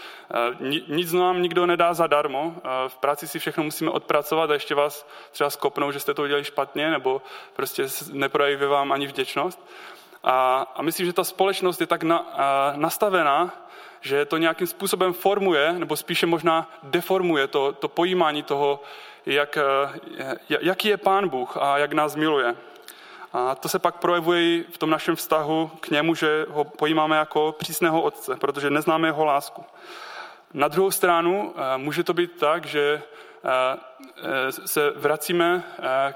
Nic 0.87 1.13
nám 1.13 1.41
nikdo 1.41 1.65
nedá 1.65 1.93
zadarmo, 1.93 2.55
v 2.87 2.97
práci 2.97 3.27
si 3.27 3.39
všechno 3.39 3.63
musíme 3.63 3.91
odpracovat 3.91 4.49
a 4.49 4.53
ještě 4.53 4.75
vás 4.75 5.07
třeba 5.31 5.49
skopnou, 5.49 5.91
že 5.91 5.99
jste 5.99 6.13
to 6.13 6.21
udělali 6.21 6.43
špatně, 6.43 6.91
nebo 6.91 7.21
prostě 7.55 7.87
neprojeví 8.11 8.65
vám 8.65 8.91
ani 8.91 9.07
vděčnost. 9.07 9.40
A, 10.23 10.65
a 10.75 10.81
myslím, 10.81 11.05
že 11.05 11.13
ta 11.13 11.23
společnost 11.23 11.81
je 11.81 11.87
tak 11.87 12.03
na, 12.03 12.17
a, 12.17 12.73
nastavená, 12.75 13.51
že 14.01 14.25
to 14.25 14.37
nějakým 14.37 14.67
způsobem 14.67 15.13
formuje, 15.13 15.73
nebo 15.73 15.95
spíše 15.95 16.25
možná 16.25 16.69
deformuje 16.83 17.47
to, 17.47 17.73
to 17.73 17.87
pojímání 17.87 18.43
toho, 18.43 18.83
jak, 19.25 19.57
eh, 19.57 20.37
jaký 20.61 20.87
je 20.87 20.97
Pán 20.97 21.29
Bůh 21.29 21.57
a 21.57 21.77
jak 21.77 21.93
nás 21.93 22.15
miluje. 22.15 22.55
A 23.33 23.55
to 23.55 23.69
se 23.69 23.79
pak 23.79 23.95
projevuje 23.95 24.41
i 24.41 24.65
v 24.71 24.77
tom 24.77 24.89
našem 24.89 25.15
vztahu 25.15 25.71
k 25.79 25.89
němu, 25.89 26.15
že 26.15 26.45
ho 26.49 26.63
pojímáme 26.63 27.17
jako 27.17 27.55
přísného 27.59 28.01
otce, 28.01 28.35
protože 28.35 28.69
neznáme 28.69 29.07
jeho 29.07 29.25
lásku. 29.25 29.65
Na 30.53 30.67
druhou 30.67 30.91
stranu 30.91 31.53
eh, 31.55 31.77
může 31.77 32.03
to 32.03 32.13
být 32.13 32.31
tak, 32.39 32.65
že 32.65 33.01
se 34.65 34.91
vracíme 34.95 35.63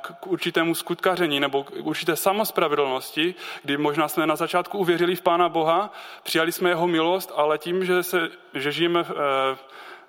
k 0.02 0.28
určitému 0.28 0.76
skutkaření 0.76 1.40
nebo 1.40 1.64
k 1.64 1.72
určité 1.72 2.16
samospravedlnosti, 2.16 3.36
kdy 3.64 3.78
možná 3.78 4.08
jsme 4.08 4.28
na 4.28 4.36
začátku 4.36 4.78
uvěřili 4.78 5.16
v 5.16 5.22
Pána 5.22 5.50
Boha, 5.50 5.94
přijali 6.24 6.52
jsme 6.52 6.70
jeho 6.70 6.88
milost, 6.88 7.32
ale 7.36 7.58
tím, 7.58 7.86
že, 7.86 8.04
se, 8.04 8.30
že 8.54 8.72
žijeme 8.72 9.04
v 9.04 9.58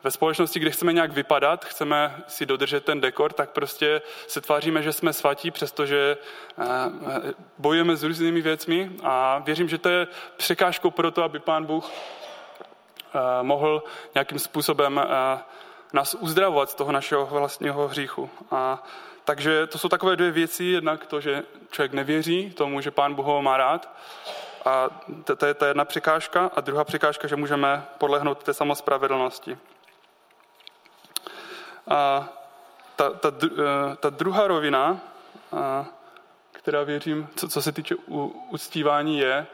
ve 0.07 0.11
společnosti, 0.11 0.61
kde 0.61 0.71
chceme 0.71 0.93
nějak 0.93 1.13
vypadat, 1.13 1.65
chceme 1.65 2.23
si 2.27 2.47
dodržet 2.47 2.85
ten 2.85 3.01
dekor, 3.01 3.33
tak 3.33 3.51
prostě 3.51 4.03
se 4.27 4.41
tváříme, 4.41 4.83
že 4.83 4.93
jsme 4.93 5.13
svatí, 5.13 5.51
přestože 5.51 6.17
bojujeme 7.59 7.97
s 7.97 8.03
různými 8.03 8.41
věcmi 8.41 8.91
a 9.03 9.39
věřím, 9.39 9.69
že 9.69 9.79
to 9.79 9.89
je 9.89 10.07
překážkou 10.37 10.91
pro 10.91 11.11
to, 11.11 11.23
aby 11.23 11.39
pán 11.39 11.65
Bůh 11.65 11.91
mohl 13.43 13.83
nějakým 14.15 14.39
způsobem 14.39 15.01
nás 15.93 16.15
uzdravovat 16.15 16.71
z 16.71 16.75
toho 16.75 16.93
našeho 16.93 17.27
vlastního 17.27 17.89
hříchu. 17.89 18.31
A 18.51 18.83
takže 19.25 19.67
to 19.67 19.79
jsou 19.79 19.89
takové 19.89 20.17
dvě 20.17 20.31
věci. 20.31 20.65
Jednak 20.65 21.07
to, 21.07 21.21
že 21.21 21.43
člověk 21.71 21.93
nevěří 21.93 22.51
tomu, 22.51 22.81
že 22.81 22.91
pán 22.91 23.15
Bůh 23.15 23.27
ho 23.27 23.43
má 23.43 23.57
rád. 23.57 23.97
A 24.65 24.89
to, 25.25 25.37
to 25.37 25.47
je 25.47 25.55
ta 25.55 25.67
jedna 25.67 25.85
překážka. 25.85 26.51
A 26.57 26.61
druhá 26.61 26.85
překážka, 26.85 27.29
že 27.29 27.37
můžeme 27.37 27.87
podlehnout 27.99 28.43
té 28.43 28.55
samospravedlnosti. 28.55 29.59
A 31.89 32.29
ta, 32.97 33.11
ta, 33.11 33.33
eh, 33.45 33.97
ta 33.97 34.11
druhá 34.11 34.47
rovina, 34.47 35.01
která 36.53 36.83
věřím, 36.83 37.29
co, 37.37 37.49
co 37.49 37.63
se 37.63 37.73
týče 37.73 37.95
uctívání, 38.51 39.19
je, 39.19 39.47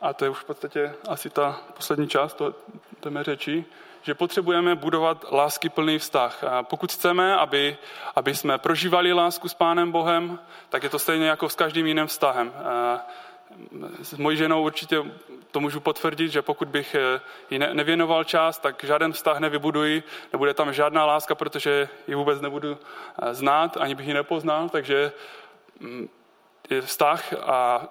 a 0.00 0.12
to 0.12 0.24
je 0.24 0.30
už 0.30 0.38
v 0.38 0.44
podstatě 0.44 0.94
asi 1.08 1.30
ta 1.30 1.60
poslední 1.74 2.08
část 2.08 2.34
to, 2.34 2.54
té 3.00 3.10
mé 3.10 3.24
řeči, 3.24 3.64
že 4.04 4.14
potřebujeme 4.14 4.74
budovat 4.74 5.24
lásky 5.32 5.68
plný 5.68 5.98
vztah. 5.98 6.44
A 6.44 6.62
pokud 6.62 6.92
chceme, 6.92 7.36
aby, 7.36 7.76
aby 8.14 8.34
jsme 8.34 8.58
prožívali 8.58 9.12
lásku 9.12 9.48
s 9.48 9.54
Pánem 9.54 9.92
Bohem, 9.92 10.38
tak 10.68 10.82
je 10.82 10.88
to 10.88 10.98
stejně 10.98 11.26
jako 11.26 11.48
s 11.48 11.54
každým 11.54 11.86
jiným 11.86 12.06
vztahem. 12.06 12.52
A 12.64 13.06
s 14.02 14.14
mojí 14.14 14.36
ženou 14.36 14.62
určitě 14.62 15.02
to 15.50 15.60
můžu 15.60 15.80
potvrdit, 15.80 16.28
že 16.28 16.42
pokud 16.42 16.68
bych 16.68 16.94
eh, 16.94 17.20
jí 17.50 17.58
nevěnoval 17.58 18.24
čas, 18.24 18.58
tak 18.58 18.84
žádný 18.84 19.12
vztah 19.12 19.38
nevybuduji, 19.38 20.02
nebude 20.32 20.54
tam 20.54 20.72
žádná 20.72 21.06
láska, 21.06 21.34
protože 21.34 21.88
ji 22.08 22.14
vůbec 22.14 22.40
nebudu 22.40 22.78
eh, 23.22 23.34
znát, 23.34 23.76
ani 23.76 23.94
bych 23.94 24.06
ji 24.06 24.14
nepoznal, 24.14 24.68
takže 24.68 25.12
mm, 25.80 26.08
vztah 26.80 27.32
a 27.32 27.86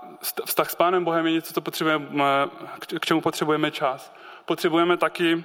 vztah 0.46 0.70
s 0.70 0.76
Pánem 0.76 1.04
Bohem 1.04 1.26
je 1.26 1.32
něco, 1.32 1.54
co 1.54 1.62
potřebujeme, 1.62 2.08
k 3.00 3.06
čemu 3.06 3.22
potřebujeme 3.22 3.72
čas. 3.72 4.14
Potřebujeme 4.46 4.98
taky 4.98 5.44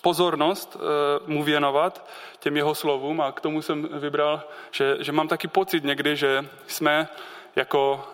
pozornost 0.00 0.76
eh, 0.76 0.80
mu 1.26 1.42
věnovat 1.42 2.08
těm 2.38 2.56
jeho 2.56 2.74
slovům 2.74 3.20
a 3.20 3.32
k 3.32 3.40
tomu 3.40 3.62
jsem 3.62 3.88
vybral, 3.92 4.42
že, 4.70 4.96
že 5.00 5.12
mám 5.12 5.28
taky 5.28 5.48
pocit 5.48 5.84
někdy, 5.84 6.16
že 6.16 6.44
jsme 6.66 7.08
jako 7.56 8.04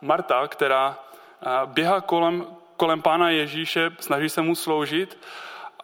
Marta, 0.00 0.48
která 0.48 0.98
běhá 1.66 2.00
kolem, 2.00 2.46
kolem 2.76 3.02
Pána 3.02 3.30
Ježíše, 3.30 3.90
snaží 4.00 4.28
se 4.28 4.42
mu 4.42 4.54
sloužit, 4.54 5.18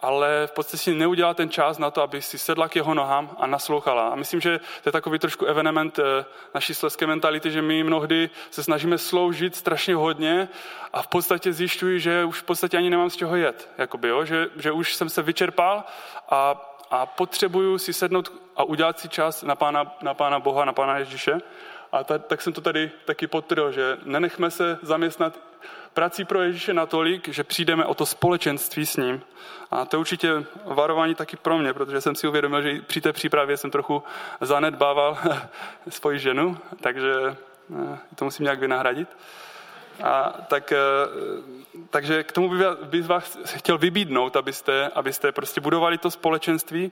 ale 0.01 0.47
v 0.47 0.51
podstatě 0.51 0.77
si 0.77 0.95
neudělá 0.95 1.33
ten 1.33 1.49
čas 1.49 1.77
na 1.77 1.91
to, 1.91 2.01
aby 2.01 2.21
si 2.21 2.37
sedla 2.37 2.69
k 2.69 2.75
jeho 2.75 2.93
nohám 2.93 3.37
a 3.39 3.47
naslouchala. 3.47 4.09
A 4.09 4.15
myslím, 4.15 4.41
že 4.41 4.59
to 4.83 4.89
je 4.89 4.91
takový 4.91 5.19
trošku 5.19 5.45
evenement 5.45 5.99
eh, 5.99 6.25
naší 6.53 6.73
sleské 6.73 7.07
mentality, 7.07 7.51
že 7.51 7.61
my 7.61 7.83
mnohdy 7.83 8.29
se 8.51 8.63
snažíme 8.63 8.97
sloužit 8.97 9.55
strašně 9.55 9.95
hodně 9.95 10.49
a 10.93 11.01
v 11.01 11.07
podstatě 11.07 11.53
zjišťuji, 11.53 11.99
že 11.99 12.23
už 12.23 12.39
v 12.39 12.43
podstatě 12.43 12.77
ani 12.77 12.89
nemám 12.89 13.09
z 13.09 13.15
čeho 13.15 13.35
jet. 13.35 13.69
Jakoby, 13.77 14.07
jo? 14.07 14.25
Že, 14.25 14.47
že 14.55 14.71
už 14.71 14.95
jsem 14.95 15.09
se 15.09 15.21
vyčerpal 15.21 15.83
a, 16.29 16.71
a 16.91 17.05
potřebuju 17.05 17.77
si 17.77 17.93
sednout 17.93 18.31
a 18.55 18.63
udělat 18.63 18.99
si 18.99 19.09
čas 19.09 19.43
na 19.43 19.55
pána, 19.55 19.95
na 20.01 20.13
pána 20.13 20.39
Boha, 20.39 20.65
na 20.65 20.73
pána 20.73 20.97
Ježíše. 20.97 21.39
A 21.91 22.03
ta, 22.03 22.17
tak 22.17 22.41
jsem 22.41 22.53
to 22.53 22.61
tady 22.61 22.91
taky 23.05 23.27
potrhl, 23.27 23.71
že 23.71 23.97
nenechme 24.03 24.51
se 24.51 24.79
zaměstnat 24.81 25.39
prací 25.93 26.25
pro 26.25 26.41
Ježíše 26.41 26.73
natolik, 26.73 27.27
že 27.27 27.43
přijdeme 27.43 27.85
o 27.85 27.93
to 27.93 28.05
společenství 28.05 28.85
s 28.85 28.97
ním. 28.97 29.21
A 29.71 29.85
to 29.85 29.95
je 29.95 29.99
určitě 29.99 30.43
varování 30.65 31.15
taky 31.15 31.37
pro 31.37 31.57
mě, 31.57 31.73
protože 31.73 32.01
jsem 32.01 32.15
si 32.15 32.27
uvědomil, 32.27 32.61
že 32.61 32.81
při 32.81 33.01
té 33.01 33.13
přípravě 33.13 33.57
jsem 33.57 33.71
trochu 33.71 34.03
zanedbával 34.41 35.17
svoji 35.89 36.19
ženu, 36.19 36.57
takže 36.81 37.13
eh, 37.93 37.97
to 38.15 38.25
musím 38.25 38.43
nějak 38.43 38.59
vynahradit. 38.59 39.09
A 40.03 40.35
tak, 40.47 40.71
eh, 40.71 40.77
takže 41.89 42.23
k 42.23 42.31
tomu 42.31 42.51
bych 42.83 43.05
vás 43.05 43.37
chtěl 43.45 43.77
vybídnout, 43.77 44.35
abyste, 44.35 44.87
abyste 44.87 45.31
prostě 45.31 45.61
budovali 45.61 45.97
to 45.97 46.11
společenství. 46.11 46.91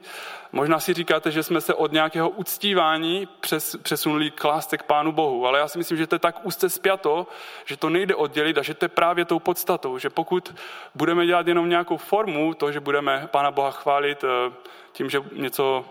Možná 0.52 0.80
si 0.80 0.94
říkáte, 0.94 1.30
že 1.30 1.42
jsme 1.42 1.60
se 1.60 1.74
od 1.74 1.92
nějakého 1.92 2.30
uctívání 2.30 3.28
přes, 3.40 3.76
přesunuli 3.76 4.30
k 4.30 4.44
lásce 4.44 4.78
k 4.78 4.82
Pánu 4.82 5.12
Bohu, 5.12 5.46
ale 5.46 5.58
já 5.58 5.68
si 5.68 5.78
myslím, 5.78 5.98
že 5.98 6.06
to 6.06 6.14
je 6.14 6.18
tak 6.18 6.46
úzce 6.46 6.70
spjato, 6.70 7.26
že 7.64 7.76
to 7.76 7.90
nejde 7.90 8.14
oddělit 8.14 8.58
a 8.58 8.62
že 8.62 8.74
to 8.74 8.84
je 8.84 8.88
právě 8.88 9.24
tou 9.24 9.38
podstatou, 9.38 9.98
že 9.98 10.10
pokud 10.10 10.54
budeme 10.94 11.26
dělat 11.26 11.46
jenom 11.46 11.68
nějakou 11.68 11.96
formu, 11.96 12.54
to, 12.54 12.72
že 12.72 12.80
budeme 12.80 13.28
Pána 13.30 13.50
Boha 13.50 13.70
chválit, 13.70 14.24
eh, 14.24 14.52
tím, 14.96 15.10
že, 15.10 15.20
něco, 15.32 15.84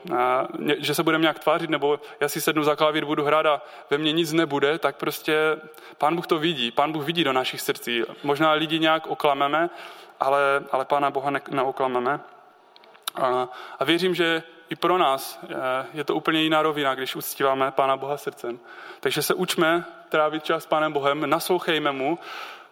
že 0.77 0.95
se 0.95 1.03
budeme 1.03 1.21
nějak 1.21 1.39
tvářit, 1.39 1.69
nebo 1.69 1.99
já 2.19 2.29
si 2.29 2.41
sednu 2.41 2.63
za 2.63 2.75
klavír, 2.75 3.05
budu 3.05 3.23
hrát 3.23 3.45
a 3.45 3.61
ve 3.89 3.97
mně 3.97 4.11
nic 4.11 4.33
nebude, 4.33 4.79
tak 4.79 4.95
prostě 4.95 5.57
Pán 5.97 6.15
Bůh 6.15 6.27
to 6.27 6.39
vidí. 6.39 6.71
Pán 6.71 6.91
Bůh 6.91 7.03
vidí 7.05 7.23
do 7.23 7.33
našich 7.33 7.61
srdcí. 7.61 8.03
Možná 8.23 8.51
lidi 8.51 8.79
nějak 8.79 9.07
oklameme, 9.07 9.69
ale, 10.19 10.63
ale 10.71 10.85
Pána 10.85 11.11
Boha 11.11 11.29
ne, 11.29 11.41
neoklameme. 11.49 12.19
A, 13.15 13.47
a 13.79 13.83
věřím, 13.83 14.15
že 14.15 14.43
i 14.69 14.75
pro 14.75 14.97
nás 14.97 15.39
e, 15.43 15.85
je 15.93 16.03
to 16.03 16.15
úplně 16.15 16.41
jiná 16.41 16.61
rovina, 16.61 16.95
když 16.95 17.15
uctíváme 17.15 17.71
Pána 17.71 17.97
Boha 17.97 18.17
srdcem. 18.17 18.59
Takže 18.99 19.21
se 19.21 19.33
učme 19.33 19.85
trávit 20.09 20.43
čas 20.43 20.63
s 20.63 20.65
Pánem 20.65 20.93
Bohem, 20.93 21.29
naslouchejme 21.29 21.91
mu 21.91 22.19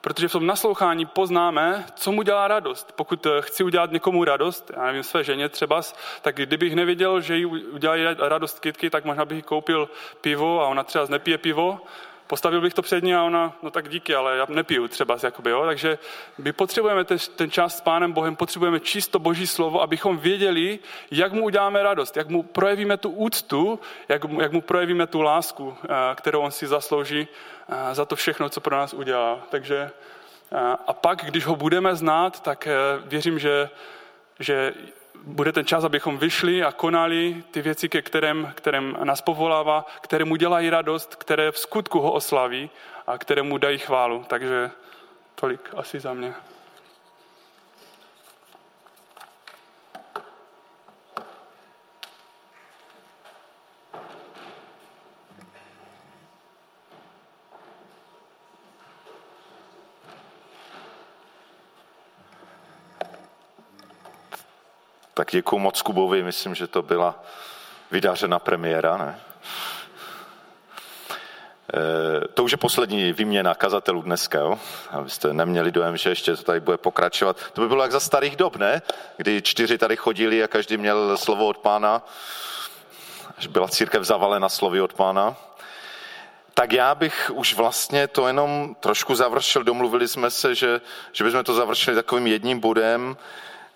protože 0.04 0.28
v 0.28 0.32
tom 0.32 0.46
naslouchání 0.46 1.06
poznáme, 1.06 1.86
co 1.96 2.12
mu 2.12 2.22
dělá 2.22 2.48
radost. 2.48 2.94
Pokud 2.96 3.26
eh, 3.26 3.30
chci 3.42 3.64
udělat 3.64 3.92
někomu 3.92 4.24
radost, 4.24 4.72
já 4.76 4.86
nevím, 4.86 5.04
své 5.04 5.24
ženě 5.24 5.50
třeba, 5.50 5.82
tak 6.22 6.36
kdybych 6.36 6.76
nevěděl, 6.76 7.22
že 7.22 7.38
jí 7.38 7.46
udělají 7.46 8.04
radost 8.20 8.60
kytky, 8.60 8.90
tak 8.90 9.06
možná 9.06 9.26
bych 9.26 9.36
jí 9.36 9.42
koupil 9.42 9.90
pivo 10.22 10.62
a 10.62 10.68
ona 10.68 10.84
třeba 10.84 11.06
nepije 11.10 11.38
pivo, 11.38 11.82
postavil 12.34 12.62
bych 12.62 12.74
to 12.74 12.82
před 12.82 13.04
ní 13.04 13.16
a 13.16 13.24
ona, 13.24 13.54
no 13.62 13.72
tak 13.72 13.90
díky, 13.90 14.16
ale 14.16 14.38
já 14.38 14.46
nepiju 14.50 14.88
třeba, 14.88 15.18
jakoby, 15.24 15.50
jo? 15.50 15.66
takže 15.66 15.98
my 16.38 16.54
potřebujeme 16.54 17.04
ten, 17.04 17.18
ten 17.36 17.52
čas 17.52 17.78
s 17.78 17.82
Pánem 17.82 18.12
Bohem, 18.12 18.36
potřebujeme 18.36 18.80
čisto 18.80 19.20
Boží 19.20 19.48
slovo, 19.48 19.82
abychom 19.82 20.18
věděli, 20.18 20.80
jak 21.12 21.34
mu 21.34 21.44
uděláme 21.44 21.84
radost, 21.84 22.18
jak 22.18 22.30
mu 22.30 22.44
projevíme 22.44 22.98
tu 22.98 23.10
úctu, 23.10 23.80
jak 24.10 24.26
mu, 24.26 24.42
jak 24.42 24.52
mu 24.52 24.62
projevíme 24.62 25.08
tu 25.08 25.22
lásku, 25.22 25.78
eh, 25.84 26.16
kterou 26.16 26.42
on 26.42 26.52
si 26.52 26.68
zaslouží 26.68 27.28
eh, 27.70 27.96
za 27.96 28.06
to 28.06 28.16
všechno, 28.16 28.50
co 28.50 28.62
pro 28.62 28.76
nás 28.76 28.94
udělá. 28.94 29.40
Takže 29.50 29.92
eh, 30.52 30.58
a 30.88 30.94
pak, 30.94 31.26
když 31.26 31.46
ho 31.46 31.56
budeme 31.56 31.96
znát, 31.96 32.44
tak 32.44 32.68
věřím, 33.06 33.40
že, 33.40 33.70
že 34.40 34.74
bude 35.24 35.52
ten 35.52 35.66
čas, 35.66 35.84
abychom 35.84 36.18
vyšli 36.18 36.64
a 36.64 36.72
konali 36.72 37.44
ty 37.52 37.62
věci, 37.62 37.90
ke 37.90 38.02
kterém, 38.02 38.54
kterém 38.56 38.98
nás 39.04 39.22
povolává, 39.22 39.86
které 40.02 40.26
mu 40.26 40.36
dělají 40.36 40.70
radost, 40.70 41.16
které 41.16 41.52
v 41.52 41.58
skutku 41.58 42.00
ho 42.00 42.12
oslaví 42.12 42.70
a 43.08 43.18
které 43.18 43.42
mu 43.42 43.58
dají 43.58 43.78
chválu. 43.78 44.26
Takže 44.28 44.72
tolik 45.36 45.70
asi 45.78 46.00
za 46.00 46.14
mě. 46.14 46.34
Tak 65.24 65.32
děkuji 65.32 65.60
moc 65.60 65.82
Kubovi, 65.82 66.24
myslím, 66.24 66.56
že 66.56 66.68
to 66.68 66.82
byla 66.82 67.24
vydařena 67.92 68.40
premiéra, 68.40 68.98
ne? 68.98 69.20
E, 71.74 72.28
to 72.28 72.44
už 72.44 72.52
je 72.52 72.58
poslední 72.58 73.14
výměna 73.14 73.56
kazatelů 73.56 74.02
dneska, 74.02 74.40
jo? 74.40 74.60
abyste 74.90 75.34
neměli 75.34 75.72
dojem, 75.72 75.98
že 75.98 76.10
ještě 76.10 76.36
to 76.36 76.44
tady 76.44 76.60
bude 76.60 76.78
pokračovat. 76.78 77.38
To 77.54 77.62
by 77.62 77.68
bylo 77.68 77.82
jak 77.84 77.92
za 77.92 78.00
starých 78.00 78.36
dob, 78.36 78.56
ne? 78.56 78.82
Kdy 79.18 79.42
čtyři 79.42 79.78
tady 79.78 79.96
chodili 79.96 80.44
a 80.44 80.48
každý 80.48 80.78
měl 80.78 81.18
slovo 81.18 81.48
od 81.48 81.58
pána, 81.58 82.06
až 83.38 83.48
byla 83.48 83.68
církev 83.68 84.04
zavalena 84.04 84.50
slovy 84.50 84.82
od 84.82 84.94
pána. 84.94 85.36
Tak 86.54 86.74
já 86.74 86.96
bych 86.96 87.32
už 87.34 87.54
vlastně 87.54 88.08
to 88.08 88.28
jenom 88.28 88.76
trošku 88.80 89.16
završil. 89.16 89.64
Domluvili 89.64 90.08
jsme 90.08 90.30
se, 90.30 90.56
že, 90.56 90.82
že 91.12 91.24
bychom 91.24 91.44
to 91.44 91.54
završili 91.54 91.96
takovým 91.96 92.28
jedním 92.28 92.60
bodem. 92.60 93.18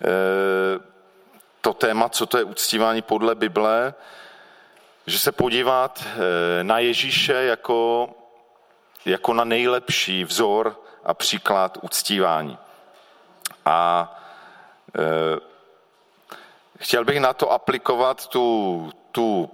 E, 0.04 0.97
to 1.68 1.74
téma, 1.74 2.08
co 2.08 2.26
to 2.26 2.38
je 2.38 2.44
uctívání 2.44 3.02
podle 3.02 3.34
Bible, 3.34 3.94
že 5.06 5.18
se 5.18 5.32
podívat 5.32 6.04
eh, 6.04 6.64
na 6.64 6.78
Ježíše 6.78 7.32
jako, 7.32 8.10
jako 9.04 9.34
na 9.34 9.44
nejlepší 9.44 10.24
vzor 10.24 10.80
a 11.04 11.14
příklad 11.14 11.78
uctívání. 11.82 12.58
A 13.64 14.08
e, 14.98 15.04
chtěl 16.78 17.04
bych 17.04 17.20
na 17.20 17.32
to 17.32 17.52
aplikovat 17.52 18.26
tu, 18.26 18.90
tu 19.12 19.50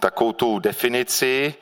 takovou 0.00 0.32
tu 0.32 0.58
definici, 0.58 1.54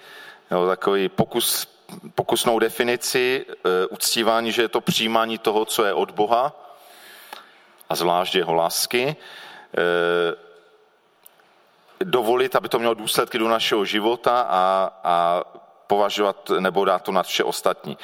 nebo 0.50 0.66
takový 0.66 1.08
pokus, 1.08 1.68
pokusnou 2.14 2.58
definici 2.58 3.46
e, 3.48 3.86
uctívání, 3.86 4.52
že 4.52 4.62
je 4.62 4.68
to 4.68 4.80
přijímání 4.80 5.38
toho, 5.38 5.64
co 5.64 5.84
je 5.84 5.92
od 5.92 6.10
Boha 6.10 6.52
a 7.88 7.94
zvlášť 7.94 8.34
jeho 8.34 8.54
lásky. 8.54 9.16
Eh, 9.76 10.34
dovolit, 12.04 12.56
aby 12.56 12.68
to 12.68 12.78
mělo 12.78 12.94
důsledky 12.94 13.38
do 13.38 13.48
našeho 13.48 13.84
života 13.84 14.40
a, 14.40 14.92
a 15.04 15.44
považovat 15.86 16.50
nebo 16.58 16.84
dát 16.84 17.02
to 17.02 17.12
nad 17.12 17.26
vše 17.26 17.44
ostatní. 17.44 17.98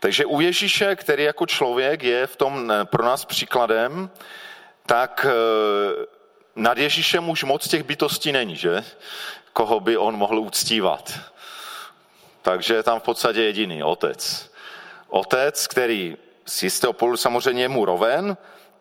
Takže 0.00 0.26
u 0.26 0.40
Ježíše, 0.40 0.96
který 0.96 1.24
jako 1.24 1.46
člověk 1.46 2.02
je 2.02 2.26
v 2.26 2.36
tom 2.36 2.70
eh, 2.70 2.84
pro 2.84 3.04
nás 3.04 3.24
příkladem, 3.24 4.10
tak 4.86 5.26
eh, 5.28 5.32
nad 6.56 6.78
Ježíšem 6.78 7.28
už 7.28 7.44
moc 7.44 7.68
těch 7.68 7.82
bytostí 7.82 8.32
není, 8.32 8.56
že? 8.56 8.84
Koho 9.52 9.80
by 9.80 9.96
on 9.96 10.16
mohl 10.16 10.38
uctívat. 10.38 11.12
Takže 12.42 12.74
je 12.74 12.82
tam 12.82 13.00
v 13.00 13.02
podstatě 13.02 13.42
jediný, 13.42 13.82
otec. 13.82 14.50
Otec, 15.08 15.66
který 15.66 16.16
z 16.46 16.62
jistého 16.62 16.92
pohledu 16.92 17.16
samozřejmě 17.16 17.62
je 17.62 17.68
mu 17.68 17.84
roven, 17.84 18.36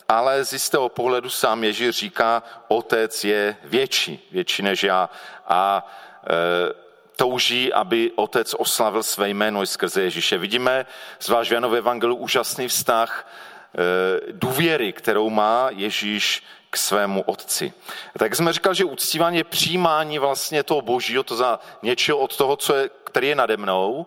ale 0.07 0.45
z 0.45 0.53
jistého 0.53 0.89
pohledu 0.89 1.29
sám 1.29 1.63
Ježíš 1.63 1.89
říká, 1.89 2.43
otec 2.67 3.23
je 3.23 3.57
větší, 3.63 4.27
větší 4.31 4.63
než 4.63 4.83
já. 4.83 5.09
A 5.47 5.87
e, 6.29 6.87
touží, 7.17 7.73
aby 7.73 8.11
otec 8.15 8.53
oslavil 8.53 9.03
své 9.03 9.29
jméno 9.29 9.63
i 9.63 9.67
skrze 9.67 10.01
Ježíše. 10.01 10.37
Vidíme 10.37 10.85
zvlášť 11.21 11.49
v 11.49 11.53
Janově 11.53 11.77
evangelu 11.77 12.15
úžasný 12.15 12.67
vztah 12.67 13.27
eh, 13.27 14.31
důvěry, 14.31 14.93
kterou 14.93 15.29
má 15.29 15.69
Ježíš 15.71 16.43
k 16.69 16.77
svému 16.77 17.21
otci. 17.21 17.73
Tak 18.19 18.35
jsme 18.35 18.53
říkali, 18.53 18.75
že 18.75 18.85
uctívání 18.85 19.37
je 19.37 19.43
přijímání 19.43 20.19
vlastně 20.19 20.63
toho 20.63 20.81
božího, 20.81 21.23
to 21.23 21.35
za 21.35 21.59
něčeho 21.81 22.17
od 22.17 22.37
toho, 22.37 22.55
co 22.55 22.75
je, 22.75 22.89
který 23.03 23.27
je 23.27 23.35
nade 23.35 23.57
mnou, 23.57 24.05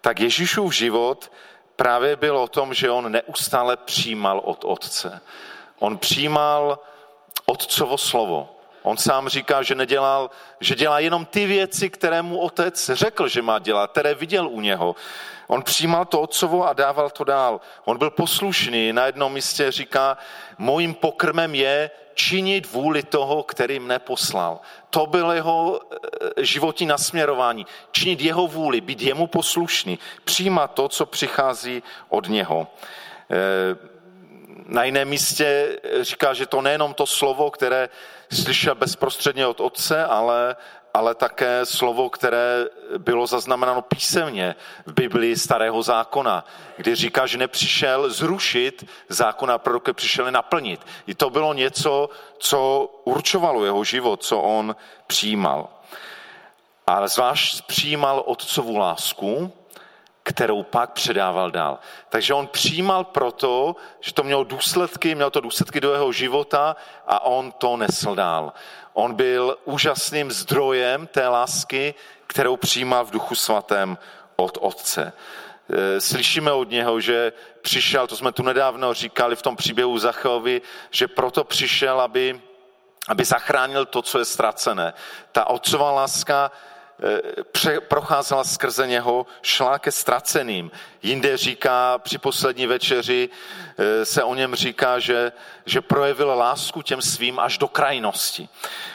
tak 0.00 0.20
Ježíšův 0.20 0.74
život 0.74 1.32
právě 1.76 2.16
byl 2.16 2.38
o 2.38 2.48
tom, 2.48 2.74
že 2.74 2.90
on 2.90 3.12
neustále 3.12 3.76
přijímal 3.76 4.38
od 4.44 4.64
otce. 4.64 5.20
On 5.78 5.98
přijímal 5.98 6.78
otcovo 7.46 7.98
slovo. 7.98 8.56
On 8.82 8.96
sám 8.96 9.28
říká, 9.28 9.62
že 9.62 9.74
nedělal, 9.74 10.30
že 10.60 10.74
dělá 10.74 10.98
jenom 10.98 11.24
ty 11.26 11.46
věci, 11.46 11.90
které 11.90 12.22
mu 12.22 12.38
otec 12.38 12.90
řekl, 12.94 13.28
že 13.28 13.42
má 13.42 13.58
dělat, 13.58 13.90
které 13.90 14.14
viděl 14.14 14.48
u 14.48 14.60
něho. 14.60 14.94
On 15.46 15.62
přijímal 15.62 16.04
to 16.04 16.20
otcovo 16.20 16.68
a 16.68 16.72
dával 16.72 17.10
to 17.10 17.24
dál. 17.24 17.60
On 17.84 17.98
byl 17.98 18.10
poslušný. 18.10 18.92
Na 18.92 19.06
jednom 19.06 19.32
místě 19.32 19.72
říká, 19.72 20.18
mojím 20.58 20.94
pokrmem 20.94 21.54
je 21.54 21.90
činit 22.16 22.72
vůli 22.72 23.02
toho, 23.02 23.42
který 23.42 23.78
mne 23.78 23.98
poslal. 23.98 24.60
To 24.90 25.06
bylo 25.06 25.32
jeho 25.32 25.80
eh, 25.80 26.44
životní 26.44 26.86
nasměrování. 26.86 27.66
Činit 27.92 28.20
jeho 28.20 28.46
vůli, 28.46 28.80
být 28.80 29.02
jemu 29.02 29.26
poslušný, 29.26 29.98
přijímat 30.24 30.74
to, 30.74 30.88
co 30.88 31.06
přichází 31.06 31.82
od 32.08 32.28
něho. 32.28 32.66
Eh, 33.30 33.96
na 34.66 34.84
jiném 34.84 35.08
místě 35.08 35.78
říká, 36.00 36.34
že 36.34 36.46
to 36.46 36.62
nejenom 36.62 36.94
to 36.94 37.06
slovo, 37.06 37.50
které 37.50 37.88
slyšel 38.32 38.74
bezprostředně 38.74 39.46
od 39.46 39.60
otce, 39.60 40.04
ale, 40.04 40.56
ale 40.96 41.14
také 41.14 41.66
slovo, 41.66 42.10
které 42.10 42.64
bylo 42.98 43.26
zaznamenáno 43.26 43.82
písemně 43.82 44.56
v 44.86 44.92
Biblii 44.92 45.36
starého 45.36 45.82
zákona, 45.82 46.44
kdy 46.76 46.94
říká, 46.94 47.26
že 47.26 47.38
nepřišel 47.38 48.10
zrušit 48.10 48.88
zákona, 49.08 49.58
proroky 49.58 49.92
přišel 49.92 50.30
naplnit. 50.30 50.86
I 51.06 51.14
to 51.14 51.30
bylo 51.30 51.54
něco, 51.54 52.08
co 52.38 52.58
určovalo 53.04 53.64
jeho 53.64 53.84
život, 53.84 54.22
co 54.24 54.40
on 54.40 54.76
přijímal. 55.06 55.68
Ale 56.86 57.08
zvlášť 57.08 57.66
přijímal 57.66 58.22
otcovu 58.26 58.76
lásku, 58.76 59.52
kterou 60.22 60.62
pak 60.62 60.90
předával 60.90 61.50
dál. 61.50 61.78
Takže 62.08 62.34
on 62.34 62.46
přijímal 62.46 63.04
proto, 63.04 63.76
že 64.00 64.14
to 64.14 64.22
mělo 64.22 64.44
důsledky, 64.44 65.14
mělo 65.14 65.30
to 65.30 65.40
důsledky 65.40 65.80
do 65.80 65.92
jeho 65.92 66.12
života 66.12 66.76
a 67.06 67.24
on 67.24 67.52
to 67.52 67.76
nesl 67.76 68.14
dál. 68.14 68.52
On 68.98 69.14
byl 69.14 69.58
úžasným 69.64 70.32
zdrojem 70.32 71.06
té 71.06 71.28
lásky, 71.28 71.94
kterou 72.26 72.56
přijímal 72.56 73.04
v 73.04 73.10
duchu 73.10 73.34
svatém 73.34 73.98
od 74.36 74.58
otce. 74.60 75.12
E, 75.70 76.00
slyšíme 76.00 76.52
od 76.52 76.70
něho, 76.70 77.00
že 77.00 77.32
přišel, 77.62 78.06
to 78.06 78.16
jsme 78.16 78.32
tu 78.32 78.42
nedávno 78.42 78.94
říkali 78.94 79.36
v 79.36 79.42
tom 79.42 79.56
příběhu 79.56 79.98
Zachovi, 79.98 80.62
že 80.90 81.08
proto 81.08 81.44
přišel, 81.44 82.00
aby, 82.00 82.40
aby 83.08 83.24
zachránil 83.24 83.84
to, 83.86 84.02
co 84.02 84.18
je 84.18 84.24
ztracené. 84.24 84.94
Ta 85.32 85.44
otcová 85.44 85.92
láska 85.92 86.50
procházela 87.88 88.44
skrze 88.44 88.86
něho, 88.86 89.26
šla 89.42 89.78
ke 89.78 89.92
ztraceným. 89.92 90.70
Jinde 91.02 91.36
říká, 91.36 91.98
při 91.98 92.18
poslední 92.18 92.66
večeři 92.66 93.28
eh, 93.78 94.04
se 94.04 94.22
o 94.22 94.34
něm 94.34 94.54
říká, 94.54 94.98
že, 94.98 95.32
že 95.66 95.80
projevil 95.80 96.28
lásku 96.28 96.82
těm 96.82 97.02
svým 97.02 97.38
až 97.38 97.58
do 97.58 97.68
krajnosti. 97.68 98.48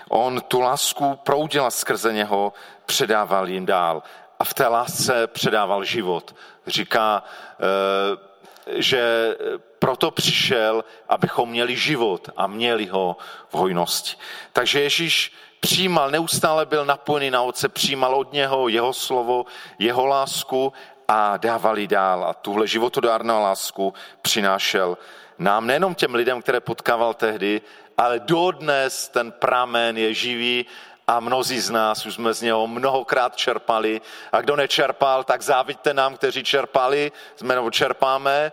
On 0.09 0.41
tu 0.41 0.59
lásku 0.59 1.19
proudila 1.23 1.71
skrze 1.71 2.13
něho, 2.13 2.53
předával 2.85 3.49
jim 3.49 3.65
dál. 3.65 4.03
A 4.39 4.43
v 4.43 4.53
té 4.53 4.67
lásce 4.67 5.27
předával 5.27 5.83
život. 5.83 6.35
Říká, 6.67 7.23
eh, 7.59 8.31
že 8.67 9.35
proto 9.79 10.11
přišel, 10.11 10.83
abychom 11.09 11.49
měli 11.49 11.75
život 11.75 12.29
a 12.37 12.47
měli 12.47 12.85
ho 12.85 13.17
v 13.49 13.53
hojnosti. 13.53 14.17
Takže 14.53 14.81
Ježíš 14.81 15.33
přijímal, 15.61 16.11
neustále 16.11 16.65
byl 16.65 16.85
napojený 16.85 17.31
na 17.31 17.41
Otce, 17.41 17.69
přijímal 17.69 18.15
od 18.15 18.33
něho 18.33 18.67
jeho 18.67 18.93
slovo, 18.93 19.45
jeho 19.79 20.05
lásku 20.05 20.73
a 21.07 21.37
dávali 21.37 21.87
dál. 21.87 22.23
A 22.23 22.33
tuhle 22.33 22.67
životodárnou 22.67 23.41
lásku 23.41 23.93
přinášel 24.21 24.97
nám, 25.39 25.67
nejenom 25.67 25.95
těm 25.95 26.15
lidem, 26.15 26.41
které 26.41 26.59
potkával 26.59 27.13
tehdy, 27.13 27.61
ale 27.97 28.19
dodnes 28.19 29.09
ten 29.09 29.31
pramen 29.31 29.97
je 29.97 30.13
živý 30.13 30.65
a 31.07 31.19
mnozí 31.19 31.59
z 31.59 31.69
nás 31.69 32.05
už 32.05 32.13
jsme 32.13 32.33
z 32.33 32.41
něho 32.41 32.67
mnohokrát 32.67 33.35
čerpali. 33.35 34.01
A 34.31 34.41
kdo 34.41 34.55
nečerpal, 34.55 35.23
tak 35.23 35.41
závidte 35.41 35.93
nám, 35.93 36.17
kteří 36.17 36.43
čerpali, 36.43 37.11
jsme 37.35 37.55
nebo 37.55 37.71
čerpáme 37.71 38.51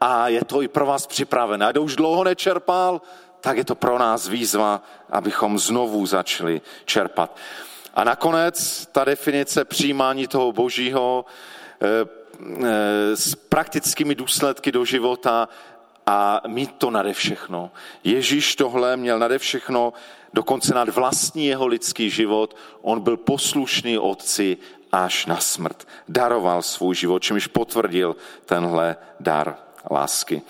a 0.00 0.28
je 0.28 0.44
to 0.44 0.62
i 0.62 0.68
pro 0.68 0.86
vás 0.86 1.06
připravené. 1.06 1.66
A 1.66 1.70
kdo 1.70 1.82
už 1.82 1.96
dlouho 1.96 2.24
nečerpal, 2.24 3.00
tak 3.40 3.56
je 3.56 3.64
to 3.64 3.74
pro 3.74 3.98
nás 3.98 4.28
výzva, 4.28 4.82
abychom 5.10 5.58
znovu 5.58 6.06
začali 6.06 6.60
čerpat. 6.84 7.36
A 7.94 8.04
nakonec 8.04 8.86
ta 8.92 9.04
definice 9.04 9.64
přijímání 9.64 10.26
toho 10.26 10.52
božího 10.52 11.24
eh, 11.82 11.86
eh, 12.64 13.16
s 13.16 13.34
praktickými 13.34 14.14
důsledky 14.14 14.72
do 14.72 14.84
života 14.84 15.48
a 16.06 16.40
mít 16.46 16.72
to 16.78 16.90
nade 16.90 17.12
všechno. 17.12 17.70
Ježíš 18.04 18.56
tohle 18.56 18.96
měl 18.96 19.18
nade 19.18 19.38
všechno, 19.38 19.92
dokonce 20.34 20.74
nad 20.74 20.88
vlastní 20.88 21.46
jeho 21.46 21.66
lidský 21.66 22.10
život. 22.10 22.56
On 22.82 23.00
byl 23.00 23.16
poslušný 23.16 23.98
otci 23.98 24.56
až 24.92 25.26
na 25.26 25.36
smrt. 25.36 25.88
Daroval 26.08 26.62
svůj 26.62 26.94
život, 26.94 27.22
čímž 27.22 27.46
potvrdil 27.46 28.16
tenhle 28.44 28.96
dar 29.20 29.56
lásky. 29.90 30.42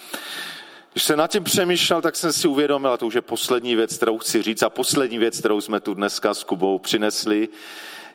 Když 0.92 1.04
jsem 1.04 1.18
nad 1.18 1.30
tím 1.30 1.44
přemýšlel, 1.44 2.02
tak 2.02 2.16
jsem 2.16 2.32
si 2.32 2.48
uvědomil, 2.48 2.90
a 2.90 2.96
to 2.96 3.06
už 3.06 3.14
je 3.14 3.22
poslední 3.22 3.76
věc, 3.76 3.96
kterou 3.96 4.18
chci 4.18 4.42
říct, 4.42 4.62
a 4.62 4.70
poslední 4.70 5.18
věc, 5.18 5.38
kterou 5.38 5.60
jsme 5.60 5.80
tu 5.80 5.94
dneska 5.94 6.34
s 6.34 6.44
Kubou 6.44 6.78
přinesli, 6.78 7.48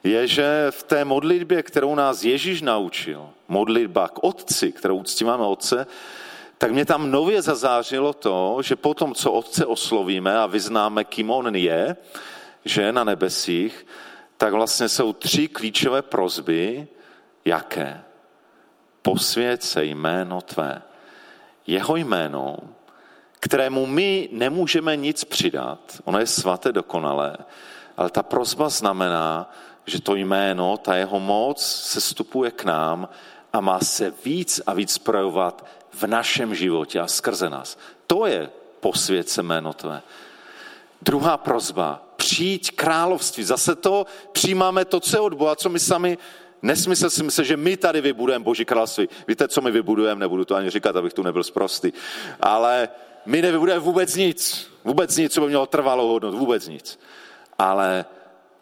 je, 0.03 0.27
že 0.27 0.67
v 0.69 0.83
té 0.83 1.05
modlitbě, 1.05 1.63
kterou 1.63 1.95
nás 1.95 2.23
Ježíš 2.23 2.61
naučil, 2.61 3.29
modlitba 3.47 4.07
k 4.07 4.23
Otci, 4.23 4.71
kterou 4.71 4.97
uctíváme 4.97 5.43
Otce, 5.43 5.87
tak 6.57 6.71
mě 6.71 6.85
tam 6.85 7.11
nově 7.11 7.41
zazářilo 7.41 8.13
to, 8.13 8.57
že 8.63 8.75
po 8.75 8.93
tom, 8.93 9.13
co 9.13 9.31
Otce 9.31 9.65
oslovíme 9.65 10.37
a 10.37 10.45
vyznáme, 10.45 11.03
kým 11.03 11.31
On 11.31 11.55
je, 11.55 11.95
že 12.65 12.81
je 12.81 12.91
na 12.91 13.03
nebesích, 13.03 13.87
tak 14.37 14.53
vlastně 14.53 14.89
jsou 14.89 15.13
tři 15.13 15.47
klíčové 15.47 16.01
prozby. 16.01 16.87
Jaké? 17.45 18.01
Posvěd 19.01 19.63
se 19.63 19.85
jméno 19.85 20.41
Tvé 20.41 20.81
jeho 21.67 21.95
jméno, 21.95 22.57
kterému 23.39 23.85
my 23.85 24.29
nemůžeme 24.31 24.95
nic 24.95 25.23
přidat, 25.23 25.79
ono 26.03 26.19
je 26.19 26.27
svaté 26.27 26.71
dokonalé, 26.71 27.37
ale 27.97 28.09
ta 28.09 28.23
prozba 28.23 28.69
znamená, 28.69 29.51
že 29.85 30.01
to 30.01 30.15
jméno, 30.15 30.77
ta 30.77 30.95
jeho 30.95 31.19
moc 31.19 31.65
se 31.65 32.01
stupuje 32.01 32.51
k 32.51 32.63
nám 32.63 33.09
a 33.53 33.61
má 33.61 33.79
se 33.79 34.13
víc 34.25 34.61
a 34.65 34.73
víc 34.73 34.97
projevovat 34.97 35.65
v 35.91 36.07
našem 36.07 36.55
životě 36.55 36.99
a 36.99 37.07
skrze 37.07 37.49
nás. 37.49 37.77
To 38.07 38.25
je 38.25 38.49
posvědce 38.79 39.43
jméno 39.43 39.73
tvé. 39.73 40.01
Druhá 41.01 41.37
prozba, 41.37 42.01
přijít 42.15 42.71
království. 42.71 43.43
Zase 43.43 43.75
to 43.75 44.05
přijímáme 44.31 44.85
to, 44.85 44.99
co 44.99 45.17
je 45.17 45.21
od 45.21 45.33
Boha, 45.33 45.55
co 45.55 45.69
my 45.69 45.79
sami 45.79 46.17
Nesmysl 46.65 47.09
si 47.09 47.23
myslet, 47.23 47.45
že 47.45 47.57
my 47.57 47.77
tady 47.77 48.01
vybudujeme 48.01 48.43
Boží 48.43 48.65
království. 48.65 49.09
Víte, 49.27 49.47
co 49.47 49.61
my 49.61 49.71
vybudujeme, 49.71 50.19
nebudu 50.19 50.45
to 50.45 50.55
ani 50.55 50.69
říkat, 50.69 50.95
abych 50.95 51.13
tu 51.13 51.23
nebyl 51.23 51.43
zprostý. 51.43 51.93
Ale 52.39 52.89
my 53.25 53.41
nevybudujeme 53.41 53.79
vůbec 53.79 54.15
nic. 54.15 54.71
Vůbec 54.83 55.17
nic, 55.17 55.33
co 55.33 55.41
by 55.41 55.47
mělo 55.47 55.65
trvalou 55.65 56.07
hodnotu. 56.07 56.37
Vůbec 56.37 56.67
nic. 56.67 56.99
Ale 57.59 58.05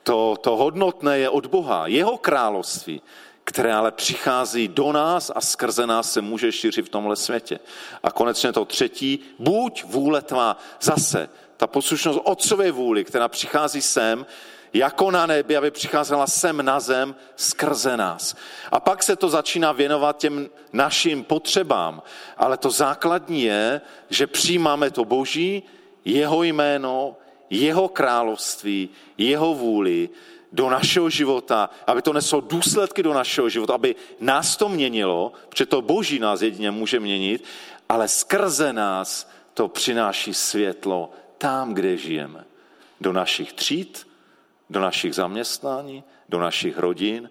to, 0.03 0.35
to 0.41 0.55
hodnotné 0.55 1.19
je 1.19 1.29
od 1.29 1.45
Boha. 1.45 1.87
Jeho 1.87 2.17
království, 2.17 3.01
které 3.43 3.73
ale 3.73 3.91
přichází 3.91 4.67
do 4.67 4.91
nás 4.91 5.31
a 5.35 5.41
skrze 5.41 5.87
nás 5.87 6.13
se 6.13 6.21
může 6.21 6.51
šířit 6.51 6.85
v 6.85 6.89
tomhle 6.89 7.15
světě. 7.15 7.59
A 8.03 8.11
konečně 8.11 8.51
to 8.51 8.65
třetí, 8.65 9.19
buď 9.39 9.83
vůle 9.83 10.21
tvá. 10.21 10.57
Zase 10.81 11.29
ta 11.57 11.67
poslušnost 11.67 12.19
otcové 12.23 12.71
vůli, 12.71 13.03
která 13.03 13.27
přichází 13.27 13.81
sem, 13.81 14.25
jako 14.73 15.11
na 15.11 15.25
nebi, 15.25 15.57
aby 15.57 15.71
přicházela 15.71 16.27
sem 16.27 16.65
na 16.65 16.79
zem 16.79 17.15
skrze 17.35 17.97
nás. 17.97 18.35
A 18.71 18.79
pak 18.79 19.03
se 19.03 19.15
to 19.15 19.29
začíná 19.29 19.71
věnovat 19.71 20.17
těm 20.17 20.49
našim 20.73 21.23
potřebám. 21.23 22.01
Ale 22.37 22.57
to 22.57 22.69
základní 22.69 23.43
je, 23.43 23.81
že 24.09 24.27
přijímáme 24.27 24.91
to 24.91 25.05
Boží, 25.05 25.63
jeho 26.05 26.43
jméno, 26.43 27.15
jeho 27.49 27.87
království, 27.87 28.89
jeho 29.17 29.53
vůli 29.53 30.09
do 30.51 30.69
našeho 30.69 31.09
života, 31.09 31.69
aby 31.87 32.01
to 32.01 32.13
neslo 32.13 32.41
důsledky 32.41 33.03
do 33.03 33.13
našeho 33.13 33.49
života, 33.49 33.73
aby 33.73 33.95
nás 34.19 34.57
to 34.57 34.69
měnilo, 34.69 35.31
protože 35.49 35.65
to 35.65 35.81
Boží 35.81 36.19
nás 36.19 36.41
jedině 36.41 36.71
může 36.71 36.99
měnit, 36.99 37.43
ale 37.89 38.07
skrze 38.07 38.73
nás 38.73 39.29
to 39.53 39.67
přináší 39.67 40.33
světlo 40.33 41.11
tam, 41.37 41.73
kde 41.73 41.97
žijeme. 41.97 42.45
Do 43.01 43.13
našich 43.13 43.53
tříd, 43.53 44.07
do 44.73 44.79
našich 44.79 45.15
zaměstnání, 45.15 46.03
do 46.29 46.39
našich 46.39 46.77
rodin, 46.77 47.29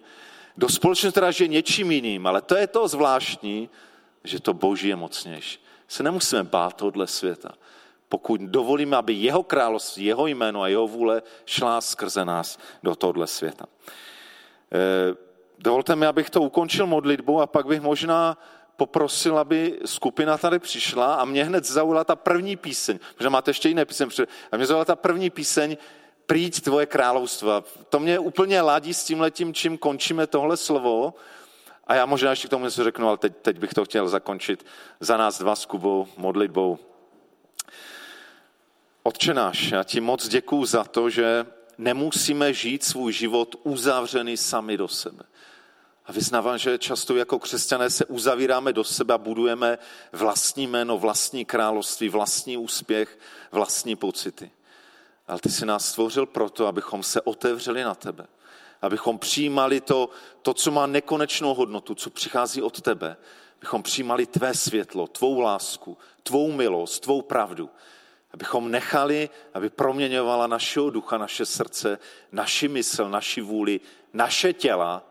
do 0.57 0.69
společnosti, 0.69 1.11
která 1.11 1.31
žije 1.31 1.47
něčím 1.47 1.91
jiným, 1.91 2.27
ale 2.27 2.41
to 2.41 2.55
je 2.55 2.67
to 2.67 2.87
zvláštní, 2.87 3.69
že 4.23 4.39
to 4.39 4.53
Boží 4.53 4.87
je 4.87 4.95
mocnější. 4.95 5.59
Se 5.87 6.03
nemusíme 6.03 6.43
bát 6.43 6.73
tohle 6.73 7.07
světa. 7.07 7.51
Pokud 8.09 8.41
dovolíme, 8.41 8.97
aby 8.97 9.13
jeho 9.13 9.43
království, 9.43 10.05
jeho 10.05 10.27
jméno 10.27 10.61
a 10.61 10.67
jeho 10.67 10.87
vůle 10.87 11.21
šla 11.45 11.81
skrze 11.81 12.25
nás 12.25 12.59
do 12.83 12.95
tohle 12.95 13.27
světa. 13.27 13.65
Eh, 14.71 15.15
dovolte 15.59 15.95
mi, 15.95 16.05
abych 16.05 16.29
to 16.29 16.41
ukončil 16.41 16.87
modlitbou 16.87 17.41
a 17.41 17.47
pak 17.47 17.67
bych 17.67 17.81
možná 17.81 18.37
poprosil, 18.77 19.37
aby 19.37 19.79
skupina 19.85 20.37
tady 20.37 20.59
přišla 20.59 21.15
a 21.15 21.25
mě 21.25 21.43
hned 21.43 21.65
zaujala 21.65 22.03
ta 22.03 22.15
první 22.15 22.55
píseň. 22.55 22.99
Možná 23.19 23.29
máte 23.29 23.49
ještě 23.51 23.69
jiné 23.69 23.85
píseň. 23.85 24.07
A 24.51 24.57
mě 24.57 24.65
zaujala 24.65 24.85
ta 24.85 24.95
první 24.95 25.29
píseň, 25.29 25.77
Přijď 26.33 26.61
tvoje 26.61 26.85
královstvo. 26.85 27.63
To 27.89 27.99
mě 27.99 28.19
úplně 28.19 28.61
ladí 28.61 28.93
s 28.93 29.03
tím 29.03 29.21
letím, 29.21 29.53
čím 29.53 29.77
končíme 29.77 30.27
tohle 30.27 30.57
slovo. 30.57 31.13
A 31.87 31.95
já 31.95 32.05
možná 32.05 32.29
ještě 32.29 32.47
k 32.47 32.49
tomu 32.49 32.65
něco 32.65 32.83
řeknu, 32.83 33.07
ale 33.07 33.17
teď, 33.17 33.33
teď 33.41 33.59
bych 33.59 33.73
to 33.73 33.85
chtěl 33.85 34.09
zakončit 34.09 34.65
za 34.99 35.17
nás 35.17 35.39
dva 35.39 35.55
s 35.55 35.65
Kubou 35.65 36.07
modlitbou. 36.17 36.79
Otče 39.03 39.33
náš, 39.33 39.71
já 39.71 39.83
ti 39.83 40.01
moc 40.01 40.27
děkuju 40.27 40.65
za 40.65 40.83
to, 40.83 41.09
že 41.09 41.45
nemusíme 41.77 42.53
žít 42.53 42.83
svůj 42.83 43.13
život 43.13 43.55
uzavřený 43.63 44.37
sami 44.37 44.77
do 44.77 44.87
sebe. 44.87 45.23
A 46.05 46.11
vyznávám, 46.11 46.57
že 46.57 46.77
často 46.77 47.15
jako 47.15 47.39
křesťané 47.39 47.89
se 47.89 48.05
uzavíráme 48.05 48.73
do 48.73 48.83
sebe 48.83 49.13
a 49.13 49.17
budujeme 49.17 49.77
vlastní 50.11 50.67
jméno, 50.67 50.97
vlastní 50.97 51.45
království, 51.45 52.09
vlastní 52.09 52.57
úspěch, 52.57 53.19
vlastní 53.51 53.95
pocity. 53.95 54.51
Ale 55.33 55.39
ty 55.39 55.49
jsi 55.49 55.65
nás 55.65 55.89
stvořil 55.89 56.25
proto, 56.25 56.67
abychom 56.67 57.03
se 57.03 57.21
otevřeli 57.21 57.83
na 57.83 57.95
tebe. 57.95 58.27
Abychom 58.81 59.19
přijímali 59.19 59.81
to, 59.81 60.09
to, 60.41 60.53
co 60.53 60.71
má 60.71 60.87
nekonečnou 60.87 61.53
hodnotu, 61.53 61.95
co 61.95 62.09
přichází 62.09 62.61
od 62.61 62.81
tebe. 62.81 63.17
Abychom 63.57 63.83
přijímali 63.83 64.25
tvé 64.25 64.53
světlo, 64.53 65.07
tvou 65.07 65.39
lásku, 65.39 65.97
tvou 66.23 66.51
milost, 66.51 67.03
tvou 67.03 67.21
pravdu. 67.21 67.69
Abychom 68.33 68.71
nechali, 68.71 69.29
aby 69.53 69.69
proměňovala 69.69 70.47
našeho 70.47 70.89
ducha, 70.89 71.17
naše 71.17 71.45
srdce, 71.45 71.99
naši 72.31 72.67
mysl, 72.67 73.09
naši 73.09 73.41
vůli, 73.41 73.79
naše 74.13 74.53
těla, 74.53 75.03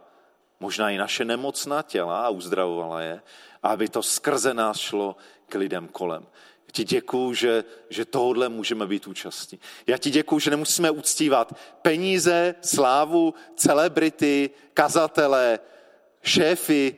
možná 0.60 0.90
i 0.90 0.98
naše 0.98 1.24
nemocná 1.24 1.82
těla 1.82 2.26
a 2.26 2.28
uzdravovala 2.28 3.00
je, 3.00 3.22
aby 3.62 3.88
to 3.88 4.02
skrze 4.02 4.54
nás 4.54 4.78
šlo 4.78 5.16
k 5.48 5.54
lidem 5.54 5.88
kolem 5.88 6.26
ti 6.72 6.84
děkuju, 6.84 7.34
že, 7.34 7.64
že 7.90 8.04
tohle 8.04 8.48
můžeme 8.48 8.86
být 8.86 9.06
účastní. 9.06 9.60
Já 9.86 9.98
ti 9.98 10.10
děkuju, 10.10 10.38
že 10.38 10.50
nemusíme 10.50 10.90
uctívat 10.90 11.52
peníze, 11.82 12.54
slávu, 12.60 13.34
celebrity, 13.56 14.50
kazatele, 14.74 15.58
šéfy, 16.22 16.96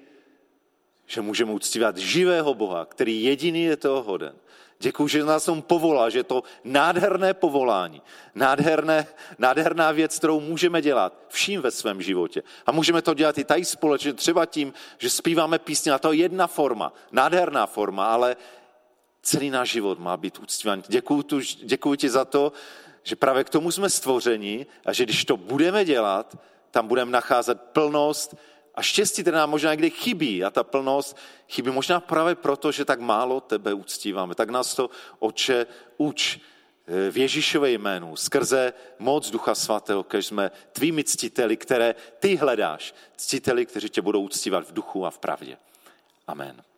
že 1.06 1.20
můžeme 1.20 1.52
uctívat 1.52 1.96
živého 1.96 2.54
Boha, 2.54 2.84
který 2.84 3.24
jediný 3.24 3.64
je 3.64 3.76
toho 3.76 4.02
hoden. 4.02 4.34
Děkuji, 4.78 5.08
že 5.08 5.24
nás 5.24 5.44
tomu 5.44 5.62
povolá, 5.62 6.10
že 6.10 6.18
je 6.18 6.24
to 6.24 6.42
nádherné 6.64 7.34
povolání, 7.34 8.02
nádherné, 8.34 9.06
nádherná 9.38 9.92
věc, 9.92 10.18
kterou 10.18 10.40
můžeme 10.40 10.82
dělat 10.82 11.24
vším 11.28 11.60
ve 11.60 11.70
svém 11.70 12.02
životě. 12.02 12.42
A 12.66 12.72
můžeme 12.72 13.02
to 13.02 13.14
dělat 13.14 13.38
i 13.38 13.44
tady 13.44 13.64
společně, 13.64 14.12
třeba 14.12 14.46
tím, 14.46 14.72
že 14.98 15.10
zpíváme 15.10 15.58
písně, 15.58 15.92
a 15.92 15.98
to 15.98 16.12
je 16.12 16.18
jedna 16.18 16.46
forma, 16.46 16.92
nádherná 17.12 17.66
forma, 17.66 18.06
ale 18.06 18.36
celý 19.24 19.50
náš 19.50 19.70
život 19.70 19.98
má 19.98 20.16
být 20.16 20.38
uctívaný. 20.38 20.82
Děkuji, 20.88 21.22
tu, 21.22 21.40
děkuji 21.62 21.94
ti 21.96 22.08
za 22.10 22.24
to, 22.24 22.52
že 23.02 23.16
právě 23.16 23.44
k 23.44 23.50
tomu 23.50 23.70
jsme 23.70 23.90
stvořeni 23.90 24.66
a 24.86 24.92
že 24.92 25.04
když 25.04 25.24
to 25.24 25.36
budeme 25.36 25.84
dělat, 25.84 26.36
tam 26.70 26.88
budeme 26.88 27.10
nacházet 27.10 27.60
plnost 27.60 28.36
a 28.74 28.82
štěstí, 28.82 29.22
které 29.22 29.36
nám 29.36 29.50
možná 29.50 29.70
někdy 29.70 29.90
chybí. 29.90 30.44
A 30.44 30.50
ta 30.50 30.64
plnost 30.64 31.16
chybí 31.48 31.70
možná 31.70 32.00
právě 32.00 32.34
proto, 32.34 32.72
že 32.72 32.84
tak 32.84 33.00
málo 33.00 33.40
tebe 33.40 33.74
uctíváme. 33.74 34.34
Tak 34.34 34.50
nás 34.50 34.74
to, 34.74 34.90
oče, 35.18 35.66
uč 35.96 36.36
eh, 36.36 37.10
v 37.10 37.18
Ježíšové 37.18 37.70
jménu, 37.70 38.16
skrze 38.16 38.72
moc 38.98 39.30
Ducha 39.30 39.54
Svatého, 39.54 40.02
kež 40.02 40.26
jsme 40.26 40.50
tvými 40.72 41.04
ctiteli, 41.04 41.56
které 41.56 41.94
ty 42.18 42.36
hledáš, 42.36 42.94
ctiteli, 43.16 43.66
kteří 43.66 43.88
tě 43.88 44.02
budou 44.02 44.22
uctívat 44.22 44.68
v 44.68 44.72
duchu 44.72 45.06
a 45.06 45.10
v 45.10 45.18
pravdě. 45.18 45.56
Amen. 46.26 46.64